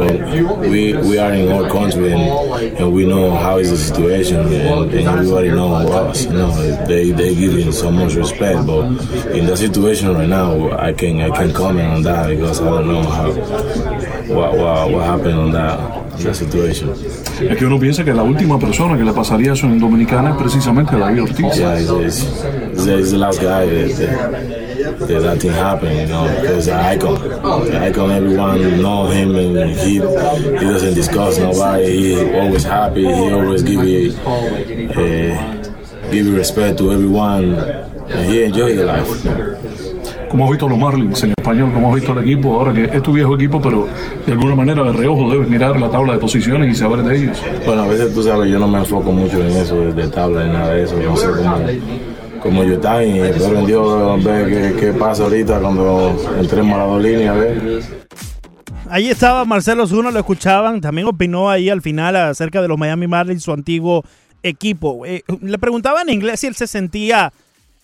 we 0.60 0.94
we 0.94 1.18
are 1.18 1.32
in 1.32 1.50
our 1.50 1.68
country 1.68 2.12
and, 2.12 2.78
and 2.78 2.92
we 2.92 3.06
know 3.06 3.34
how 3.36 3.58
is 3.58 3.70
the 3.70 3.76
situation 3.76 4.38
and, 4.40 4.92
and 4.92 5.08
everybody 5.08 5.50
know 5.50 5.74
us. 5.74 6.24
You 6.24 6.32
know, 6.32 6.50
they 6.86 7.10
they 7.10 7.34
give 7.34 7.52
you 7.54 7.72
so 7.72 7.90
much 7.90 8.14
respect, 8.14 8.66
but 8.66 8.84
in 9.34 9.46
the 9.46 9.56
situation 9.56 10.14
right 10.14 10.28
now, 10.28 10.70
I 10.78 10.92
can 10.92 11.20
I 11.20 11.30
can 11.30 11.52
comment 11.52 11.88
on 11.92 12.02
that 12.02 12.28
because 12.28 12.60
I 12.60 12.64
don't 12.64 12.88
know 12.88 13.02
how 13.02 13.32
what, 14.32 14.56
what, 14.56 14.90
what 14.90 15.04
happened 15.04 15.38
on 15.38 15.52
that, 15.52 15.78
on 15.78 16.22
that 16.22 16.34
situation. 16.34 16.90
Es 17.40 17.56
que 17.56 17.66
uno 17.66 17.78
piensa 17.78 18.04
que 18.04 18.12
la 18.14 18.22
última 18.22 18.58
persona 18.58 18.96
que 18.96 19.04
le 19.04 19.12
pasaría 19.12 19.52
eso 19.52 19.66
en 19.66 19.78
Dominicana 19.78 20.30
es 20.30 20.36
precisamente 20.36 20.96
David 20.96 21.22
Ortiz. 21.22 21.56
Yeah, 21.56 21.78
he's, 21.78 21.90
he's, 21.90 22.42
he's, 22.72 22.86
he's 22.86 23.10
the 23.10 23.18
last 23.18 23.40
guy 23.40 23.66
that, 23.66 23.96
that, 23.96 24.61
that, 25.08 25.20
that 25.22 25.40
thing 25.40 25.52
happened, 25.52 25.96
you 25.96 26.06
know, 26.06 26.24
because 26.40 26.68
an 26.68 26.78
icon. 26.78 27.14
The 27.18 27.78
icon, 27.88 28.10
everyone 28.10 28.82
know 28.82 29.06
him, 29.06 29.34
and 29.36 29.70
he 29.70 29.94
he 29.94 29.98
doesn't 29.98 30.94
discuss 30.94 31.38
nobody. 31.38 32.14
He 32.14 32.38
always 32.38 32.64
happy. 32.64 33.04
He 33.04 33.32
always 33.32 33.62
give 33.62 33.84
you 33.84 34.12
uh, 34.14 35.62
give 36.10 36.26
you 36.26 36.36
respect 36.36 36.78
to 36.78 36.92
everyone, 36.92 37.54
and 37.54 38.30
he 38.30 38.44
enjoy 38.44 38.76
the 38.76 38.84
life. 38.84 39.08
Como 40.30 40.44
has 40.44 40.50
visto 40.52 40.66
los 40.66 40.78
Marlins 40.78 41.22
en 41.24 41.32
español, 41.32 41.74
como 41.74 41.88
has 41.88 41.96
visto 41.96 42.12
el 42.12 42.24
equipo, 42.24 42.54
ahora 42.54 42.72
que 42.72 42.84
es 42.84 43.02
tu 43.02 43.12
viejo 43.12 43.34
equipo, 43.34 43.60
pero 43.60 43.86
de 44.24 44.32
alguna 44.32 44.54
manera 44.54 44.82
de 44.82 44.92
reojo 44.94 45.30
debes 45.30 45.46
mirar 45.46 45.78
la 45.78 45.90
tabla 45.90 46.14
de 46.14 46.18
posiciones 46.18 46.70
y 46.70 46.74
saber 46.74 47.02
de 47.02 47.16
ellos. 47.18 47.42
Bueno, 47.66 47.82
a 47.82 47.86
veces 47.86 48.14
tú 48.14 48.22
sabes, 48.22 48.50
yo 48.50 48.58
no 48.58 48.66
me 48.66 48.78
enfoco 48.78 49.12
mucho 49.12 49.42
en 49.42 49.48
eso 49.48 49.76
de 49.76 50.08
tabla 50.08 50.44
ni 50.44 50.52
nada 50.54 50.70
de 50.72 50.84
eso. 50.84 50.96
No 50.96 51.14
sé 51.18 51.26
cómo, 51.36 51.58
cómo 52.42 52.64
yo 52.64 52.74
están 52.74 53.06
y 53.06 53.20
espero 53.20 53.60
en 53.60 53.66
Dios 53.66 54.24
ver 54.24 54.48
qué, 54.48 54.80
qué 54.80 54.92
pasa 54.92 55.24
ahorita 55.24 55.60
cuando 55.60 56.16
entremos 56.38 56.74
a 56.74 56.78
las 56.78 56.86
dos 56.88 57.02
líneas. 57.02 57.36
A 57.36 57.38
ver. 57.38 57.82
Ahí 58.90 59.08
estaba 59.08 59.44
Marcelo 59.44 59.86
Zuna, 59.86 60.10
lo 60.10 60.18
escuchaban. 60.18 60.80
También 60.80 61.06
opinó 61.06 61.48
ahí 61.48 61.70
al 61.70 61.80
final 61.80 62.16
acerca 62.16 62.60
de 62.60 62.68
los 62.68 62.76
Miami 62.76 63.06
Marlins, 63.06 63.42
su 63.42 63.52
antiguo 63.52 64.04
equipo. 64.42 65.06
Eh, 65.06 65.22
le 65.40 65.58
preguntaba 65.58 66.02
en 66.02 66.10
inglés 66.10 66.40
si 66.40 66.48
él 66.48 66.54
se 66.54 66.66
sentía 66.66 67.32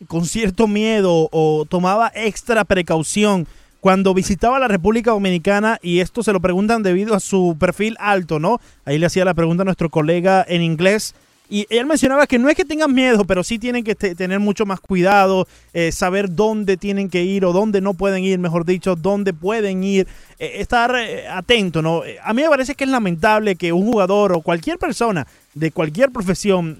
con 0.06 0.26
cierto 0.26 0.66
miedo 0.66 1.28
o 1.32 1.64
tomaba 1.68 2.12
extra 2.14 2.64
precaución 2.64 3.46
cuando 3.80 4.12
visitaba 4.12 4.58
la 4.58 4.68
República 4.68 5.12
Dominicana 5.12 5.78
y 5.82 6.00
esto 6.00 6.22
se 6.22 6.32
lo 6.32 6.40
preguntan 6.40 6.82
debido 6.82 7.14
a 7.14 7.20
su 7.20 7.56
perfil 7.58 7.96
alto, 8.00 8.38
¿no? 8.38 8.60
Ahí 8.84 8.98
le 8.98 9.06
hacía 9.06 9.24
la 9.24 9.34
pregunta 9.34 9.62
a 9.62 9.64
nuestro 9.64 9.88
colega 9.88 10.44
en 10.46 10.62
inglés. 10.62 11.14
Y 11.50 11.66
él 11.70 11.86
mencionaba 11.86 12.26
que 12.26 12.38
no 12.38 12.48
es 12.50 12.56
que 12.56 12.64
tengan 12.64 12.92
miedo, 12.94 13.24
pero 13.24 13.42
sí 13.42 13.58
tienen 13.58 13.82
que 13.82 13.94
te- 13.94 14.14
tener 14.14 14.38
mucho 14.38 14.66
más 14.66 14.80
cuidado, 14.80 15.46
eh, 15.72 15.92
saber 15.92 16.34
dónde 16.34 16.76
tienen 16.76 17.08
que 17.08 17.22
ir 17.24 17.44
o 17.46 17.52
dónde 17.52 17.80
no 17.80 17.94
pueden 17.94 18.22
ir, 18.22 18.38
mejor 18.38 18.66
dicho, 18.66 18.96
dónde 18.96 19.32
pueden 19.32 19.82
ir, 19.82 20.06
eh, 20.38 20.52
estar 20.56 20.94
eh, 20.96 21.26
atento, 21.26 21.80
¿no? 21.80 22.04
Eh, 22.04 22.18
A 22.22 22.34
mí 22.34 22.42
me 22.42 22.48
parece 22.48 22.74
que 22.74 22.84
es 22.84 22.90
lamentable 22.90 23.56
que 23.56 23.72
un 23.72 23.86
jugador 23.86 24.32
o 24.32 24.42
cualquier 24.42 24.78
persona 24.78 25.26
de 25.54 25.70
cualquier 25.70 26.10
profesión 26.10 26.78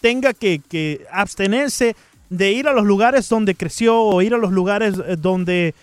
tenga 0.00 0.32
que, 0.32 0.60
que 0.68 1.04
abstenerse 1.12 1.94
de 2.30 2.52
ir 2.52 2.66
a 2.68 2.72
los 2.72 2.84
lugares 2.86 3.28
donde 3.28 3.54
creció 3.54 4.00
o 4.00 4.22
ir 4.22 4.32
a 4.34 4.38
los 4.38 4.52
lugares 4.52 4.94
donde 5.20 5.74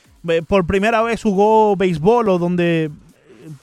por 0.47 0.65
primera 0.65 1.01
vez 1.03 1.21
jugó 1.21 1.76
béisbol 1.76 2.30
o 2.30 2.38
donde 2.39 2.89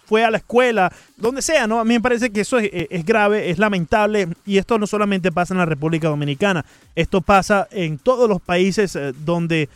fue 0.05 0.24
a 0.24 0.30
la 0.30 0.39
escuela, 0.39 0.93
donde 1.16 1.43
sea, 1.43 1.66
¿no? 1.66 1.80
A 1.80 1.85
mí 1.85 1.95
me 1.95 2.01
parece 2.01 2.30
que 2.30 2.43
eso 2.43 2.59
es, 2.59 2.70
eh, 2.72 2.89
es 2.91 3.05
grave, 3.05 3.51
es 3.51 3.59
lamentable 3.59 4.28
y 4.47 4.59
esto 4.59 4.78
no 4.78 4.87
solamente 4.87 5.33
pasa 5.33 5.55
en 5.55 5.59
la 5.59 5.66
República 5.66 6.09
Dominicana, 6.09 6.64
esto 6.95 7.20
pasa 7.20 7.68
en 7.70 7.99
todos 7.99 8.28
los 8.28 8.41
países 8.41 8.97
eh, 8.97 9.12
donde 9.24 9.68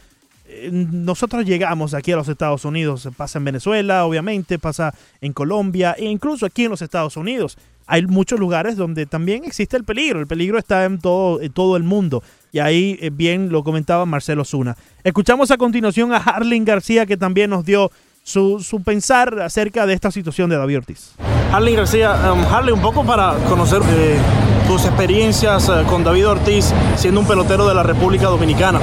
eh, 0.49 0.71
nosotros 0.73 1.45
llegamos 1.45 1.95
aquí 1.95 2.13
a 2.13 2.17
los 2.17 2.29
Estados 2.29 2.65
Unidos. 2.65 3.09
Pasa 3.17 3.39
en 3.39 3.45
Venezuela, 3.45 4.05
obviamente, 4.05 4.59
pasa 4.59 4.95
en 5.21 5.33
Colombia 5.33 5.95
e 5.99 6.05
incluso 6.05 6.47
aquí 6.47 6.65
en 6.65 6.71
los 6.71 6.83
Estados 6.83 7.17
Unidos. 7.17 7.59
Hay 7.89 8.05
muchos 8.07 8.41
lugares 8.41 8.77
donde 8.77 9.07
también 9.07 9.45
existe 9.45 9.77
el 9.77 9.85
peligro. 9.85 10.19
El 10.19 10.27
peligro 10.27 10.59
está 10.59 10.85
en 10.85 10.99
todo, 10.99 11.41
en 11.41 11.53
todo 11.53 11.77
el 11.77 11.85
mundo. 11.85 12.23
Y 12.51 12.59
ahí 12.59 12.99
bien 13.13 13.51
lo 13.51 13.63
comentaba 13.63 14.07
Marcelo 14.07 14.45
Zuna. 14.45 14.77
Escuchamos 15.05 15.53
a 15.53 15.57
continuación 15.57 16.13
a 16.13 16.17
Harling 16.17 16.65
García 16.65 17.07
que 17.07 17.17
también 17.17 17.51
nos 17.51 17.65
dio 17.65 17.93
su, 18.27 18.59
su 18.59 18.83
pensar 18.83 19.41
acerca 19.41 19.87
de 19.87 19.95
esta 19.95 20.11
situación 20.11 20.51
de 20.51 20.57
David 20.57 20.79
Ortiz. 20.79 21.13
Harley 21.53 21.77
García, 21.77 22.33
um, 22.33 22.43
Harley, 22.53 22.75
un 22.75 22.81
poco 22.81 23.05
para 23.05 23.35
conocer 23.49 23.81
eh, 23.89 24.19
tus 24.67 24.85
experiencias 24.85 25.69
eh, 25.69 25.85
con 25.89 26.03
David 26.03 26.29
Ortiz 26.31 26.73
siendo 26.97 27.21
un 27.21 27.27
pelotero 27.29 27.69
de 27.69 27.75
la 27.75 27.85
República 27.85 28.27
Dominicana. 28.27 28.81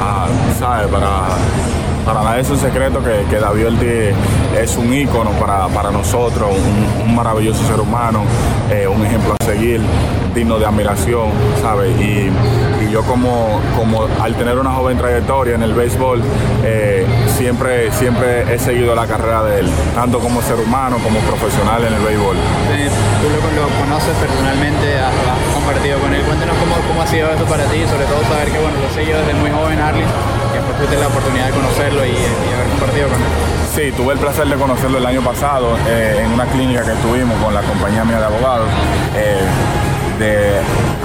Ah, 0.00 0.26
¿sabes? 0.58 0.88
Para, 0.88 1.28
para 2.04 2.22
nadie 2.22 2.40
es 2.42 2.50
un 2.50 2.58
secreto 2.58 3.02
que, 3.02 3.24
que 3.28 3.36
David 3.36 3.68
Ortiz 3.68 4.14
es 4.58 4.76
un 4.76 4.92
ícono 4.92 5.30
para, 5.32 5.68
para 5.68 5.90
nosotros, 5.90 6.50
un, 7.04 7.14
maravilloso 7.14 7.62
ser 7.66 7.80
humano, 7.80 8.22
eh, 8.70 8.86
un 8.86 9.04
ejemplo 9.04 9.34
a 9.38 9.44
seguir, 9.44 9.80
digno 10.34 10.58
de 10.58 10.66
admiración, 10.66 11.30
¿sabes? 11.60 11.90
Y, 12.00 12.30
y 12.84 12.90
yo 12.90 13.02
como, 13.02 13.60
como 13.76 14.06
al 14.22 14.34
tener 14.36 14.58
una 14.58 14.70
joven 14.72 14.96
trayectoria 14.96 15.54
en 15.56 15.62
el 15.62 15.74
béisbol, 15.74 16.22
eh, 16.64 17.06
siempre, 17.36 17.90
siempre 17.92 18.54
he 18.54 18.58
seguido 18.58 18.94
la 18.94 19.06
carrera 19.06 19.42
de 19.42 19.60
él, 19.60 19.70
tanto 19.94 20.18
como 20.20 20.40
ser 20.42 20.58
humano 20.60 20.96
como 21.02 21.18
profesional 21.20 21.84
en 21.84 21.94
el 21.94 22.02
béisbol. 22.02 22.36
Tú 23.20 23.28
lo, 23.28 23.68
conoces 23.80 24.16
personalmente, 24.16 24.98
has, 24.98 25.12
has 25.12 25.54
compartido 25.54 25.98
con 25.98 26.14
él. 26.14 26.22
Cuéntanos 26.22 26.56
cómo, 26.56 26.74
cómo 26.88 27.02
ha 27.02 27.06
sido 27.06 27.30
esto 27.30 27.44
para 27.44 27.64
ti, 27.64 27.84
sobre 27.86 28.04
todo 28.06 28.22
saber 28.24 28.50
que 28.50 28.58
bueno, 28.58 28.78
lo 28.80 28.86
he 28.88 28.94
seguido 28.94 29.20
desde 29.20 29.34
muy 29.34 29.50
joven, 29.50 29.78
Harley, 29.78 30.04
que 30.52 30.56
después 30.56 30.76
tuviste 30.76 30.96
la 30.96 31.08
oportunidad 31.08 31.46
de 31.46 31.52
conocerlo 31.52 32.04
y, 32.06 32.10
y 32.16 32.52
haber 32.54 32.68
compartido 32.72 33.08
con 33.08 33.20
él. 33.20 33.60
Sí, 33.74 33.92
tuve 33.92 34.14
el 34.14 34.18
placer 34.18 34.48
de 34.48 34.56
conocerlo 34.56 34.98
el 34.98 35.06
año 35.06 35.22
pasado 35.22 35.76
eh, 35.86 36.22
en 36.24 36.32
una 36.32 36.44
clínica 36.46 36.82
que 36.82 36.92
tuvimos 37.06 37.38
con 37.38 37.54
la 37.54 37.62
compañía 37.62 38.04
mía 38.04 38.18
de 38.18 38.26
abogados. 38.26 38.68
Eh, 39.14 39.44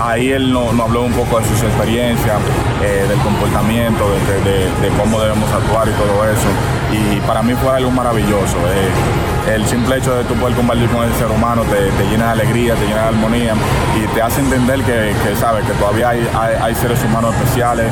ahí 0.02 0.32
él 0.32 0.52
nos 0.52 0.74
no 0.74 0.84
habló 0.84 1.04
un 1.04 1.14
poco 1.14 1.40
de 1.40 1.46
sus 1.46 1.64
experiencias, 1.64 2.38
eh, 2.84 3.06
del 3.08 3.20
comportamiento, 3.20 4.04
de, 4.10 4.90
cómo 4.98 5.20
debemos 5.20 5.50
actuar 5.52 5.88
y 5.88 5.92
todo 5.92 6.30
eso. 6.30 6.48
Y 6.92 7.20
para 7.22 7.42
mí 7.42 7.54
fue 7.54 7.72
algo 7.76 7.92
maravilloso. 7.92 8.58
eh, 8.68 9.54
el 9.56 9.66
simple 9.68 9.98
hecho 9.98 10.16
de 10.16 10.24
tú 10.24 10.34
poder 10.36 10.56
compartir 10.56 10.90
con 10.90 11.04
ese 11.04 11.20
ser 11.20 11.28
humano 11.28 11.64
te, 11.64 11.92
llena 12.10 12.34
de 12.34 12.42
alegría, 12.42 12.74
te 12.76 12.88
llena 12.88 13.04
de 13.04 13.08
armonía 13.10 13.54
y 13.96 14.08
te 14.16 14.22
hace 14.22 14.42
entender 14.42 14.82
que, 14.82 15.14
que 15.24 15.36
sabes 15.36 15.64
que 15.66 15.74
todavía 15.74 16.10
hay, 16.10 16.76
seres 16.76 17.04
humanos 17.04 17.36
especiales 17.36 17.86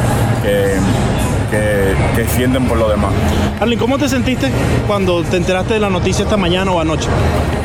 que, 1.53 1.95
que 2.15 2.27
sienten 2.27 2.65
por 2.65 2.77
lo 2.77 2.89
demás. 2.89 3.11
Harley, 3.59 3.77
¿cómo 3.77 3.97
te 3.99 4.09
sentiste 4.09 4.51
cuando 4.87 5.23
te 5.23 5.37
enteraste 5.37 5.75
de 5.75 5.79
la 5.79 5.89
noticia 5.89 6.23
esta 6.23 6.35
mañana 6.35 6.71
o 6.71 6.79
anoche? 6.79 7.07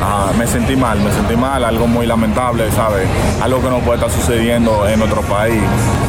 Ah, 0.02 0.30
me 0.38 0.46
sentí 0.46 0.76
mal, 0.76 1.00
me 1.00 1.10
sentí 1.10 1.36
mal, 1.36 1.64
algo 1.64 1.86
muy 1.86 2.06
lamentable, 2.06 2.70
¿sabes? 2.72 3.08
Algo 3.42 3.62
que 3.62 3.70
no 3.70 3.78
puede 3.80 3.96
estar 4.04 4.10
sucediendo 4.10 4.86
en 4.86 4.98
nuestro 4.98 5.22
país, 5.22 5.62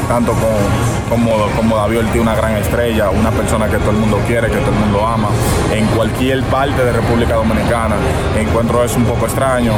tanto 0.09 0.33
con, 0.33 1.09
como, 1.09 1.31
como 1.55 1.77
David 1.77 1.99
Ortiz, 1.99 2.21
una 2.21 2.35
gran 2.35 2.57
estrella, 2.57 3.09
una 3.09 3.31
persona 3.31 3.67
que 3.69 3.77
todo 3.77 3.91
el 3.91 3.97
mundo 3.97 4.19
quiere, 4.27 4.47
que 4.49 4.57
todo 4.57 4.71
el 4.71 4.79
mundo 4.79 5.07
ama, 5.07 5.29
en 5.73 5.85
cualquier 5.87 6.43
parte 6.43 6.83
de 6.83 6.91
República 6.91 7.35
Dominicana. 7.35 7.95
Encuentro 8.37 8.83
eso 8.83 8.97
un 8.97 9.05
poco 9.05 9.25
extraño 9.25 9.71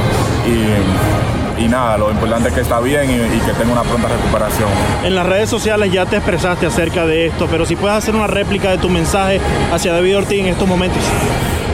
y, 0.48 1.41
y 1.62 1.68
nada, 1.68 1.98
lo 1.98 2.10
importante 2.10 2.50
es 2.50 2.56
que 2.56 2.62
está 2.62 2.80
bien 2.80 3.10
y, 3.10 3.14
y 3.14 3.40
que 3.40 3.54
tenga 3.54 3.72
una 3.72 3.84
pronta 3.84 4.08
recuperación. 4.08 4.70
En 5.04 5.16
las 5.16 5.26
redes 5.26 5.50
sociales 5.50 5.92
ya 5.92 6.06
te 6.06 6.18
expresaste 6.18 6.66
acerca 6.66 7.06
de 7.06 7.28
esto, 7.28 7.48
pero 7.50 7.66
si 7.66 7.76
puedes 7.76 7.98
hacer 7.98 8.16
una 8.16 8.28
réplica 8.28 8.72
de 8.72 8.78
tu 8.78 8.90
mensaje 8.90 9.40
hacia 9.72 9.94
David 9.94 10.18
Ortiz 10.18 10.40
en 10.40 10.48
estos 10.48 10.68
momentos. 10.68 11.02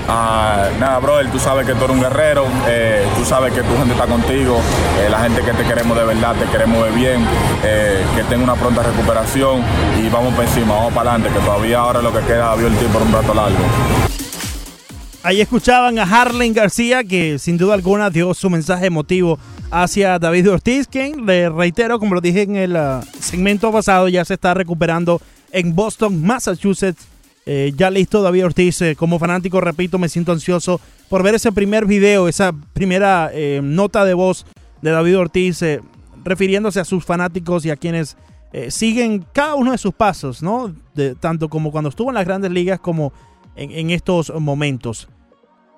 Ah, 0.10 0.70
nada, 0.80 1.00
brother, 1.00 1.30
tú 1.30 1.38
sabes 1.38 1.66
que 1.66 1.74
tú 1.74 1.84
eres 1.84 1.98
un 1.98 2.02
guerrero, 2.02 2.46
eh, 2.66 3.06
tú 3.18 3.26
sabes 3.26 3.52
que 3.54 3.62
tu 3.62 3.76
gente 3.78 3.94
está 3.94 4.06
contigo, 4.06 4.58
eh, 5.02 5.10
la 5.10 5.20
gente 5.20 5.42
que 5.42 5.52
te 5.52 5.64
queremos 5.64 5.98
de 5.98 6.06
verdad, 6.06 6.34
te 6.36 6.46
queremos 6.46 6.86
de 6.86 6.92
bien, 6.92 7.26
eh, 7.64 8.06
que 8.16 8.24
tenga 8.24 8.44
una 8.44 8.56
pronta 8.56 8.84
recuperación 8.84 9.62
y 10.02 10.08
vamos 10.08 10.34
para 10.34 10.48
encima, 10.48 10.76
vamos 10.76 10.94
para 10.94 11.12
adelante, 11.12 11.38
que 11.38 11.46
todavía 11.46 11.80
ahora 11.80 12.02
lo 12.02 12.14
que 12.14 12.22
queda 12.22 12.54
el 12.54 12.78
tiempo 12.78 13.00
por 13.00 13.08
un 13.08 13.14
rato 13.14 13.34
largo. 13.34 14.17
Ahí 15.28 15.42
escuchaban 15.42 16.00
a 16.00 16.04
Harlen 16.04 16.54
García, 16.54 17.04
que 17.04 17.38
sin 17.38 17.58
duda 17.58 17.74
alguna 17.74 18.10
dio 18.10 18.34
su 18.34 18.50
mensaje 18.50 18.86
emotivo 18.86 19.38
hacia 19.72 20.18
David 20.20 20.52
Ortiz, 20.52 20.88
quien, 20.88 21.26
le 21.26 21.50
reitero, 21.50 22.00
como 22.00 22.16
lo 22.16 22.22
dije 22.22 22.44
en 22.44 22.56
el 22.56 22.78
ah, 22.78 23.02
segmento 23.20 23.70
pasado, 23.70 24.08
ya 24.08 24.24
se 24.24 24.36
está 24.36 24.54
recuperando 24.54 25.20
en 25.52 25.76
Boston, 25.76 26.24
Massachusetts. 26.24 27.10
Eh, 27.46 27.74
ya 27.76 27.90
listo 27.90 28.22
David 28.22 28.46
Ortiz, 28.46 28.82
eh, 28.82 28.96
como 28.96 29.20
fanático, 29.20 29.60
repito, 29.60 30.00
me 30.00 30.08
siento 30.08 30.32
ansioso 30.32 30.80
por 31.10 31.24
ver 31.24 31.36
ese 31.36 31.52
primer 31.52 31.86
video, 31.86 32.30
esa 32.30 32.54
primera 32.72 33.30
eh, 33.34 33.60
nota 33.62 34.06
de 34.06 34.14
voz 34.14 34.46
de 34.82 34.92
David 34.92 35.18
Ortiz, 35.18 35.60
refiriéndose 36.24 36.80
a 36.80 36.86
sus 36.86 37.04
fanáticos 37.04 37.66
y 37.66 37.70
a 37.70 37.76
quienes 37.76 38.16
siguen 38.70 39.26
cada 39.34 39.56
uno 39.56 39.74
de 39.74 39.78
sus 39.78 39.94
pasos, 39.94 40.42
¿no? 40.42 40.74
Tanto 41.20 41.50
como 41.50 41.70
cuando 41.70 41.90
estuvo 41.90 42.12
en 42.12 42.16
las 42.16 42.26
grandes 42.26 42.50
ligas 42.50 42.80
como 42.80 43.12
en, 43.58 43.72
en 43.72 43.90
estos 43.90 44.34
momentos. 44.34 45.10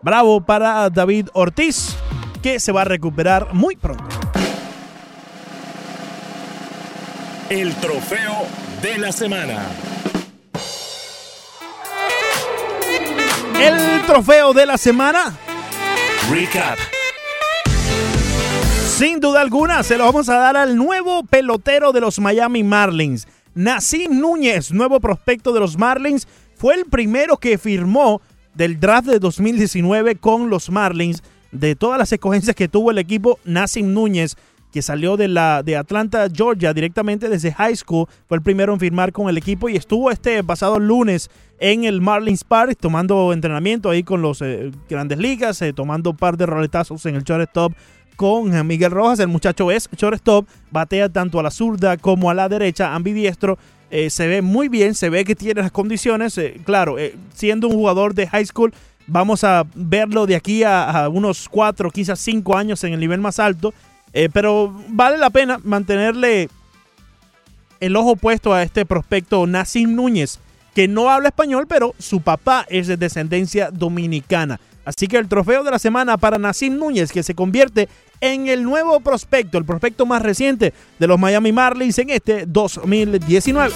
Bravo 0.02 0.41
para 0.41 0.89
David 0.89 1.28
Ortiz, 1.34 1.95
que 2.41 2.60
se 2.60 2.72
va 2.72 2.82
a 2.82 2.86
recuperar 2.86 3.54
muy 3.54 3.76
pronto. 3.76 4.06
El 7.50 7.74
trofeo 7.76 8.45
de 8.82 8.97
la 8.97 9.12
semana. 9.12 9.62
El 13.60 14.06
trofeo 14.06 14.54
de 14.54 14.66
la 14.66 14.78
semana, 14.78 15.38
Recap. 16.32 16.80
sin 18.88 19.20
duda 19.20 19.41
alguna, 19.41 19.84
se 19.84 19.97
lo 19.97 20.06
vamos 20.06 20.30
a 20.30 20.38
dar 20.38 20.56
al 20.56 20.78
nuevo 20.78 21.24
pelotero 21.24 21.91
de 21.91 22.00
los 22.00 22.20
Miami 22.20 22.64
Marlins. 22.64 23.28
Nacim 23.56 24.18
Núñez, 24.18 24.72
nuevo 24.72 25.02
prospecto 25.02 25.52
de 25.52 25.60
los 25.60 25.78
Marlins, 25.78 26.26
fue 26.56 26.76
el 26.76 26.86
primero 26.86 27.36
que 27.36 27.58
firmó 27.58 28.22
del 28.54 28.80
draft 28.80 29.08
de 29.08 29.20
2019 29.20 30.16
con 30.16 30.50
los 30.50 30.70
Marlins, 30.70 31.24
de 31.52 31.76
todas 31.76 31.97
las 31.97 32.12
escogencias 32.12 32.56
que 32.56 32.68
tuvo 32.68 32.91
el 32.91 32.97
equipo, 32.97 33.39
Nassim 33.43 33.93
Núñez, 33.93 34.36
que 34.72 34.82
salió 34.82 35.18
de, 35.18 35.28
la, 35.28 35.64
de 35.64 35.78
Atlanta, 35.78 36.28
Georgia, 36.32 36.74
directamente 36.74 37.30
desde 37.30 37.52
high 37.54 37.76
school, 37.76 38.08
fue 38.28 38.38
el 38.38 38.43
primero 38.43 38.74
en 38.74 38.80
firmar 38.80 39.12
con 39.12 39.30
el 39.30 39.38
equipo 39.38 39.68
y 39.68 39.76
estuvo 39.76 40.12
este 40.12 40.43
pasado 40.43 40.80
lunes 40.80 41.30
en 41.60 41.84
el 41.84 42.02
Marlins 42.02 42.43
Park 42.43 42.78
tomando 42.80 43.34
entrenamiento 43.34 43.89
ahí 43.89 44.04
con 44.04 44.22
los 44.22 44.41
eh, 44.41 44.72
grandes 44.89 45.18
ligas, 45.18 45.62
eh, 45.62 45.74
tomando 45.74 46.12
un 46.12 46.18
par 46.18 46.38
de 46.38 46.45
roletazos 46.45 47.06
en 47.06 47.16
el 47.16 47.24
shortstop 47.24 47.74
con 48.20 48.68
Miguel 48.68 48.92
Rojas. 48.92 49.22
El 49.22 49.30
muchacho 49.30 49.72
es 49.72 49.88
shortstop, 49.96 50.46
batea 50.72 51.08
tanto 51.08 51.40
a 51.40 51.44
la 51.44 51.52
zurda 51.52 51.96
como 51.96 52.30
a 52.30 52.34
la 52.34 52.50
derecha, 52.50 52.94
ambidiestro. 52.94 53.58
Eh, 53.92 54.10
se 54.10 54.28
ve 54.28 54.42
muy 54.42 54.68
bien, 54.68 54.94
se 54.94 55.10
ve 55.10 55.24
que 55.24 55.36
tiene 55.36 55.62
las 55.62 55.72
condiciones. 55.72 56.38
eh, 56.38 56.60
claro, 56.66 57.00
eh, 57.00 57.16
siendo 57.34 57.70
un 57.70 57.76
jugador 57.76 58.14
de 58.14 58.28
high 58.28 58.46
school, 58.46 58.74
vamos 59.08 59.46
a 59.46 59.66
verlo 59.74 60.28
de 60.28 60.36
aquí 60.36 60.66
a, 60.66 61.08
unos 61.08 61.48
4, 61.48 61.92
quizás 61.92 62.20
5 62.20 62.58
años 62.58 62.84
en 62.84 62.92
el 62.92 63.00
nivel 63.00 63.22
más 63.22 63.40
alto. 63.40 63.74
Pero 64.34 64.76
vale 64.90 65.18
la 65.18 65.30
pena 65.30 65.58
mantenerle 65.64 66.50
el 67.80 67.96
ojo 67.96 68.18
puesto 68.18 68.54
a 68.54 68.64
este 68.64 68.86
prospecto 68.86 69.48
Nassim 69.48 69.96
Núñez, 69.96 70.40
que 70.76 70.90
no 70.90 71.10
habla 71.10 71.30
español, 71.30 71.68
pero 71.70 71.96
su 72.00 72.20
papá 72.20 72.66
es 72.68 72.88
de 72.88 72.98
descendencia 72.98 73.70
dominicana. 73.72 74.60
Así 74.84 75.08
que 75.08 75.18
el 75.18 75.28
trofeo 75.28 75.64
de 75.64 75.70
la 75.70 75.78
semana 75.78 76.18
para 76.18 76.40
Nassim 76.40 76.76
Núñez, 76.76 77.12
que 77.12 77.22
se 77.22 77.36
convierte 77.36 77.88
en 78.22 78.48
el 78.48 78.64
nuevo 78.64 79.00
prospecto, 79.00 79.58
el 79.58 79.66
prospecto 79.66 80.06
más 80.06 80.22
reciente 80.22 80.74
de 80.98 81.08
los 81.08 81.20
Miami 81.20 81.52
Marlins 81.52 81.98
en 82.00 82.10
este 82.10 82.46
2019. 82.46 83.74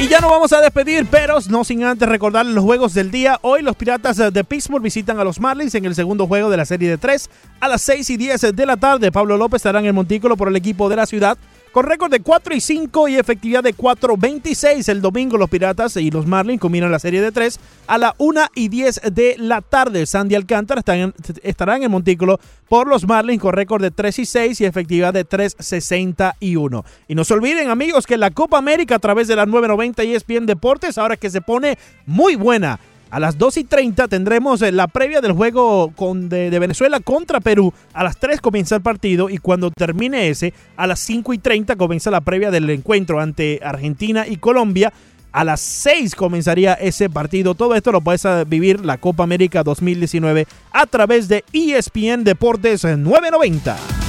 Y 0.00 0.08
ya 0.08 0.18
nos 0.20 0.30
vamos 0.30 0.50
a 0.54 0.62
despedir, 0.62 1.06
pero 1.10 1.36
no 1.50 1.62
sin 1.62 1.84
antes 1.84 2.08
recordar 2.08 2.46
los 2.46 2.64
juegos 2.64 2.94
del 2.94 3.10
día. 3.10 3.38
Hoy 3.42 3.60
los 3.60 3.76
Piratas 3.76 4.16
de 4.16 4.44
Pittsburgh 4.44 4.82
visitan 4.82 5.20
a 5.20 5.24
los 5.24 5.38
Marlins 5.38 5.74
en 5.74 5.84
el 5.84 5.94
segundo 5.94 6.26
juego 6.26 6.48
de 6.48 6.56
la 6.56 6.64
serie 6.64 6.88
de 6.88 6.96
3 6.96 7.28
a 7.60 7.68
las 7.68 7.82
6 7.82 8.08
y 8.08 8.16
10 8.16 8.56
de 8.56 8.66
la 8.66 8.78
tarde. 8.78 9.12
Pablo 9.12 9.36
López 9.36 9.58
estará 9.58 9.78
en 9.78 9.84
el 9.84 9.92
montículo 9.92 10.38
por 10.38 10.48
el 10.48 10.56
equipo 10.56 10.88
de 10.88 10.96
la 10.96 11.04
ciudad. 11.04 11.36
Con 11.72 11.86
récord 11.86 12.10
de 12.10 12.18
4 12.18 12.52
y 12.56 12.60
5 12.60 13.06
y 13.08 13.16
efectividad 13.16 13.62
de 13.62 13.72
4.26 13.76 14.88
el 14.88 15.00
domingo, 15.00 15.36
los 15.38 15.48
Piratas 15.48 15.96
y 15.98 16.10
los 16.10 16.26
Marlins 16.26 16.60
combinan 16.60 16.90
la 16.90 16.98
serie 16.98 17.20
de 17.22 17.30
3 17.30 17.60
a 17.86 17.96
la 17.96 18.12
1 18.18 18.40
y 18.56 18.66
10 18.66 19.00
de 19.12 19.36
la 19.38 19.60
tarde. 19.60 20.04
Sandy 20.04 20.34
Alcántara 20.34 20.80
está 20.80 20.96
en- 20.96 21.14
estará 21.44 21.76
en 21.76 21.84
el 21.84 21.88
montículo 21.88 22.40
por 22.68 22.88
los 22.88 23.06
Marlins 23.06 23.40
con 23.40 23.52
récord 23.52 23.82
de 23.82 23.92
3 23.92 24.18
y 24.18 24.26
6 24.26 24.60
y 24.60 24.64
efectividad 24.64 25.14
de 25.14 25.24
3.61. 25.24 26.84
Y 27.06 27.14
no 27.14 27.22
se 27.22 27.34
olviden, 27.34 27.70
amigos, 27.70 28.04
que 28.04 28.16
la 28.18 28.32
Copa 28.32 28.58
América 28.58 28.96
a 28.96 28.98
través 28.98 29.28
de 29.28 29.36
las 29.36 29.46
990 29.46 30.02
y 30.02 30.14
ESPN 30.14 30.46
Deportes, 30.46 30.98
ahora 30.98 31.16
que 31.16 31.30
se 31.30 31.40
pone 31.40 31.78
muy 32.04 32.34
buena. 32.34 32.80
A 33.10 33.18
las 33.18 33.36
2 33.38 33.56
y 33.56 33.64
30 33.64 34.06
tendremos 34.06 34.62
eh, 34.62 34.70
la 34.70 34.86
previa 34.86 35.20
del 35.20 35.32
juego 35.32 35.92
con, 35.96 36.28
de, 36.28 36.56
Venezuela 36.58 37.00
contra 37.00 37.40
Perú. 37.40 37.72
A 37.92 38.04
las 38.04 38.16
3 38.18 38.40
comienza 38.40 38.76
el 38.76 38.82
partido 38.82 39.28
y 39.28 39.38
cuando 39.38 39.72
termine 39.72 40.28
ese, 40.28 40.54
a 40.76 40.86
las 40.86 41.00
5 41.00 41.32
y 41.34 41.38
30 41.38 41.74
comienza 41.74 42.12
la 42.12 42.20
previa 42.20 42.52
del 42.52 42.70
encuentro 42.70 43.18
ante 43.18 43.58
Argentina 43.64 44.28
y 44.28 44.36
Colombia. 44.36 44.92
A 45.32 45.42
las 45.42 45.60
6 45.60 46.14
comenzaría 46.14 46.74
ese 46.74 47.10
partido. 47.10 47.56
Todo 47.56 47.74
esto 47.74 47.90
lo 47.90 48.00
puedes 48.00 48.24
eh, 48.24 48.44
vivir 48.46 48.84
la 48.84 48.98
Copa 48.98 49.24
América 49.24 49.64
2019 49.64 50.46
a 50.72 50.86
través 50.86 51.26
de 51.26 51.44
ESPN 51.52 52.22
Deportes 52.22 52.84
990. 52.84 53.99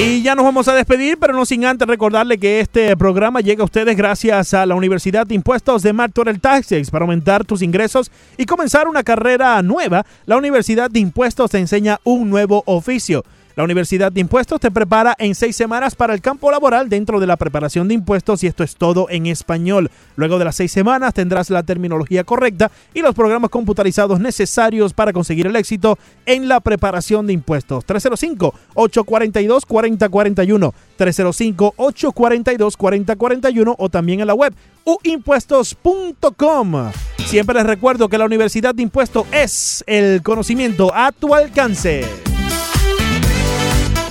Y 0.00 0.22
ya 0.22 0.36
nos 0.36 0.44
vamos 0.44 0.68
a 0.68 0.74
despedir, 0.76 1.18
pero 1.18 1.34
no 1.34 1.44
sin 1.44 1.64
antes 1.64 1.88
recordarle 1.88 2.38
que 2.38 2.60
este 2.60 2.96
programa 2.96 3.40
llega 3.40 3.62
a 3.62 3.64
ustedes 3.64 3.96
gracias 3.96 4.54
a 4.54 4.64
la 4.64 4.76
Universidad 4.76 5.26
de 5.26 5.34
Impuestos 5.34 5.82
de 5.82 5.92
Martorell 5.92 6.40
Taxes. 6.40 6.92
Para 6.92 7.02
aumentar 7.02 7.44
tus 7.44 7.62
ingresos 7.62 8.12
y 8.36 8.46
comenzar 8.46 8.86
una 8.86 9.02
carrera 9.02 9.60
nueva, 9.60 10.06
la 10.24 10.36
Universidad 10.36 10.88
de 10.88 11.00
Impuestos 11.00 11.50
te 11.50 11.58
enseña 11.58 11.98
un 12.04 12.30
nuevo 12.30 12.62
oficio. 12.66 13.24
La 13.58 13.64
Universidad 13.64 14.12
de 14.12 14.20
Impuestos 14.20 14.60
te 14.60 14.70
prepara 14.70 15.16
en 15.18 15.34
seis 15.34 15.56
semanas 15.56 15.96
para 15.96 16.14
el 16.14 16.20
campo 16.20 16.52
laboral 16.52 16.88
dentro 16.88 17.18
de 17.18 17.26
la 17.26 17.36
preparación 17.36 17.88
de 17.88 17.94
impuestos 17.94 18.44
y 18.44 18.46
esto 18.46 18.62
es 18.62 18.76
todo 18.76 19.08
en 19.10 19.26
español. 19.26 19.90
Luego 20.14 20.38
de 20.38 20.44
las 20.44 20.54
seis 20.54 20.70
semanas 20.70 21.12
tendrás 21.12 21.50
la 21.50 21.64
terminología 21.64 22.22
correcta 22.22 22.70
y 22.94 23.02
los 23.02 23.16
programas 23.16 23.50
computarizados 23.50 24.20
necesarios 24.20 24.94
para 24.94 25.12
conseguir 25.12 25.48
el 25.48 25.56
éxito 25.56 25.98
en 26.24 26.46
la 26.46 26.60
preparación 26.60 27.26
de 27.26 27.32
impuestos. 27.32 27.84
305-842-4041, 27.84 30.72
305-842-4041 30.96 33.74
o 33.76 33.88
también 33.88 34.20
en 34.20 34.28
la 34.28 34.34
web 34.34 34.54
uimpuestos.com. 34.84 36.92
Siempre 37.26 37.56
les 37.56 37.66
recuerdo 37.66 38.08
que 38.08 38.18
la 38.18 38.26
Universidad 38.26 38.72
de 38.72 38.84
Impuestos 38.84 39.26
es 39.32 39.82
el 39.88 40.22
conocimiento 40.22 40.94
a 40.94 41.10
tu 41.10 41.34
alcance. 41.34 42.27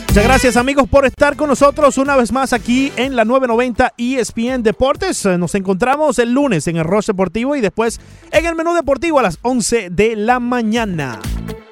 Muchas 0.07 0.23
gracias 0.23 0.57
amigos 0.57 0.87
por 0.89 1.05
estar 1.05 1.35
con 1.35 1.47
nosotros 1.49 1.97
una 1.97 2.15
vez 2.15 2.31
más 2.31 2.51
aquí 2.51 2.91
en 2.95 3.15
la 3.15 3.23
990 3.23 3.93
ESPN 3.97 4.63
Deportes. 4.63 5.25
Nos 5.25 5.53
encontramos 5.53 6.17
el 6.17 6.33
lunes 6.33 6.67
en 6.67 6.77
el 6.77 6.85
Roche 6.85 7.11
Deportivo 7.11 7.55
y 7.55 7.61
después 7.61 7.99
en 8.31 8.45
el 8.45 8.55
menú 8.55 8.73
deportivo 8.73 9.19
a 9.19 9.23
las 9.23 9.37
11 9.43 9.89
de 9.91 10.15
la 10.15 10.39
mañana. 10.39 11.19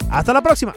Hasta 0.10 0.32
la 0.34 0.44
próxima. 0.44 0.74